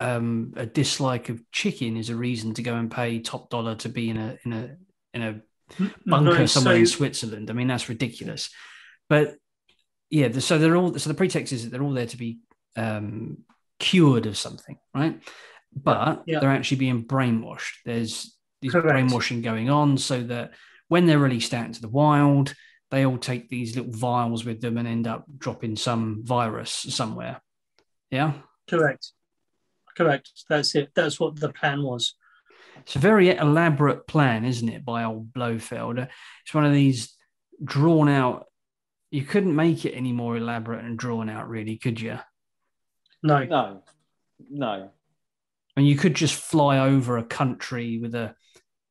um, 0.00 0.52
a 0.56 0.66
dislike 0.66 1.28
of 1.28 1.40
chicken 1.52 1.96
is 1.96 2.10
a 2.10 2.16
reason 2.16 2.54
to 2.54 2.62
go 2.62 2.74
and 2.74 2.90
pay 2.90 3.20
top 3.20 3.50
dollar 3.50 3.76
to 3.76 3.88
be 3.88 4.10
in 4.10 4.16
a 4.16 4.36
in 4.44 4.52
a 4.52 4.76
in 5.14 5.22
a 5.22 5.40
bunker 6.04 6.38
No, 6.40 6.46
somewhere 6.46 6.76
in 6.76 6.86
Switzerland. 6.86 7.50
I 7.50 7.54
mean, 7.54 7.68
that's 7.68 7.88
ridiculous. 7.88 8.50
But 9.08 9.36
yeah, 10.10 10.28
the, 10.28 10.40
so 10.40 10.58
they're 10.58 10.76
all 10.76 10.98
so 10.98 11.08
the 11.08 11.14
pretext 11.14 11.52
is 11.52 11.64
that 11.64 11.70
they're 11.70 11.82
all 11.82 11.92
there 11.92 12.06
to 12.06 12.16
be 12.16 12.38
um, 12.76 13.38
cured 13.78 14.26
of 14.26 14.36
something, 14.36 14.76
right? 14.94 15.22
But 15.74 16.22
Yeah. 16.26 16.40
they're 16.40 16.50
actually 16.50 16.78
being 16.78 17.04
brainwashed. 17.04 17.76
There's 17.84 18.36
these 18.60 18.72
Correct. 18.72 18.88
brainwashing 18.88 19.42
going 19.42 19.70
on, 19.70 19.98
so 19.98 20.22
that 20.24 20.52
when 20.88 21.06
they're 21.06 21.18
released 21.18 21.54
out 21.54 21.66
into 21.66 21.80
the 21.80 21.88
wild, 21.88 22.54
they 22.94 23.04
all 23.04 23.18
take 23.18 23.48
these 23.48 23.76
little 23.76 23.92
vials 23.92 24.44
with 24.44 24.60
them 24.60 24.78
and 24.78 24.86
end 24.86 25.06
up 25.06 25.24
dropping 25.36 25.76
some 25.76 26.22
virus 26.24 26.70
somewhere. 26.70 27.42
Yeah. 28.10 28.34
Correct. 28.68 29.12
Correct. 29.96 30.30
That's 30.48 30.74
it. 30.74 30.90
That's 30.94 31.18
what 31.18 31.36
the 31.36 31.52
plan 31.52 31.82
was. 31.82 32.14
It's 32.78 32.96
a 32.96 33.00
very 33.00 33.30
elaborate 33.30 34.06
plan, 34.06 34.44
isn't 34.44 34.68
it, 34.68 34.84
by 34.84 35.04
old 35.04 35.32
Blofeld? 35.32 35.98
It's 35.98 36.54
one 36.54 36.64
of 36.64 36.72
these 36.72 37.16
drawn 37.62 38.08
out. 38.08 38.46
You 39.10 39.24
couldn't 39.24 39.54
make 39.54 39.84
it 39.84 39.92
any 39.92 40.12
more 40.12 40.36
elaborate 40.36 40.84
and 40.84 40.98
drawn 40.98 41.28
out, 41.28 41.48
really, 41.48 41.76
could 41.76 42.00
you? 42.00 42.18
No. 43.22 43.44
no, 43.44 43.82
no. 44.50 44.90
I 45.76 45.80
mean, 45.80 45.88
you 45.88 45.96
could 45.96 46.14
just 46.14 46.34
fly 46.34 46.78
over 46.78 47.16
a 47.16 47.24
country 47.24 47.98
with 47.98 48.14
a, 48.14 48.34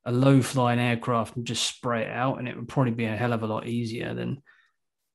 a 0.06 0.12
low 0.12 0.41
flying 0.41 0.80
aircraft 0.80 1.36
and 1.36 1.45
just 1.45 1.66
spray 1.66 2.04
it 2.04 2.12
out, 2.12 2.39
and 2.39 2.47
it 2.47 2.56
would 2.56 2.68
probably 2.68 2.91
be 2.91 3.06
a 3.06 3.16
hell 3.16 3.34
of 3.34 3.43
a 3.43 3.47
lot 3.47 3.68
easier 3.68 4.14
than 4.14 4.41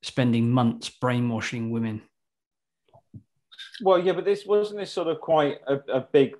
spending 0.02 0.50
months 0.50 0.88
brainwashing 0.88 1.70
women. 1.70 2.02
Well, 3.80 3.98
yeah, 3.98 4.12
but 4.12 4.24
this 4.24 4.46
wasn't 4.46 4.80
this 4.80 4.92
sort 4.92 5.08
of 5.08 5.20
quite 5.20 5.58
a, 5.66 5.76
a 5.92 6.00
big 6.00 6.36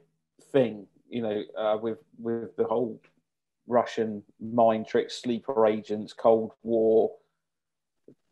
thing, 0.53 0.87
you 1.09 1.23
know, 1.23 1.43
uh, 1.57 1.77
with 1.81 1.99
with 2.19 2.57
the 2.57 2.65
whole 2.65 3.01
Russian 3.67 4.23
mind 4.41 4.87
tricks, 4.87 5.21
sleeper 5.21 5.67
agents, 5.67 6.13
Cold 6.13 6.53
War, 6.63 7.13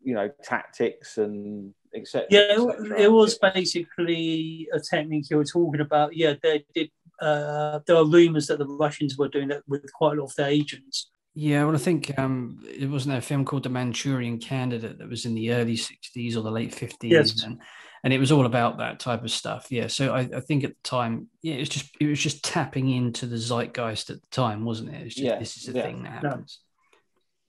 you 0.01 0.13
know, 0.13 0.29
tactics 0.43 1.17
and 1.17 1.73
etc. 1.95 2.27
Yeah, 2.29 2.47
it, 2.49 3.01
it 3.01 3.11
was 3.11 3.37
basically 3.37 4.67
a 4.73 4.79
technique 4.79 5.29
you 5.29 5.37
were 5.37 5.45
talking 5.45 5.81
about. 5.81 6.15
Yeah, 6.15 6.33
they 6.41 6.65
did. 6.73 6.91
Uh, 7.21 7.79
there 7.87 7.95
are 7.95 8.05
rumors 8.05 8.47
that 8.47 8.59
the 8.59 8.65
Russians 8.67 9.17
were 9.17 9.27
doing 9.29 9.47
that 9.49 9.63
with 9.67 9.91
quite 9.93 10.17
a 10.17 10.21
lot 10.21 10.29
of 10.29 10.35
their 10.35 10.47
agents. 10.49 11.09
Yeah, 11.33 11.65
well, 11.65 11.75
I 11.75 11.79
think 11.79 12.17
um, 12.17 12.59
it 12.67 12.89
wasn't 12.89 13.11
there 13.11 13.19
a 13.19 13.21
film 13.21 13.45
called 13.45 13.63
The 13.63 13.69
Manchurian 13.69 14.39
Candidate 14.39 14.97
that 14.97 15.09
was 15.09 15.25
in 15.25 15.35
the 15.35 15.51
early 15.51 15.75
60s 15.75 16.35
or 16.35 16.41
the 16.41 16.49
late 16.51 16.71
50s. 16.73 16.95
Yes. 17.03 17.43
And, 17.43 17.59
and 18.03 18.11
it 18.11 18.17
was 18.17 18.31
all 18.31 18.45
about 18.47 18.79
that 18.79 18.99
type 18.99 19.23
of 19.23 19.29
stuff. 19.29 19.67
Yeah. 19.69 19.85
So 19.87 20.13
I, 20.15 20.21
I 20.35 20.39
think 20.39 20.63
at 20.63 20.71
the 20.71 20.83
time, 20.83 21.27
yeah, 21.43 21.55
it 21.55 21.59
was 21.59 21.69
just 21.69 21.89
it 21.99 22.07
was 22.07 22.19
just 22.19 22.43
tapping 22.43 22.89
into 22.89 23.27
the 23.27 23.37
zeitgeist 23.37 24.09
at 24.09 24.19
the 24.21 24.27
time, 24.31 24.65
wasn't 24.65 24.89
it? 24.95 25.01
It's 25.05 25.15
just 25.15 25.25
Yeah, 25.25 25.37
this 25.37 25.57
is 25.57 25.69
a 25.69 25.73
yeah. 25.73 25.83
thing 25.83 26.03
that 26.03 26.23
happens. 26.23 26.59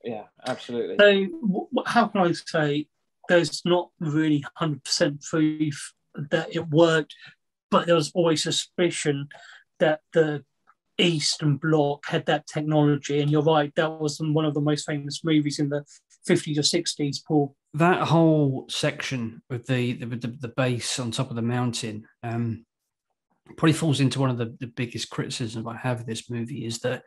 yeah, 0.04 0.24
absolutely. 0.46 0.96
So, 0.98 1.06
w- 1.06 1.68
w- 1.74 1.84
how 1.86 2.08
can 2.08 2.20
I 2.22 2.32
say 2.32 2.88
there's 3.28 3.62
not 3.64 3.90
really 4.00 4.44
100% 4.60 5.26
proof 5.28 5.92
that 6.30 6.54
it 6.54 6.68
worked, 6.68 7.14
but 7.70 7.86
there 7.86 7.94
was 7.94 8.10
always 8.14 8.42
suspicion 8.42 9.28
that 9.78 10.00
the 10.12 10.44
Eastern 10.98 11.56
Bloc 11.56 12.06
had 12.06 12.26
that 12.26 12.46
technology. 12.46 13.20
And 13.20 13.30
you're 13.30 13.42
right, 13.42 13.72
that 13.76 14.00
was 14.00 14.18
one 14.20 14.44
of 14.44 14.54
the 14.54 14.60
most 14.60 14.84
famous 14.86 15.22
movies 15.24 15.58
in 15.58 15.68
the 15.68 15.84
50s 16.28 16.58
or 16.58 16.62
60s, 16.62 17.18
Paul. 17.26 17.54
that 17.74 18.02
whole 18.02 18.66
section 18.68 19.42
with 19.48 19.66
the 19.66 19.92
the, 19.94 20.06
the, 20.06 20.28
the 20.40 20.52
base 20.56 20.98
on 20.98 21.10
top 21.10 21.30
of 21.30 21.36
the 21.36 21.42
mountain 21.42 22.06
um, 22.22 22.66
probably 23.56 23.72
falls 23.72 24.00
into 24.00 24.20
one 24.20 24.30
of 24.30 24.36
the, 24.36 24.56
the 24.60 24.66
biggest 24.66 25.10
criticisms 25.10 25.66
I 25.66 25.76
have 25.76 26.00
of 26.00 26.06
this 26.06 26.28
movie 26.28 26.66
is 26.66 26.80
that 26.80 27.02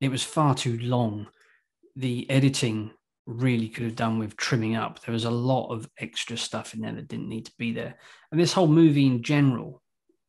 it 0.00 0.10
was 0.10 0.22
far 0.22 0.54
too 0.54 0.78
long. 0.78 1.28
The 1.94 2.28
editing 2.30 2.90
really 3.26 3.68
could 3.68 3.84
have 3.84 3.96
done 3.96 4.18
with 4.18 4.36
trimming 4.36 4.76
up. 4.76 5.02
There 5.04 5.12
was 5.12 5.24
a 5.24 5.30
lot 5.30 5.72
of 5.72 5.88
extra 5.98 6.36
stuff 6.36 6.74
in 6.74 6.80
there 6.80 6.92
that 6.92 7.08
didn't 7.08 7.28
need 7.28 7.46
to 7.46 7.52
be 7.58 7.72
there. 7.72 7.96
And 8.30 8.40
this 8.40 8.52
whole 8.52 8.68
movie 8.68 9.06
in 9.06 9.22
general, 9.22 9.82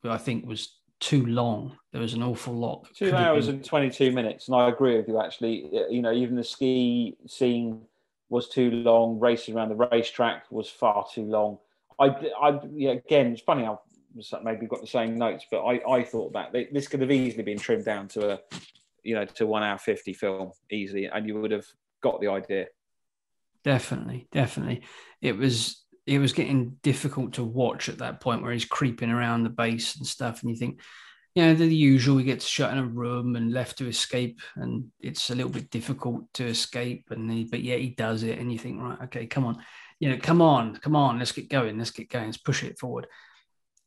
I 0.04 0.18
think, 0.18 0.46
was 0.46 0.80
too 1.00 1.26
long. 1.28 1.78
There 1.92 2.02
was 2.02 2.14
an 2.14 2.24
awful 2.24 2.56
lot. 2.56 2.88
Two 2.96 3.14
hours 3.14 3.48
and 3.50 3.64
22 3.64 4.12
minutes. 4.12 4.48
And 4.48 4.58
I 4.58 4.68
agree 4.70 4.98
with 4.98 5.08
you, 5.08 5.22
actually. 5.22 5.70
Uh, 5.74 5.88
you 5.90 6.02
know, 6.02 6.12
even 6.12 6.36
the 6.36 6.44
ski 6.44 7.16
scene 7.28 7.82
was 8.30 8.50
too 8.50 8.72
long. 8.72 9.20
Racing 9.20 9.56
around 9.56 9.70
the 9.70 9.76
racetrack 9.76 10.46
was 10.52 10.68
far 10.70 11.06
too 11.14 11.26
long. 11.26 11.60
I, 12.00 12.08
I 12.42 12.60
yeah, 12.74 12.92
again, 12.92 13.28
it's 13.34 13.42
funny 13.42 13.64
how 13.64 13.82
maybe 14.44 14.62
we've 14.62 14.70
got 14.70 14.82
the 14.82 14.88
same 14.88 15.16
notes, 15.16 15.46
but 15.52 15.64
I, 15.64 15.82
I 15.88 16.04
thought 16.04 16.34
that 16.34 16.52
they- 16.52 16.70
this 16.72 16.88
could 16.88 17.02
have 17.02 17.12
easily 17.12 17.44
been 17.44 17.60
trimmed 17.60 17.86
down 17.86 18.08
to 18.10 18.32
a, 18.32 18.40
you 19.04 19.14
know, 19.14 19.26
to 19.26 19.46
one 19.46 19.62
hour 19.64 19.78
50 19.78 20.14
film 20.14 20.52
easily, 20.72 21.06
and 21.06 21.28
you 21.28 21.40
would 21.40 21.52
have 21.52 21.66
got 22.02 22.20
the 22.22 22.28
idea. 22.28 22.66
Definitely, 23.68 24.30
definitely. 24.32 24.84
It 25.22 25.38
was 25.38 25.84
it 26.06 26.20
was 26.20 26.32
getting 26.32 26.78
difficult 26.84 27.34
to 27.34 27.44
watch 27.44 27.90
at 27.90 27.98
that 27.98 28.22
point 28.22 28.42
where 28.42 28.54
he's 28.54 28.64
creeping 28.64 29.10
around 29.10 29.44
the 29.44 29.50
base 29.50 29.98
and 29.98 30.08
stuff, 30.08 30.42
and 30.42 30.50
you 30.50 30.56
think 30.56 30.80
Yeah, 31.38 31.54
the 31.54 31.68
usual. 31.68 32.18
He 32.18 32.24
gets 32.24 32.48
shut 32.48 32.72
in 32.72 32.80
a 32.80 32.84
room 32.84 33.36
and 33.36 33.54
left 33.54 33.78
to 33.78 33.88
escape, 33.88 34.40
and 34.56 34.86
it's 35.00 35.30
a 35.30 35.36
little 35.36 35.52
bit 35.52 35.70
difficult 35.70 36.24
to 36.34 36.46
escape. 36.46 37.12
And 37.12 37.30
he, 37.30 37.44
but 37.44 37.62
yeah, 37.62 37.76
he 37.76 37.90
does 37.90 38.24
it, 38.24 38.40
and 38.40 38.52
you 38.52 38.58
think, 38.58 38.82
right, 38.82 39.00
okay, 39.04 39.28
come 39.28 39.46
on, 39.46 39.64
you 40.00 40.10
know, 40.10 40.18
come 40.18 40.42
on, 40.42 40.78
come 40.78 40.96
on, 40.96 41.20
let's 41.20 41.34
get 41.34 41.48
going, 41.48 41.78
let's 41.78 41.92
get 41.92 42.10
going, 42.10 42.26
let's 42.26 42.38
push 42.38 42.64
it 42.64 42.80
forward. 42.80 43.06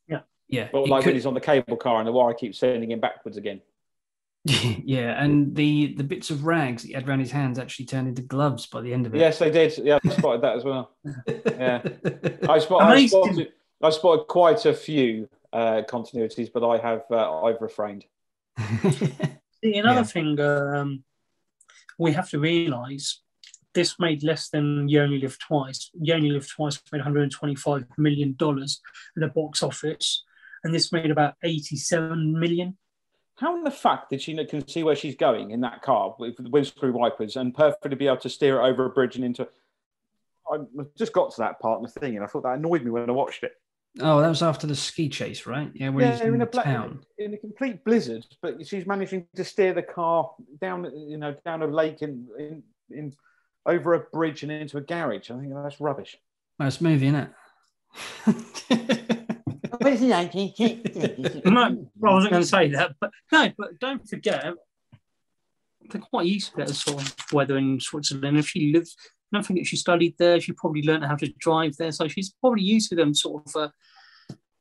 Yeah, 0.07 0.21
yeah. 0.47 0.69
But 0.71 0.89
like 0.89 1.05
when 1.05 1.15
he's 1.15 1.27
on 1.27 1.35
the 1.35 1.41
cable 1.41 1.77
car 1.77 1.99
and 1.99 2.07
the 2.07 2.13
wire 2.13 2.35
keeps 2.35 2.61
sending 2.61 2.93
him 2.93 3.01
backwards 3.01 3.37
again. 3.37 3.63
yeah, 4.45 5.23
and 5.23 5.55
the 5.55 5.95
the 5.97 6.05
bits 6.05 6.31
of 6.31 6.47
rags 6.47 6.83
he 6.83 6.95
had 6.95 7.07
around 7.07 7.21
his 7.21 7.31
hands 7.31 7.59
actually 7.59 7.85
turned 7.85 8.09
into 8.09 8.23
gloves 8.23 8.67
by 8.67 8.81
the 8.81 8.93
end 8.93 9.07
of 9.07 9.15
it. 9.15 9.19
Yes, 9.19 9.39
they 9.39 9.51
did. 9.51 9.77
Yeah, 9.79 9.99
I 10.05 10.09
spotted 10.09 10.41
that 10.43 10.57
as 10.57 10.65
well. 10.65 10.93
Yeah, 11.61 11.83
I, 12.49 12.59
spot, 12.59 12.83
I 12.83 13.07
spotted. 13.07 13.53
I 13.83 13.91
spotted 13.91 14.27
quite 14.29 14.65
a 14.65 14.73
few 14.73 15.29
uh, 15.53 15.83
continuities, 15.87 16.51
but 16.53 16.67
I 16.67 16.79
have 16.79 17.03
uh, 17.11 17.43
I've 17.43 17.61
refrained. 17.61 18.07
See, 18.91 19.77
another 19.77 20.01
yeah. 20.01 20.03
thing 20.05 20.41
um, 20.41 21.05
we 21.99 22.13
have 22.13 22.31
to 22.31 22.39
realise 22.39 23.21
this 23.75 24.01
made 24.01 24.23
less 24.23 24.49
than 24.49 24.89
You 24.89 25.03
Only 25.03 25.21
Live 25.21 25.39
Twice. 25.39 25.91
You 26.01 26.15
Only 26.15 26.31
Live 26.31 26.49
Twice 26.49 26.81
made 26.93 27.01
125 27.01 27.85
million 27.99 28.35
dollars 28.39 28.81
at 29.17 29.21
the 29.21 29.29
box 29.29 29.63
office, 29.63 30.25
and 30.65 30.75
this 30.75 30.93
made 30.93 31.11
about 31.11 31.35
87 31.43 32.39
million. 32.41 32.79
How 33.41 33.57
in 33.57 33.65
the 33.65 33.71
fuck 33.71 34.11
did 34.11 34.21
she 34.21 34.35
can 34.45 34.69
see 34.69 34.83
where 34.83 34.95
she's 34.95 35.17
going 35.17 35.51
in 35.51 35.63
that 35.63 35.81
car 35.81 36.15
with 36.19 36.37
the 36.37 36.51
windscreen 36.51 36.93
wipers 36.93 37.37
and 37.37 37.55
perfectly 37.55 37.97
be 37.97 38.07
able 38.07 38.19
to 38.19 38.29
steer 38.29 38.61
it 38.61 38.69
over 38.69 38.85
a 38.85 38.91
bridge 38.91 39.17
and 39.17 39.25
into? 39.25 39.49
I 40.53 40.59
just 40.99 41.15
got 41.15 41.33
to 41.33 41.39
that 41.39 41.59
part 41.59 41.83
of 41.83 41.93
the 41.93 42.01
thing, 42.01 42.17
and 42.17 42.25
I 42.25 42.27
thought 42.27 42.43
that 42.43 42.59
annoyed 42.59 42.83
me 42.83 42.91
when 42.91 43.09
I 43.09 43.13
watched 43.13 43.43
it. 43.43 43.53
Oh, 43.99 44.21
that 44.21 44.29
was 44.29 44.43
after 44.43 44.67
the 44.67 44.77
ski 44.77 45.09
chase, 45.09 45.47
right? 45.47 45.71
Yeah, 45.75 45.89
where 45.89 46.05
yeah, 46.05 46.13
he's 46.13 46.21
in, 46.21 46.35
in 46.35 46.43
a 46.43 46.47
black, 46.47 46.67
town 46.67 47.01
in 47.17 47.33
a 47.33 47.39
complete 47.39 47.83
blizzard, 47.83 48.27
but 48.43 48.67
she's 48.67 48.87
managing 48.87 49.27
to 49.35 49.45
steer 49.45 49.73
the 49.73 49.83
car 49.83 50.31
down, 50.61 50.85
you 51.09 51.17
know, 51.17 51.35
down 51.45 51.63
a 51.63 51.67
lake 51.67 52.03
in 52.03 52.29
in, 52.39 52.63
in 52.91 53.13
over 53.65 53.95
a 53.95 54.01
bridge 54.01 54.43
and 54.43 54.53
into 54.53 54.77
a 54.77 54.83
garage. 54.83 55.31
I 55.31 55.39
think 55.39 55.53
that's 55.55 55.81
rubbish. 55.81 56.19
Well, 56.59 56.69
it's 56.69 56.81
movie, 59.81 60.13
isn't 60.13 60.41
it? 60.59 61.45
no, 61.47 61.63
I 61.63 62.13
wasn't 62.13 62.33
going 62.33 62.43
to 62.43 62.49
say 62.49 62.69
that, 62.71 62.95
but 63.01 63.11
no, 63.33 63.51
but 63.57 63.79
don't 63.79 64.09
forget, 64.09 64.55
they're 65.91 66.01
quite 66.01 66.27
used 66.27 66.51
to 66.51 66.57
that 66.59 66.71
sort 66.71 67.03
of 67.03 67.15
weather 67.33 67.57
in 67.57 67.81
Switzerland. 67.81 68.39
If 68.39 68.49
she 68.49 68.73
lives, 68.73 68.97
don't 69.33 69.45
forget 69.45 69.67
she 69.67 69.77
studied 69.77 70.15
there. 70.19 70.41
She 70.41 70.53
probably 70.53 70.83
learned 70.83 71.05
how 71.05 71.17
to 71.17 71.29
drive 71.39 71.77
there, 71.77 71.93
so 71.93 72.09
she's 72.09 72.35
probably 72.41 72.63
used 72.63 72.91
to 72.91 72.97
them 72.97 73.15
sort 73.15 73.43
of 73.47 73.57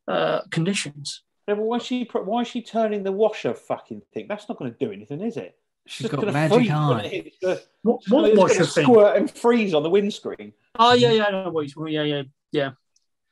uh, 0.07 0.11
uh, 0.11 0.41
conditions. 0.51 1.23
Yeah, 1.47 1.55
but 1.55 1.63
why 1.63 1.77
is 1.77 1.85
she 1.85 2.09
why 2.13 2.41
is 2.41 2.47
she 2.47 2.61
turning 2.61 3.03
the 3.03 3.11
washer 3.11 3.53
fucking 3.53 4.01
thing? 4.13 4.27
That's 4.27 4.47
not 4.47 4.57
going 4.57 4.71
to 4.71 4.77
do 4.77 4.91
anything, 4.91 5.21
is 5.21 5.37
it? 5.37 5.55
She's 5.87 6.07
got 6.07 6.23
magic 6.31 6.69
eye. 6.69 7.31
What, 7.81 8.01
what 8.09 8.35
washer 8.35 8.65
thing? 8.65 8.85
Squirt 8.85 9.17
and 9.17 9.31
freeze 9.31 9.73
on 9.73 9.81
the 9.81 9.89
windscreen. 9.89 10.53
Oh 10.77 10.93
yeah, 10.93 11.11
yeah, 11.11 11.25
I 11.25 11.31
know 11.31 11.49
what 11.49 11.75
you 11.75 11.87
Yeah, 11.87 12.03
yeah, 12.03 12.23
yeah. 12.51 12.71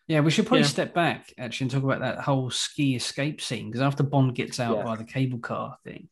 Yeah, 0.07 0.21
we 0.21 0.31
should 0.31 0.45
probably 0.45 0.61
yeah. 0.61 0.67
step 0.67 0.93
back 0.93 1.33
actually 1.37 1.65
and 1.65 1.71
talk 1.71 1.83
about 1.83 1.99
that 1.99 2.19
whole 2.19 2.49
ski 2.49 2.95
escape 2.95 3.41
scene 3.41 3.67
because 3.67 3.81
after 3.81 4.03
Bond 4.03 4.35
gets 4.35 4.59
out 4.59 4.77
yeah. 4.77 4.83
by 4.83 4.95
the 4.95 5.03
cable 5.03 5.39
car 5.39 5.77
thing, 5.83 6.07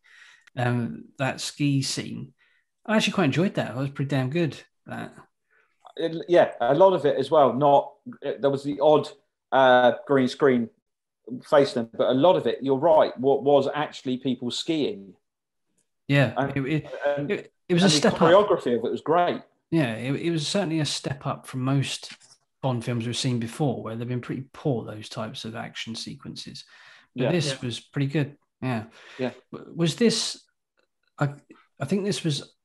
um, 0.57 1.05
that 1.17 1.39
ski 1.39 1.81
scene, 1.81 2.33
I 2.85 2.97
actually 2.97 3.13
quite 3.13 3.25
enjoyed 3.25 3.53
that. 3.55 3.71
It 3.71 3.77
was 3.77 3.89
pretty 3.89 4.09
damn 4.09 4.29
good. 4.29 4.61
That. 4.85 5.13
It, 5.95 6.25
yeah, 6.27 6.51
a 6.59 6.75
lot 6.75 6.93
of 6.93 7.05
it 7.05 7.17
as 7.17 7.31
well. 7.31 7.53
Not 7.53 7.93
there 8.21 8.49
was 8.49 8.63
the 8.63 8.79
odd 8.81 9.07
uh, 9.51 9.93
green 10.05 10.27
screen 10.27 10.69
them, 11.73 11.89
but 11.93 12.09
a 12.09 12.13
lot 12.13 12.35
of 12.35 12.45
it, 12.47 12.59
you're 12.61 12.77
right, 12.77 13.17
what 13.19 13.43
was 13.43 13.67
actually 13.73 14.17
people 14.17 14.51
skiing. 14.51 15.13
Yeah, 16.07 16.33
and, 16.37 16.67
it, 16.67 16.85
it, 17.29 17.53
it 17.69 17.73
was 17.73 17.83
a 17.83 17.89
step 17.89 18.13
choreography 18.13 18.73
up. 18.73 18.79
of 18.79 18.85
it 18.85 18.91
was 18.91 19.01
great. 19.01 19.41
Yeah, 19.71 19.93
it, 19.95 20.13
it 20.15 20.29
was 20.29 20.47
certainly 20.47 20.79
a 20.79 20.85
step 20.85 21.25
up 21.25 21.47
from 21.47 21.61
most 21.61 22.13
Bond 22.65 22.83
films 22.83 23.05
we've 23.05 23.15
seen 23.15 23.37
before, 23.37 23.83
where 23.83 23.95
they've 23.95 24.07
been 24.07 24.21
pretty 24.21 24.45
poor 24.51 24.83
those 24.83 25.07
types 25.07 25.45
of 25.45 25.55
action 25.55 25.93
sequences. 25.93 26.65
But 27.15 27.25
yeah, 27.25 27.31
this 27.31 27.51
yeah. 27.51 27.57
was 27.61 27.79
pretty 27.79 28.07
good. 28.07 28.37
Yeah. 28.59 28.85
Yeah. 29.19 29.33
Was 29.51 29.97
this? 29.97 30.41
I 31.19 31.35
I 31.79 31.85
think 31.85 32.05
this 32.05 32.23
was 32.23 32.55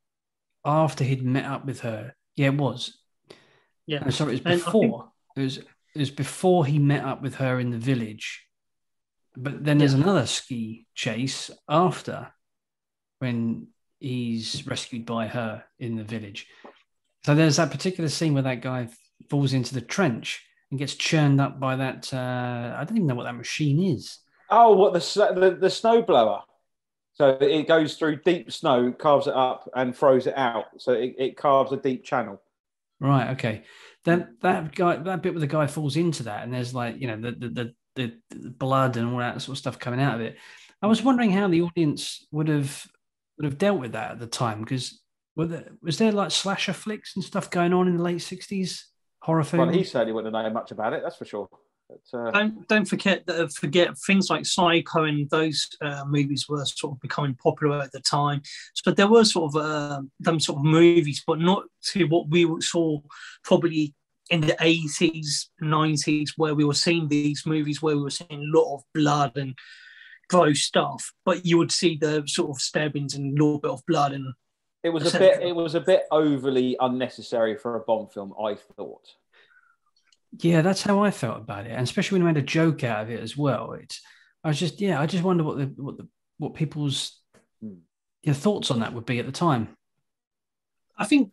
after 0.64 1.05
he'd 1.05 1.22
met 1.22 1.44
up 1.44 1.66
with 1.66 1.80
her. 1.80 2.14
Yeah, 2.34 2.46
it 2.46 2.55
was. 2.55 2.98
Yeah. 3.86 3.98
No, 3.98 4.11
sorry, 4.11 4.36
it 4.36 4.44
was 4.46 4.62
before. 4.62 4.80
Think... 4.80 5.36
It 5.36 5.42
was 5.42 5.59
it 5.59 5.98
was 5.98 6.11
before 6.11 6.64
he 6.64 6.78
met 6.78 7.05
up 7.05 7.20
with 7.20 7.34
her 7.34 7.61
in 7.61 7.68
the 7.68 7.76
village. 7.76 8.46
But 9.36 9.62
then 9.62 9.76
there's 9.76 9.92
yeah. 9.92 10.01
another 10.01 10.24
ski 10.24 10.86
chase 10.94 11.51
after 11.68 12.32
when 13.18 13.66
he's 13.98 14.66
rescued 14.66 15.05
by 15.05 15.26
her 15.26 15.62
in 15.78 15.96
the 15.96 16.05
village. 16.05 16.46
So 17.26 17.34
there's 17.34 17.57
that 17.57 17.70
particular 17.70 18.09
scene 18.09 18.32
where 18.32 18.44
that 18.44 18.62
guy 18.62 18.88
falls 19.31 19.53
into 19.53 19.72
the 19.72 19.81
trench 19.81 20.45
and 20.70 20.78
gets 20.78 20.95
churned 20.95 21.41
up 21.41 21.59
by 21.59 21.76
that. 21.76 22.12
Uh, 22.12 22.76
I 22.76 22.85
don't 22.85 22.97
even 22.97 23.07
know 23.07 23.14
what 23.14 23.24
that 23.24 23.37
machine 23.37 23.95
is. 23.95 24.18
Oh, 24.51 24.74
what 24.74 24.93
the 24.93 25.01
the, 25.35 25.57
the 25.59 25.70
snow 25.70 26.03
blower. 26.03 26.43
So 27.14 27.37
it 27.41 27.68
goes 27.68 27.97
through 27.97 28.22
deep 28.22 28.51
snow, 28.51 28.93
carves 28.93 29.26
it 29.26 29.35
up, 29.35 29.68
and 29.74 29.97
throws 29.97 30.26
it 30.26 30.37
out. 30.37 30.66
So 30.78 30.93
it, 30.93 31.14
it 31.18 31.37
carves 31.37 31.72
a 31.72 31.76
deep 31.76 32.05
channel. 32.05 32.41
Right. 32.99 33.31
Okay. 33.31 33.64
Then 34.05 34.37
that 34.43 34.74
guy, 34.74 34.97
that 34.97 35.22
bit 35.22 35.35
where 35.35 35.41
the 35.41 35.47
guy 35.47 35.66
falls 35.66 35.97
into 35.97 36.24
that, 36.24 36.45
and 36.45 36.53
there's 36.53 36.74
like 36.74 37.01
you 37.01 37.09
know 37.09 37.20
the 37.20 37.33
the 37.33 37.74
the, 37.97 38.12
the, 38.31 38.51
blood 38.51 38.97
and 38.97 39.12
all 39.12 39.18
that 39.18 39.43
sort 39.43 39.55
of 39.55 39.59
stuff 39.59 39.78
coming 39.78 40.01
out 40.01 40.14
of 40.14 40.20
it. 40.20 40.37
I 40.81 40.87
was 40.87 41.03
wondering 41.03 41.33
how 41.33 41.49
the 41.49 41.62
audience 41.62 42.26
would 42.31 42.49
have 42.49 42.87
would 43.37 43.45
have 43.45 43.59
dealt 43.59 43.81
with 43.81 43.93
that 43.93 44.12
at 44.12 44.18
the 44.18 44.26
time 44.26 44.61
because 44.61 45.01
was 45.37 45.99
there 45.99 46.12
like 46.12 46.31
slasher 46.31 46.72
flicks 46.72 47.16
and 47.16 47.24
stuff 47.24 47.51
going 47.51 47.72
on 47.72 47.89
in 47.89 47.97
the 47.97 48.03
late 48.03 48.22
sixties? 48.22 48.89
Horror 49.20 49.44
film. 49.44 49.68
Well, 49.68 49.76
he 49.76 49.84
certainly 49.84 50.12
wouldn't 50.12 50.32
know 50.32 50.50
much 50.50 50.70
about 50.70 50.92
it. 50.92 51.02
That's 51.02 51.16
for 51.16 51.24
sure. 51.24 51.48
But, 51.88 52.18
uh... 52.18 52.30
Don't 52.30 52.68
don't 52.68 52.84
forget 52.84 53.26
that 53.26 53.40
uh, 53.40 53.48
forget 53.48 53.98
things 54.06 54.30
like 54.30 54.46
Psycho 54.46 55.04
and 55.04 55.28
those 55.30 55.68
uh, 55.82 56.04
movies 56.06 56.48
were 56.48 56.64
sort 56.64 56.94
of 56.94 57.00
becoming 57.00 57.34
popular 57.34 57.80
at 57.80 57.92
the 57.92 58.00
time. 58.00 58.42
So 58.74 58.92
there 58.92 59.08
were 59.08 59.24
sort 59.24 59.54
of 59.54 59.62
uh, 59.62 60.02
them 60.20 60.40
sort 60.40 60.58
of 60.58 60.64
movies, 60.64 61.22
but 61.26 61.40
not 61.40 61.64
to 61.92 62.04
what 62.04 62.28
we 62.28 62.46
saw 62.60 63.00
probably 63.42 63.94
in 64.30 64.40
the 64.40 64.56
eighties, 64.60 65.50
nineties, 65.60 66.34
where 66.36 66.54
we 66.54 66.64
were 66.64 66.74
seeing 66.74 67.08
these 67.08 67.44
movies 67.44 67.82
where 67.82 67.96
we 67.96 68.02
were 68.02 68.10
seeing 68.10 68.40
a 68.40 68.56
lot 68.58 68.72
of 68.76 68.82
blood 68.94 69.36
and 69.36 69.54
gross 70.28 70.60
stuff. 70.60 71.12
But 71.24 71.44
you 71.44 71.58
would 71.58 71.72
see 71.72 71.96
the 71.96 72.22
sort 72.26 72.50
of 72.50 72.62
stabbings 72.62 73.16
and 73.16 73.36
a 73.36 73.42
little 73.42 73.58
bit 73.58 73.72
of 73.72 73.84
blood 73.86 74.12
and 74.12 74.32
it 74.83 74.91
was 74.91 75.14
a 75.14 75.18
bit. 75.18 75.43
It 75.43 75.55
was 75.55 75.74
a 75.74 75.81
bit 75.81 76.05
overly 76.11 76.76
unnecessary 76.81 77.57
for 77.57 77.76
a 77.76 77.81
Bond 77.81 78.12
film. 78.12 78.33
I 78.43 78.57
thought. 78.76 79.07
Yeah, 80.39 80.62
that's 80.62 80.83
how 80.83 81.03
I 81.03 81.11
felt 81.11 81.39
about 81.39 81.66
it, 81.66 81.72
and 81.72 81.83
especially 81.83 82.18
when 82.18 82.28
I 82.28 82.33
made 82.33 82.43
a 82.43 82.47
joke 82.47 82.85
out 82.85 83.03
of 83.03 83.11
it 83.11 83.20
as 83.20 83.37
well. 83.37 83.72
It's. 83.72 84.01
I 84.43 84.49
was 84.49 84.59
just 84.59 84.81
yeah. 84.81 85.01
I 85.01 85.07
just 85.07 85.24
wonder 85.24 85.45
what 85.45 85.59
the 85.59 85.66
what 85.83 85.99
the 85.99 86.09
what 86.39 86.55
people's 86.55 87.20
hmm. 87.61 87.81
your 88.22 88.35
thoughts 88.35 88.70
on 88.70 88.81
that 88.81 88.95
would 88.95 89.07
be 89.07 89.18
at 89.18 89.26
the 89.26 89.33
time. 89.33 89.68
I 90.97 91.05
think 91.05 91.33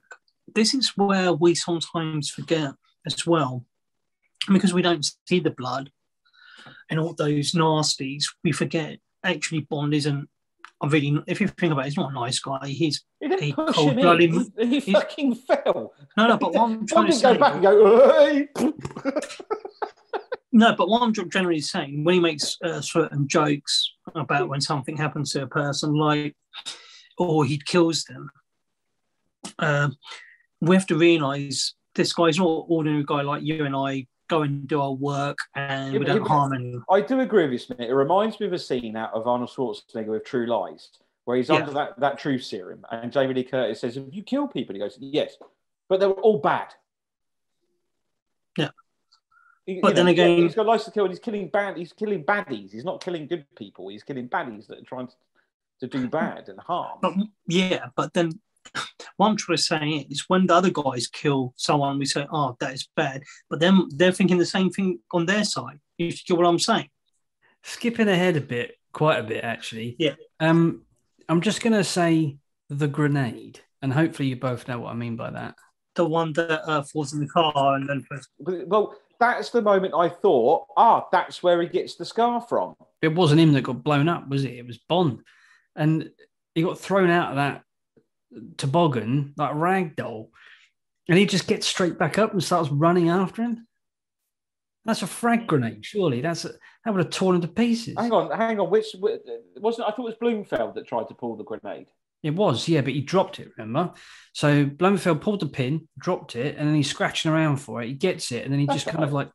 this 0.53 0.73
is 0.73 0.93
where 0.95 1.33
we 1.33 1.55
sometimes 1.55 2.29
forget 2.29 2.71
as 3.05 3.25
well, 3.25 3.65
because 4.51 4.73
we 4.73 4.81
don't 4.81 5.09
see 5.27 5.39
the 5.39 5.51
blood 5.51 5.91
and 6.89 6.99
all 6.99 7.13
those 7.13 7.51
nasties. 7.53 8.25
We 8.43 8.51
forget 8.51 8.99
actually 9.23 9.61
Bond 9.61 9.93
isn't 9.93 10.29
I 10.79 10.87
really, 10.87 11.23
if 11.25 11.41
you 11.41 11.47
think 11.47 11.73
about 11.73 11.81
it, 11.81 11.85
he's 11.85 11.97
not 11.97 12.11
a 12.11 12.13
nice 12.13 12.39
guy. 12.39 12.67
He's 12.67 13.03
he 13.19 13.35
he 13.37 13.51
cold 13.51 13.95
blooded. 13.95 14.31
He, 14.59 14.79
he 14.79 14.93
fucking 14.93 15.35
fell. 15.35 15.93
No, 16.15 16.27
no, 16.27 16.37
but 16.37 16.53
what 16.53 16.69
I'm 16.69 16.85
trying 16.85 17.07
to 17.07 17.13
say. 17.13 17.33
Go 17.33 17.39
back 17.39 17.53
and 17.53 17.63
go, 17.63 18.47
no, 20.51 20.75
but 20.75 20.87
what 20.87 21.01
I'm 21.01 21.13
generally 21.13 21.61
saying, 21.61 22.03
when 22.03 22.13
he 22.15 22.19
makes 22.19 22.57
uh, 22.63 22.81
certain 22.81 23.27
jokes 23.27 23.91
about 24.13 24.49
when 24.49 24.61
something 24.61 24.95
happens 24.95 25.31
to 25.31 25.43
a 25.43 25.47
person, 25.47 25.95
like, 25.95 26.35
or 27.17 27.43
he 27.43 27.59
kills 27.65 28.03
them, 28.03 28.29
uh, 29.57 29.89
we 30.61 30.75
have 30.75 30.87
to 30.87 30.97
realize 30.97 31.73
this 31.95 32.13
guy's 32.13 32.37
not 32.37 32.45
an 32.45 32.65
ordinary 32.67 33.03
guy 33.03 33.21
like 33.21 33.41
you 33.43 33.65
and 33.65 33.75
I 33.75 34.05
go 34.27 34.41
and 34.41 34.67
do 34.67 34.81
our 34.81 34.93
work 34.93 35.37
and 35.55 35.93
yeah, 35.93 35.99
we 35.99 36.05
don't 36.05 36.27
harm 36.27 36.53
anyone. 36.53 36.83
I 36.89 37.01
do 37.01 37.19
agree 37.19 37.43
with 37.43 37.53
you, 37.53 37.59
Smith. 37.59 37.79
It 37.79 37.93
reminds 37.93 38.39
me 38.39 38.47
of 38.47 38.53
a 38.53 38.59
scene 38.59 38.95
out 38.95 39.13
of 39.13 39.27
Arnold 39.27 39.49
Schwarzenegger 39.49 40.07
with 40.07 40.25
True 40.25 40.45
Lies, 40.45 40.89
where 41.25 41.37
he's 41.37 41.49
yeah. 41.49 41.55
under 41.55 41.71
that, 41.71 41.99
that 41.99 42.19
truth 42.19 42.43
serum 42.43 42.85
and 42.91 43.11
Jamie 43.11 43.33
Lee 43.33 43.43
Curtis 43.43 43.81
says, 43.81 43.95
Have 43.95 44.09
you 44.11 44.23
killed 44.23 44.51
people? 44.51 44.73
He 44.73 44.79
goes, 44.79 44.97
Yes, 44.99 45.37
but 45.89 45.99
they 45.99 46.07
were 46.07 46.13
all 46.13 46.39
bad. 46.39 46.73
Yeah. 48.57 48.69
You, 49.65 49.81
but 49.81 49.89
you 49.89 49.93
then 49.95 50.05
know, 50.05 50.11
again, 50.11 50.37
he's 50.37 50.55
got 50.55 50.65
license 50.65 50.85
to 50.85 50.91
kill 50.91 51.05
and 51.05 51.11
he's 51.11 51.19
killing 51.19 51.49
bad. 51.49 51.77
He's 51.77 51.93
killing 51.93 52.23
baddies. 52.23 52.71
He's 52.71 52.85
not 52.85 53.03
killing 53.03 53.27
good 53.27 53.45
people. 53.55 53.89
He's 53.89 54.03
killing 54.03 54.29
baddies 54.29 54.67
that 54.67 54.79
are 54.79 54.85
trying 54.85 55.07
to, 55.07 55.13
to 55.81 55.87
do 55.87 56.07
bad 56.07 56.49
and 56.49 56.59
harm. 56.59 56.99
But, 57.01 57.13
yeah, 57.47 57.87
but 57.95 58.13
then 58.13 58.39
what 59.17 59.27
I'm 59.27 59.35
trying 59.35 59.57
to 59.57 59.63
say 59.63 60.07
is 60.09 60.25
when 60.27 60.45
the 60.45 60.53
other 60.53 60.69
guys 60.69 61.07
kill 61.07 61.53
someone, 61.57 61.99
we 61.99 62.05
say, 62.05 62.25
oh, 62.31 62.55
that 62.59 62.73
is 62.73 62.87
bad. 62.95 63.23
But 63.49 63.59
then 63.59 63.87
they're 63.89 64.11
thinking 64.11 64.37
the 64.37 64.45
same 64.45 64.69
thing 64.69 64.99
on 65.11 65.25
their 65.25 65.43
side. 65.43 65.79
You 65.97 66.11
get 66.11 66.37
what 66.37 66.45
I'm 66.45 66.59
saying? 66.59 66.89
Skipping 67.63 68.07
ahead 68.07 68.37
a 68.37 68.41
bit, 68.41 68.75
quite 68.93 69.19
a 69.19 69.23
bit 69.23 69.43
actually. 69.43 69.95
Yeah. 69.99 70.15
Um, 70.39 70.83
I'm 71.27 71.41
just 71.41 71.61
gonna 71.61 71.83
say 71.83 72.37
the 72.69 72.87
grenade, 72.87 73.59
and 73.81 73.91
hopefully 73.91 74.29
you 74.29 74.35
both 74.35 74.67
know 74.67 74.79
what 74.79 74.91
I 74.91 74.95
mean 74.95 75.15
by 75.15 75.31
that. 75.31 75.55
The 75.95 76.05
one 76.05 76.33
that 76.33 76.69
uh, 76.69 76.83
falls 76.83 77.13
in 77.13 77.19
the 77.19 77.27
car 77.27 77.75
and 77.75 77.89
then 77.89 78.05
Well, 78.67 78.95
that's 79.19 79.49
the 79.49 79.63
moment 79.63 79.95
I 79.95 80.09
thought, 80.09 80.67
ah, 80.77 81.07
that's 81.11 81.41
where 81.41 81.59
he 81.61 81.67
gets 81.67 81.95
the 81.95 82.05
scar 82.05 82.39
from. 82.41 82.75
It 83.01 83.15
wasn't 83.15 83.41
him 83.41 83.53
that 83.53 83.61
got 83.61 83.83
blown 83.83 84.07
up, 84.07 84.29
was 84.29 84.45
it? 84.45 84.53
It 84.53 84.67
was 84.67 84.77
Bond, 84.87 85.23
and 85.75 86.11
he 86.53 86.61
got 86.61 86.79
thrown 86.79 87.09
out 87.09 87.31
of 87.31 87.35
that 87.37 87.63
toboggan 88.57 89.33
like 89.37 89.51
a 89.51 89.55
rag 89.55 89.95
doll, 89.95 90.31
and 91.09 91.17
he 91.17 91.25
just 91.25 91.47
gets 91.47 91.67
straight 91.67 91.97
back 91.97 92.17
up 92.17 92.33
and 92.33 92.43
starts 92.43 92.69
running 92.69 93.09
after 93.09 93.41
him. 93.43 93.67
That's 94.85 95.01
a 95.01 95.07
frag 95.07 95.47
grenade, 95.47 95.85
surely. 95.85 96.21
That's 96.21 96.45
a, 96.45 96.49
that 96.85 96.93
would 96.93 97.03
have 97.03 97.09
torn 97.09 97.35
into 97.35 97.49
pieces. 97.49 97.95
Hang 97.97 98.11
on, 98.13 98.31
hang 98.31 98.59
on. 98.59 98.69
Which 98.69 98.95
wasn't? 99.57 99.87
I 99.87 99.91
thought 99.91 99.99
it 99.99 100.01
was 100.01 100.15
Blofeld 100.21 100.75
that 100.75 100.87
tried 100.87 101.09
to 101.09 101.13
pull 101.13 101.35
the 101.35 101.43
grenade. 101.43 101.87
It 102.23 102.33
was, 102.33 102.67
yeah, 102.67 102.81
but 102.81 102.93
he 102.93 103.01
dropped 103.01 103.39
it, 103.39 103.51
remember? 103.57 103.93
So 104.33 104.65
Blofeld 104.65 105.21
pulled 105.21 105.41
the 105.41 105.45
pin, 105.47 105.87
dropped 105.99 106.35
it, 106.35 106.57
and 106.57 106.67
then 106.67 106.75
he's 106.75 106.89
scratching 106.89 107.31
around 107.31 107.57
for 107.57 107.81
it. 107.81 107.87
He 107.87 107.93
gets 107.93 108.31
it, 108.31 108.43
and 108.43 108.51
then 108.51 108.59
he 108.59 108.65
That's 108.65 108.83
just 108.83 108.93
kind 108.93 109.03
of 109.03 109.13
like 109.13 109.29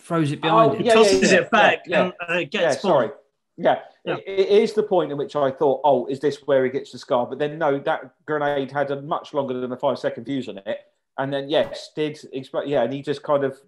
throws 0.00 0.32
it 0.32 0.40
behind 0.40 0.70
Oh, 0.70 0.74
him. 0.74 0.86
yeah, 0.86 0.94
tosses 0.94 1.30
yeah, 1.32 1.38
it 1.38 1.50
back 1.50 1.80
yeah, 1.86 2.02
and 2.04 2.12
uh, 2.28 2.34
Yeah, 2.38 2.44
gets 2.44 2.80
sorry. 2.80 3.10
Yeah, 3.56 3.80
Yeah. 4.04 4.16
It, 4.26 4.38
it 4.38 4.48
is 4.48 4.72
the 4.72 4.82
point 4.82 5.12
in 5.12 5.18
which 5.18 5.36
I 5.36 5.50
thought, 5.50 5.80
oh, 5.84 6.06
is 6.06 6.20
this 6.20 6.38
where 6.46 6.64
he 6.64 6.70
gets 6.70 6.92
the 6.92 6.98
scar? 6.98 7.26
But 7.26 7.38
then 7.38 7.58
no, 7.58 7.78
that 7.80 8.14
grenade 8.26 8.70
had 8.70 8.90
a 8.90 9.02
much 9.02 9.34
longer 9.34 9.60
than 9.60 9.72
a 9.72 9.76
five 9.76 9.98
second 9.98 10.24
fuse 10.24 10.48
on 10.48 10.58
it, 10.58 10.78
and 11.18 11.32
then 11.32 11.48
yes, 11.48 11.90
did 11.94 12.18
explode. 12.32 12.68
Yeah, 12.68 12.82
and 12.82 12.92
he 12.92 13.02
just 13.02 13.22
kind 13.22 13.44
of, 13.44 13.58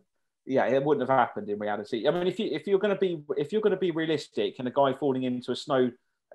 yeah, 0.47 0.67
it 0.67 0.83
wouldn't 0.83 1.09
have 1.09 1.17
happened 1.17 1.49
in 1.51 1.59
reality. 1.59 2.09
I 2.09 2.11
mean, 2.11 2.27
if 2.27 2.39
you 2.39 2.49
if 2.51 2.67
you're 2.67 2.79
going 2.79 2.95
to 2.95 3.01
be 3.01 3.23
if 3.37 3.53
you're 3.53 3.61
going 3.61 3.73
to 3.73 3.77
be 3.79 3.91
realistic, 3.91 4.57
and 4.59 4.67
a 4.67 4.71
guy 4.71 4.95
falling 4.95 5.25
into 5.25 5.53
a 5.53 5.57
snow 5.57 5.91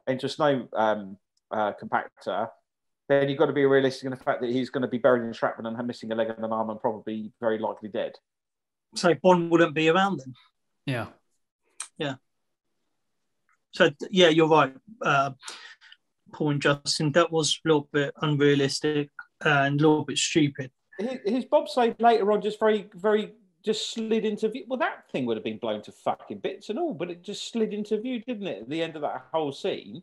into 0.07 0.27
a 0.27 0.29
snow 0.29 0.67
um, 0.73 1.17
uh, 1.51 1.73
compactor. 1.81 2.49
Then 3.07 3.27
you've 3.27 3.39
got 3.39 3.47
to 3.47 3.53
be 3.53 3.65
realistic 3.65 4.05
in 4.05 4.11
the 4.11 4.17
fact 4.17 4.41
that 4.41 4.51
he's 4.51 4.69
going 4.69 4.83
to 4.83 4.87
be 4.87 4.99
buried 4.99 5.23
in 5.23 5.33
shrapnel 5.33 5.75
and 5.75 5.87
missing 5.87 6.11
a 6.11 6.15
leg 6.15 6.29
and 6.29 6.45
an 6.45 6.53
arm 6.53 6.69
and 6.69 6.79
probably 6.79 7.31
very 7.39 7.57
likely 7.57 7.89
dead. 7.89 8.13
So 8.95 9.15
Bond 9.21 9.49
wouldn't 9.49 9.73
be 9.73 9.89
around 9.89 10.19
then. 10.19 10.33
Yeah. 10.85 11.07
Yeah. 11.97 12.15
So 13.72 13.89
yeah, 14.09 14.30
you're 14.30 14.47
right, 14.47 14.74
uh, 15.01 15.32
Paul 16.34 16.51
and 16.51 16.61
Justin. 16.61 17.11
That 17.13 17.32
was 17.32 17.59
a 17.63 17.67
little 17.67 17.88
bit 17.91 18.13
unrealistic 18.22 19.09
and 19.41 19.80
a 19.80 19.88
little 19.88 20.05
bit 20.05 20.17
stupid. 20.17 20.72
his, 20.97 21.20
his 21.26 21.45
bobsleigh 21.45 21.95
later 21.99 22.32
on 22.32 22.41
just 22.41 22.59
very, 22.59 22.89
very 22.95 23.34
just 23.63 23.91
slid 23.93 24.26
into 24.26 24.49
view. 24.49 24.65
Well, 24.67 24.80
that 24.80 25.09
thing 25.11 25.26
would 25.26 25.38
have 25.38 25.43
been 25.43 25.57
blown 25.59 25.82
to 25.84 25.91
fucking 25.91 26.39
bits 26.39 26.70
and 26.70 26.80
all, 26.80 26.93
but 26.93 27.11
it 27.11 27.24
just 27.24 27.51
slid 27.51 27.74
into 27.74 27.99
view, 27.99 28.22
didn't 28.22 28.47
it? 28.47 28.61
At 28.63 28.70
the 28.70 28.82
end 28.82 28.95
of 28.95 29.01
that 29.03 29.26
whole 29.32 29.51
scene, 29.51 30.01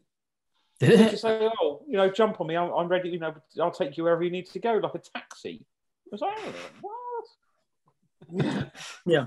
Did 0.79 0.99
you 1.01 1.07
it? 1.07 1.11
just 1.11 1.23
say, 1.23 1.49
"Oh, 1.61 1.83
you 1.89 1.97
know, 1.97 2.11
jump 2.11 2.41
on 2.41 2.47
me. 2.47 2.57
I'm, 2.57 2.71
I'm 2.71 2.89
ready. 2.89 3.09
You 3.09 3.19
know, 3.19 3.35
I'll 3.61 3.71
take 3.71 3.97
you 3.97 4.05
wherever 4.05 4.23
you 4.23 4.31
need 4.31 4.47
to 4.51 4.59
go, 4.59 4.75
like 4.75 4.95
a 4.95 4.99
taxi." 4.99 5.65
I 6.07 6.09
was 6.13 6.21
like, 6.21 6.39
"What?" 6.81 8.73
Yeah. 9.07 9.27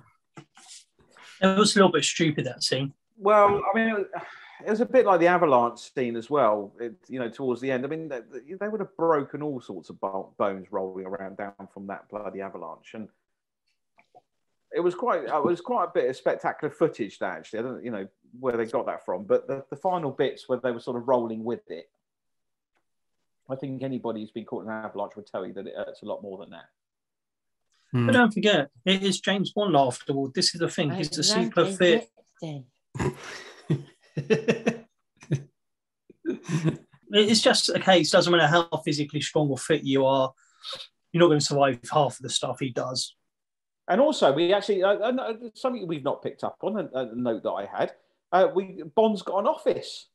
It 1.41 1.57
was 1.57 1.75
a 1.75 1.79
little 1.79 1.91
bit 1.91 2.03
stupid 2.03 2.45
that 2.45 2.63
scene. 2.63 2.93
Well, 3.21 3.61
I 3.73 3.77
mean, 3.77 4.05
it 4.65 4.69
was, 4.69 4.79
a 4.79 4.85
bit 4.85 5.05
like 5.05 5.19
the 5.19 5.27
avalanche 5.27 5.91
scene 5.93 6.15
as 6.15 6.29
well. 6.29 6.73
It, 6.79 6.95
you 7.09 7.19
know, 7.19 7.29
towards 7.29 7.59
the 7.59 7.69
end. 7.69 7.83
I 7.83 7.89
mean, 7.89 8.07
they, 8.07 8.21
they 8.59 8.67
would 8.69 8.79
have 8.79 8.95
broken 8.95 9.41
all 9.41 9.59
sorts 9.59 9.89
of 9.89 9.99
bones 10.37 10.67
rolling 10.71 11.05
around 11.05 11.37
down 11.37 11.67
from 11.73 11.87
that 11.87 12.07
bloody 12.09 12.39
avalanche, 12.41 12.93
and 12.93 13.09
it 14.71 14.79
was 14.79 14.95
quite. 14.95 15.25
It 15.25 15.43
was 15.43 15.59
quite 15.59 15.85
a 15.85 15.91
bit 15.93 16.09
of 16.09 16.15
spectacular 16.15 16.73
footage. 16.73 17.19
That 17.19 17.37
actually, 17.37 17.59
I 17.59 17.61
don't, 17.63 17.83
you 17.83 17.91
know, 17.91 18.07
where 18.39 18.55
they 18.55 18.65
got 18.65 18.85
that 18.85 19.03
from, 19.05 19.25
but 19.25 19.47
the, 19.47 19.65
the 19.69 19.75
final 19.75 20.11
bits 20.11 20.47
where 20.47 20.59
they 20.59 20.71
were 20.71 20.79
sort 20.79 20.97
of 20.97 21.07
rolling 21.07 21.43
with 21.43 21.69
it. 21.69 21.89
I 23.49 23.55
think 23.55 23.83
anybody 23.83 24.21
who's 24.21 24.31
been 24.31 24.45
caught 24.45 24.63
in 24.63 24.69
an 24.69 24.85
avalanche 24.85 25.15
would 25.15 25.27
tell 25.27 25.45
you 25.45 25.53
that 25.53 25.67
it 25.67 25.73
hurts 25.75 26.03
a 26.03 26.05
lot 26.05 26.21
more 26.21 26.37
than 26.37 26.51
that. 26.51 26.69
Hmm. 27.91 28.05
But 28.05 28.11
don't 28.13 28.33
forget, 28.33 28.69
it 28.85 29.03
is 29.03 29.19
James 29.19 29.51
Bond 29.51 29.75
after 29.75 30.13
all. 30.13 30.31
This 30.33 30.53
is 30.53 30.61
the 30.61 30.69
thing. 30.69 30.91
He's 30.91 31.17
a 31.17 31.23
super 31.23 31.65
fit. 31.65 32.09
It's 37.11 37.41
just 37.41 37.69
a 37.69 37.79
case. 37.79 38.11
Doesn't 38.11 38.31
matter 38.31 38.47
how 38.47 38.67
physically 38.85 39.21
strong 39.21 39.49
or 39.49 39.57
fit 39.57 39.83
you 39.83 40.05
are, 40.05 40.31
you're 41.11 41.19
not 41.21 41.27
going 41.27 41.39
to 41.39 41.45
survive 41.45 41.79
half 41.91 42.17
of 42.17 42.21
the 42.21 42.29
stuff 42.29 42.59
he 42.59 42.69
does. 42.69 43.15
And 43.87 43.99
also, 43.99 44.31
we 44.31 44.53
actually 44.53 44.83
uh, 44.83 44.93
uh, 44.93 45.33
something 45.55 45.87
we've 45.87 46.03
not 46.03 46.21
picked 46.21 46.43
up 46.43 46.57
on 46.61 46.77
a, 46.77 46.89
a 46.93 47.15
note 47.15 47.41
that 47.43 47.49
I 47.51 47.65
had. 47.65 47.93
Uh, 48.31 48.47
we 48.53 48.83
Bond's 48.95 49.23
got 49.23 49.39
an 49.39 49.47
office. 49.47 50.07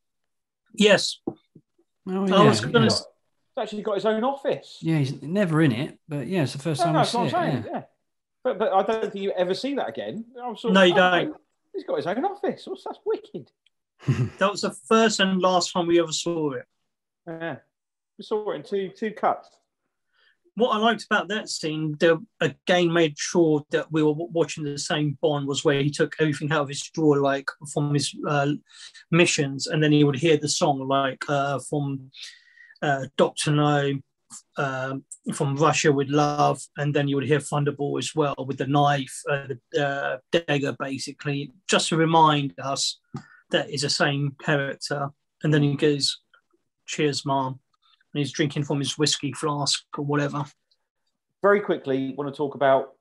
Yes, 0.75 1.20
Oh, 1.27 1.33
I 2.07 2.45
was 2.47 2.62
yeah, 2.62 2.70
gonna 2.70 2.87
yeah. 2.87 2.93
He's 2.93 3.62
actually 3.62 3.83
got 3.83 3.95
his 3.95 4.05
own 4.05 4.22
office. 4.25 4.79
Yeah, 4.81 4.99
he's 4.99 5.20
never 5.22 5.62
in 5.62 5.72
it, 5.72 5.99
but 6.09 6.27
yeah, 6.27 6.43
it's 6.43 6.53
the 6.53 6.59
first 6.59 6.81
No, 6.81 6.85
time 6.87 6.93
no, 6.95 6.99
I 6.99 7.03
that's 7.03 7.12
see 7.12 7.18
what 7.18 7.35
I'm 7.35 7.49
it. 7.49 7.53
saying. 7.53 7.64
yeah. 7.66 7.72
Yeah. 7.79 7.83
But 8.45 8.59
but 8.59 8.72
I 8.72 8.83
don't 8.83 9.01
think 9.03 9.14
you 9.16 9.33
ever 9.33 9.55
see 9.55 9.75
that 9.75 9.89
again. 9.89 10.25
I'm 10.41 10.57
sort 10.57 10.70
of, 10.70 10.75
No, 10.75 10.83
you 10.83 10.93
oh, 10.93 10.97
don't. 10.97 11.37
He's 11.75 11.85
got 11.85 11.97
his 11.97 12.07
own 12.07 12.25
office. 12.25 12.66
What's 12.66 12.85
that's 12.85 12.99
wicked. 13.05 13.51
that 14.39 14.51
was 14.51 14.62
the 14.62 14.70
first 14.70 15.20
and 15.20 15.41
last 15.41 15.72
time 15.72 15.87
we 15.87 16.01
ever 16.01 16.12
saw 16.12 16.53
it. 16.53 16.66
Yeah. 17.27 17.57
We 18.18 18.25
saw 18.25 18.51
it 18.53 18.57
in 18.57 18.62
two 18.62 18.91
two 18.91 19.11
cuts. 19.11 19.49
What 20.57 20.70
I 20.70 20.79
liked 20.79 21.05
about 21.05 21.27
that 21.29 21.49
scene, 21.49 21.97
they 21.99 22.12
again 22.41 22.93
made 22.93 23.18
sure 23.18 23.64
that 23.70 23.91
we 23.91 24.05
were 24.05 24.12
watching 24.12 24.62
the 24.62 24.79
same 24.79 25.18
Bond 25.20 25.49
was 25.49 25.64
where 25.64 25.83
he 25.83 25.91
took 25.91 26.14
everything 26.20 26.53
out 26.53 26.62
of 26.62 26.68
his 26.68 26.83
drawer, 26.83 27.18
like 27.18 27.49
from 27.72 27.93
his 27.93 28.14
uh, 28.29 28.53
missions, 29.11 29.66
and 29.66 29.83
then 29.83 29.91
he 29.91 30.05
would 30.05 30.14
hear 30.14 30.37
the 30.37 30.49
song, 30.49 30.87
like 30.87 31.25
uh, 31.29 31.59
from 31.59 32.12
uh, 32.83 33.07
Doctor 33.16 33.51
No, 33.51 33.95
um, 34.57 35.05
from 35.32 35.57
Russia 35.57 35.93
with 35.93 36.09
Love, 36.09 36.61
and 36.76 36.95
then 36.95 37.09
you 37.09 37.16
would 37.16 37.26
hear 37.26 37.39
Thunderball 37.39 37.99
as 37.99 38.14
well 38.14 38.35
with 38.47 38.59
the 38.59 38.66
knife, 38.66 39.22
uh, 39.30 39.47
the 39.72 39.87
uh, 39.87 40.18
dagger, 40.32 40.76
basically, 40.78 41.53
just 41.68 41.89
to 41.89 41.97
remind 41.97 42.55
us 42.59 43.01
that 43.51 43.70
it's 43.70 43.82
the 43.82 43.91
same 43.91 44.37
character. 44.43 45.09
And 45.43 45.53
then 45.53 45.62
he 45.62 45.76
goes, 45.76 46.20
"Cheers, 46.87 47.24
mom," 47.24 47.61
and 48.12 48.18
he's 48.18 48.32
drinking 48.32 48.64
from 48.64 48.78
his 48.78 48.99
whiskey 48.99 49.32
flask 49.32 49.85
or 49.97 50.05
whatever. 50.05 50.45
Very 51.43 51.61
quickly, 51.61 52.14
want 52.16 52.32
to 52.32 52.37
talk 52.37 52.55
about 52.55 52.95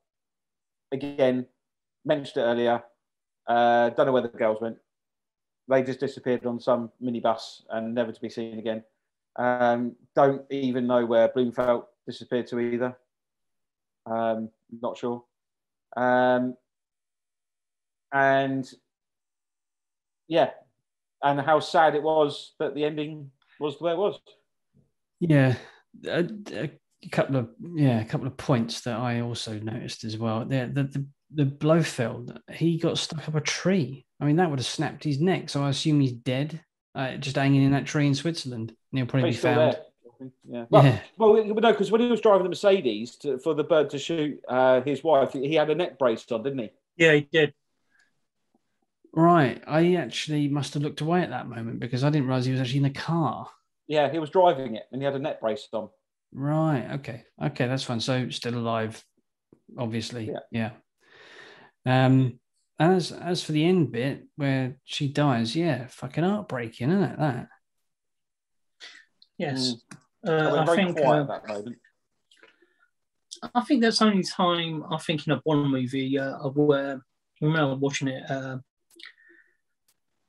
again. 0.92 1.46
Mentioned 2.04 2.44
it 2.44 2.46
earlier. 2.46 2.82
Uh, 3.46 3.90
don't 3.90 4.06
know 4.06 4.12
where 4.12 4.22
the 4.22 4.28
girls 4.28 4.60
went. 4.60 4.76
They 5.68 5.82
just 5.82 6.00
disappeared 6.00 6.44
on 6.44 6.60
some 6.60 6.90
minibus 7.02 7.62
and 7.70 7.94
never 7.94 8.12
to 8.12 8.20
be 8.20 8.28
seen 8.28 8.58
again. 8.58 8.84
Um, 9.36 9.96
don't 10.14 10.42
even 10.50 10.86
know 10.86 11.04
where 11.04 11.28
Blofeld 11.28 11.84
disappeared 12.06 12.46
to 12.48 12.60
either. 12.60 12.96
Um, 14.06 14.50
not 14.80 14.96
sure. 14.96 15.24
Um, 15.96 16.56
and 18.12 18.70
yeah, 20.28 20.50
and 21.22 21.40
how 21.40 21.60
sad 21.60 21.94
it 21.94 22.02
was 22.02 22.54
that 22.58 22.74
the 22.74 22.84
ending 22.84 23.30
was 23.60 23.78
the 23.78 23.84
way 23.84 23.92
it 23.92 23.98
was. 23.98 24.18
Yeah, 25.20 25.56
a, 26.06 26.28
a 26.52 26.70
couple 27.10 27.36
of 27.36 27.50
yeah, 27.74 28.00
a 28.00 28.04
couple 28.04 28.26
of 28.26 28.36
points 28.36 28.82
that 28.82 28.98
I 28.98 29.20
also 29.20 29.58
noticed 29.58 30.04
as 30.04 30.18
well. 30.18 30.44
The 30.44 30.70
the 30.72 30.84
the, 30.84 31.06
the 31.34 31.44
Blofeld, 31.44 32.38
he 32.52 32.78
got 32.78 32.98
stuck 32.98 33.28
up 33.28 33.34
a 33.34 33.40
tree. 33.40 34.06
I 34.20 34.24
mean, 34.26 34.36
that 34.36 34.50
would 34.50 34.58
have 34.58 34.66
snapped 34.66 35.04
his 35.04 35.20
neck. 35.20 35.48
So 35.48 35.62
I 35.62 35.70
assume 35.70 36.00
he's 36.00 36.12
dead, 36.12 36.62
uh, 36.94 37.16
just 37.16 37.36
hanging 37.36 37.62
in 37.62 37.72
that 37.72 37.86
tree 37.86 38.06
in 38.06 38.14
Switzerland. 38.14 38.70
And 38.92 38.98
he'll 38.98 39.06
probably 39.06 39.30
He's 39.30 39.38
be 39.38 39.42
found. 39.42 39.72
there. 39.72 40.30
Yeah. 40.48 40.64
Well, 40.70 40.84
Yeah. 40.84 41.00
well, 41.18 41.44
no, 41.44 41.54
because 41.54 41.90
when 41.90 42.00
he 42.00 42.08
was 42.08 42.20
driving 42.20 42.44
the 42.44 42.48
Mercedes 42.50 43.16
to, 43.16 43.38
for 43.38 43.54
the 43.54 43.64
bird 43.64 43.90
to 43.90 43.98
shoot 43.98 44.40
uh, 44.48 44.80
his 44.82 45.02
wife, 45.02 45.32
he 45.32 45.54
had 45.54 45.70
a 45.70 45.74
neck 45.74 45.98
brace 45.98 46.24
on, 46.30 46.42
didn't 46.42 46.60
he? 46.60 46.70
Yeah, 46.96 47.12
he 47.14 47.20
did. 47.22 47.52
Right. 49.12 49.62
I 49.66 49.94
actually 49.94 50.48
must 50.48 50.74
have 50.74 50.82
looked 50.82 51.00
away 51.00 51.22
at 51.22 51.30
that 51.30 51.48
moment 51.48 51.80
because 51.80 52.04
I 52.04 52.10
didn't 52.10 52.26
realize 52.26 52.46
he 52.46 52.52
was 52.52 52.60
actually 52.60 52.78
in 52.78 52.82
the 52.84 52.90
car. 52.90 53.48
Yeah, 53.86 54.10
he 54.10 54.18
was 54.18 54.30
driving 54.30 54.76
it 54.76 54.84
and 54.92 55.02
he 55.02 55.04
had 55.04 55.14
a 55.14 55.18
neck 55.18 55.40
brace 55.40 55.68
on. 55.72 55.88
Right. 56.32 56.88
Okay. 56.94 57.24
Okay. 57.42 57.66
That's 57.68 57.84
fine. 57.84 58.00
So 58.00 58.28
still 58.30 58.54
alive, 58.56 59.04
obviously. 59.78 60.32
Yeah. 60.50 60.70
Yeah. 61.86 62.06
Um. 62.06 62.40
As 62.78 63.12
as 63.12 63.42
for 63.42 63.52
the 63.52 63.64
end 63.64 63.92
bit 63.92 64.24
where 64.36 64.76
she 64.84 65.08
dies, 65.08 65.54
yeah, 65.54 65.86
fucking 65.86 66.24
heartbreaking, 66.24 66.90
isn't 66.90 67.02
it? 67.04 67.18
That. 67.18 67.48
Yes. 69.38 69.76
I 70.26 70.30
Uh, 70.30 70.50
went 70.52 70.68
I 70.68 70.76
think 70.76 70.98
uh, 70.98 71.12
at 71.12 71.28
that 71.28 71.48
moment. 71.48 71.78
I 73.54 73.60
think 73.62 73.82
that's 73.82 74.00
only 74.02 74.22
time 74.24 74.84
I 74.90 74.96
think 74.98 75.26
in 75.26 75.34
a 75.34 75.40
one 75.44 75.70
movie 75.70 76.18
uh, 76.18 76.38
of 76.38 76.56
where 76.56 76.96
I 76.96 77.44
remember 77.44 77.76
watching 77.76 78.08
it 78.08 78.28
uh, 78.30 78.58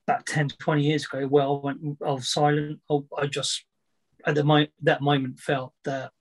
about 0.08 0.26
10 0.26 0.50
to 0.50 0.58
20 0.58 0.84
years 0.84 1.06
ago 1.06 1.26
where 1.28 1.46
I 1.46 1.52
went 1.52 1.80
I 2.06 2.12
was 2.12 2.30
silent. 2.30 2.80
I, 2.92 3.00
I 3.18 3.28
just 3.28 3.64
at 4.26 4.36
the 4.36 4.44
mo- 4.44 4.68
that 4.84 5.02
moment 5.02 5.40
felt 5.40 5.74
that 5.86 6.12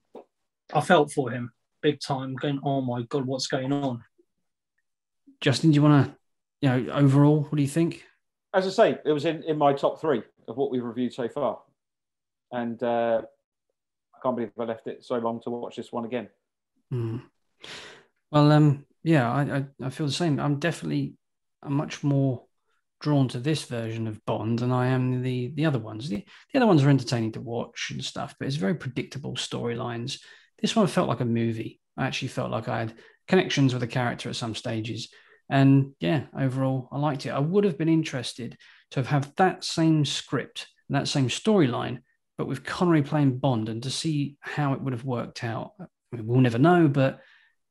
I 0.73 0.81
felt 0.81 1.13
for 1.13 1.31
him 1.31 1.53
big 1.83 2.01
time, 2.01 2.35
going, 2.35 2.61
"Oh 2.65 2.81
my 2.81 3.03
god, 3.03 3.27
what's 3.27 3.47
going 3.47 3.73
on?" 3.73 4.03
Justin, 5.41 5.71
do 5.71 5.77
you 5.77 5.83
want 5.83 6.07
to, 6.07 6.17
you 6.61 6.69
know, 6.69 6.93
overall, 6.93 7.43
what 7.43 7.57
do 7.57 7.63
you 7.63 7.69
think? 7.69 8.05
as 8.55 8.67
I 8.67 8.71
say, 8.71 8.99
it 9.05 9.13
was 9.13 9.25
in, 9.25 9.43
in 9.43 9.59
my 9.59 9.73
top 9.73 10.01
three 10.01 10.23
of 10.47 10.57
what 10.57 10.71
we've 10.71 10.85
reviewed 10.85 11.13
so 11.13 11.29
far. 11.29 11.61
And 12.53 12.81
uh, 12.83 13.23
I 14.15 14.19
can't 14.23 14.37
believe 14.37 14.53
I 14.59 14.65
left 14.65 14.87
it 14.87 15.05
so 15.05 15.19
long 15.19 15.41
to 15.43 15.51
watch 15.51 15.77
this 15.77 15.93
one 15.93 16.05
again. 16.05 16.29
Mm. 16.93 17.23
Well, 18.31 18.53
um, 18.53 18.87
yeah, 19.03 19.31
I, 19.31 19.43
I, 19.43 19.87
I 19.87 19.91
feel 19.91 20.07
the 20.07 20.13
same. 20.13 20.39
I'm 20.39 20.61
definitely 20.61 21.15
I'm 21.63 21.75
much 21.75 22.05
more 22.05 22.45
drawn 23.01 23.27
to 23.29 23.41
this 23.41 23.65
version 23.65 24.07
of 24.07 24.25
Bond 24.25 24.61
than 24.61 24.71
I 24.71 24.87
am 24.89 25.23
the 25.23 25.53
the 25.55 25.67
other 25.67 25.79
ones. 25.79 26.09
The, 26.09 26.25
the 26.53 26.59
other 26.59 26.67
ones 26.67 26.85
are 26.85 26.91
entertaining 26.91 27.33
to 27.33 27.41
watch 27.41 27.91
and 27.91 28.05
stuff, 28.05 28.37
but 28.39 28.47
it's 28.47 28.57
very 28.57 28.75
predictable 28.75 29.35
storylines. 29.35 30.21
This 30.61 30.77
one 30.77 30.87
felt 30.87 31.09
like 31.09 31.21
a 31.21 31.27
movie. 31.27 31.81
I 31.97 32.07
actually 32.07 32.29
felt 32.29 32.51
like 32.51 32.69
I 32.69 32.79
had 32.79 32.95
connections 33.27 33.75
with 33.75 33.81
the 33.81 33.87
character 33.89 34.29
at 34.29 34.37
some 34.37 34.55
stages. 34.55 35.09
And 35.51 35.93
yeah, 36.01 36.25
overall, 36.39 36.89
I 36.91 36.99
liked 36.99 37.27
it. 37.27 37.31
I 37.31 37.39
would 37.39 37.65
have 37.65 37.79
been 37.79 37.89
interested 37.89 38.57
to 38.93 39.01
have 39.01 39.07
had 39.07 39.37
that 39.37 39.65
same 39.65 40.05
script 40.05 40.69
and 40.89 40.97
that 40.97 41.09
same 41.09 41.29
storyline, 41.29 42.01
but 42.39 42.47
with 42.47 42.65
Connery 42.65 43.03
playing 43.03 43.39
Bond 43.39 43.69
and 43.69 43.83
to 43.83 43.91
see 43.91 44.37
how 44.41 44.73
it 44.73 44.81
would 44.81 44.93
have 44.93 45.05
worked 45.05 45.45
out. 45.45 45.73
We'll 46.13 46.41
never 46.41 46.59
know, 46.59 46.89
but 46.89 47.21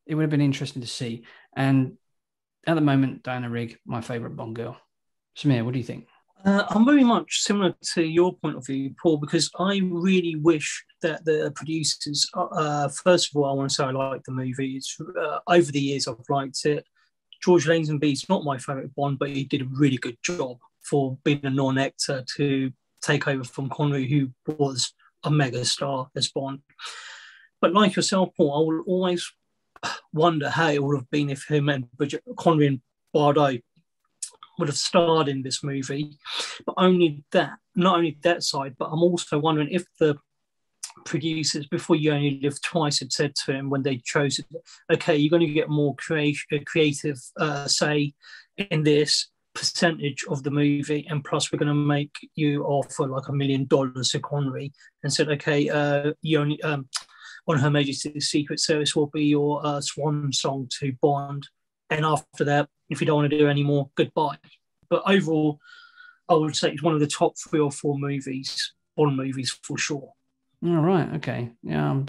it 0.05 0.15
would 0.15 0.23
have 0.23 0.29
been 0.29 0.41
interesting 0.41 0.81
to 0.81 0.87
see. 0.87 1.25
And 1.55 1.97
at 2.67 2.75
the 2.75 2.81
moment, 2.81 3.23
Diana 3.23 3.49
Rigg, 3.49 3.77
my 3.85 4.01
favorite 4.01 4.35
Bond 4.35 4.55
girl. 4.55 4.77
Samir, 5.37 5.65
what 5.65 5.73
do 5.73 5.79
you 5.79 5.85
think? 5.85 6.07
Uh, 6.45 6.65
I'm 6.69 6.85
very 6.85 7.05
much 7.05 7.41
similar 7.41 7.73
to 7.93 8.03
your 8.03 8.35
point 8.37 8.57
of 8.57 8.65
view, 8.65 8.93
Paul, 9.01 9.17
because 9.17 9.49
I 9.57 9.79
really 9.83 10.35
wish 10.35 10.83
that 11.01 11.23
the 11.23 11.53
producers, 11.55 12.29
uh, 12.35 12.45
uh 12.45 12.89
first 12.89 13.29
of 13.29 13.37
all, 13.37 13.45
I 13.45 13.53
want 13.53 13.69
to 13.69 13.75
say 13.75 13.85
I 13.85 13.91
like 13.91 14.23
the 14.23 14.33
movie. 14.33 14.75
It's, 14.75 14.97
uh, 14.99 15.39
over 15.47 15.71
the 15.71 15.79
years, 15.79 16.07
I've 16.07 16.17
liked 16.29 16.65
it. 16.65 16.85
George 17.43 17.65
Lazenby 17.65 18.13
is 18.13 18.29
not 18.29 18.45
my 18.45 18.57
favourite 18.57 18.95
Bond, 18.95 19.19
but 19.19 19.29
he 19.29 19.43
did 19.43 19.61
a 19.61 19.65
really 19.65 19.97
good 19.97 20.17
job 20.23 20.57
for 20.81 21.17
being 21.23 21.41
a 21.43 21.49
non-actor 21.49 22.23
to 22.37 22.71
take 23.01 23.27
over 23.27 23.43
from 23.43 23.69
Connery, 23.69 24.07
who 24.07 24.29
was 24.57 24.93
a 25.23 25.31
mega 25.31 25.65
star 25.65 26.09
as 26.15 26.31
Bond. 26.31 26.59
But 27.59 27.73
like 27.73 27.95
yourself, 27.95 28.29
Paul, 28.37 28.53
I 28.53 28.59
will 28.59 28.83
always 28.87 29.29
wonder 30.13 30.49
how 30.49 30.69
it 30.69 30.81
would 30.81 30.97
have 30.97 31.09
been 31.09 31.29
if 31.29 31.49
him 31.49 31.67
and 31.67 31.91
Bridget, 31.93 32.23
Connery 32.37 32.67
and 32.67 32.81
Bardot 33.13 33.61
would 34.57 34.69
have 34.69 34.77
starred 34.77 35.27
in 35.27 35.41
this 35.41 35.63
movie. 35.63 36.17
But 36.65 36.75
only 36.77 37.23
that, 37.31 37.57
not 37.75 37.97
only 37.97 38.17
that 38.23 38.43
side, 38.43 38.75
but 38.77 38.85
I'm 38.85 39.03
also 39.03 39.37
wondering 39.37 39.69
if 39.69 39.85
the 39.99 40.15
producers, 41.05 41.67
before 41.67 41.95
you 41.95 42.11
only 42.11 42.39
live 42.41 42.61
twice, 42.61 42.99
had 42.99 43.11
said 43.11 43.35
to 43.35 43.53
him 43.53 43.69
when 43.69 43.83
they 43.83 43.97
chose 43.97 44.39
it, 44.39 44.45
okay, 44.91 45.15
you're 45.15 45.29
going 45.29 45.47
to 45.47 45.53
get 45.53 45.69
more 45.69 45.95
creative, 45.95 46.65
creative 46.65 47.19
uh, 47.39 47.67
say 47.67 48.13
in 48.57 48.83
this 48.83 49.29
percentage 49.55 50.23
of 50.29 50.43
the 50.43 50.51
movie, 50.51 51.05
and 51.09 51.23
plus 51.23 51.51
we're 51.51 51.59
going 51.59 51.67
to 51.67 51.73
make 51.73 52.15
you 52.35 52.63
offer 52.63 53.07
like 53.07 53.27
a 53.27 53.33
million 53.33 53.65
dollars 53.65 54.09
to 54.09 54.19
Connery, 54.19 54.71
and 55.03 55.13
said, 55.13 55.29
okay, 55.29 55.69
uh, 55.69 56.13
you 56.21 56.39
only 56.39 56.61
um, 56.63 56.87
on 57.47 57.59
Her 57.59 57.69
Majesty's 57.69 58.29
Secret 58.29 58.59
Service 58.59 58.95
will 58.95 59.07
be 59.07 59.25
your 59.25 59.65
uh, 59.65 59.81
swan 59.81 60.31
song 60.31 60.69
to 60.79 60.93
Bond, 61.01 61.47
and 61.89 62.05
after 62.05 62.43
that, 62.45 62.69
if 62.89 63.01
you 63.01 63.07
don't 63.07 63.17
want 63.17 63.31
to 63.31 63.37
do 63.37 63.47
any 63.47 63.63
more, 63.63 63.89
goodbye. 63.95 64.37
But 64.89 65.03
overall, 65.05 65.59
I 66.29 66.35
would 66.35 66.55
say 66.55 66.71
it's 66.71 66.83
one 66.83 66.93
of 66.93 66.99
the 66.99 67.07
top 67.07 67.33
three 67.37 67.59
or 67.59 67.71
four 67.71 67.99
movies, 67.99 68.73
Bond 68.95 69.17
movies 69.17 69.57
for 69.63 69.77
sure. 69.77 70.13
All 70.65 70.81
right. 70.81 71.13
Okay. 71.15 71.51
Yeah. 71.61 71.89
I'm, 71.89 72.07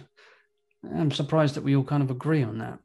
I'm 0.95 1.11
surprised 1.11 1.57
that 1.57 1.65
we 1.65 1.75
all 1.77 1.85
kind 1.85 2.03
of 2.03 2.11
agree 2.11 2.43
on 2.43 2.59
that. 2.59 2.79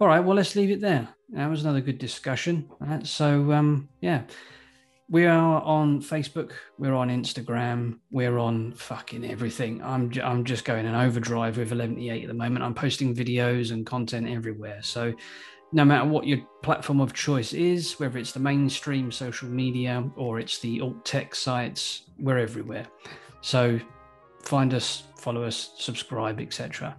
All 0.00 0.08
right. 0.08 0.20
Well, 0.20 0.36
let's 0.36 0.56
leave 0.56 0.70
it 0.70 0.80
there. 0.80 1.08
That 1.30 1.48
was 1.48 1.62
another 1.62 1.80
good 1.80 1.98
discussion. 1.98 2.68
So, 3.04 3.52
um, 3.52 3.88
yeah, 4.00 4.22
we 5.08 5.26
are 5.26 5.60
on 5.62 6.00
Facebook. 6.00 6.52
We're 6.78 6.94
on 6.94 7.08
Instagram. 7.08 7.98
We're 8.10 8.38
on 8.38 8.72
fucking 8.72 9.30
everything. 9.30 9.82
I'm, 9.82 10.10
I'm 10.22 10.44
just 10.44 10.64
going 10.64 10.86
in 10.86 10.94
overdrive 10.94 11.58
with 11.58 11.70
118 11.70 12.22
at 12.22 12.28
the 12.28 12.34
moment. 12.34 12.64
I'm 12.64 12.74
posting 12.74 13.14
videos 13.14 13.72
and 13.72 13.86
content 13.86 14.28
everywhere. 14.28 14.80
So, 14.82 15.12
no 15.72 15.84
matter 15.84 16.08
what 16.08 16.26
your 16.26 16.38
platform 16.62 17.00
of 17.00 17.12
choice 17.12 17.52
is, 17.52 17.92
whether 18.00 18.18
it's 18.18 18.32
the 18.32 18.40
mainstream 18.40 19.12
social 19.12 19.48
media 19.48 20.04
or 20.16 20.40
it's 20.40 20.58
the 20.58 20.80
alt 20.80 21.04
tech 21.04 21.32
sites, 21.34 22.02
we're 22.18 22.38
everywhere. 22.38 22.86
So, 23.40 23.78
find 24.50 24.74
us, 24.74 25.04
follow 25.16 25.44
us, 25.44 25.70
subscribe, 25.78 26.40
etc. 26.40 26.96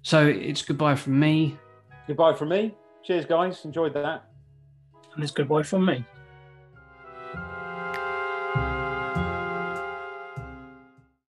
So 0.00 0.26
it's 0.26 0.62
goodbye 0.62 0.94
from 0.94 1.20
me. 1.20 1.58
Goodbye 2.06 2.32
from 2.32 2.48
me. 2.48 2.74
Cheers, 3.04 3.26
guys. 3.26 3.62
Enjoyed 3.66 3.92
that. 3.92 4.24
And 5.14 5.22
it's 5.22 5.32
goodbye 5.32 5.64
from 5.64 5.84
me. 5.84 6.04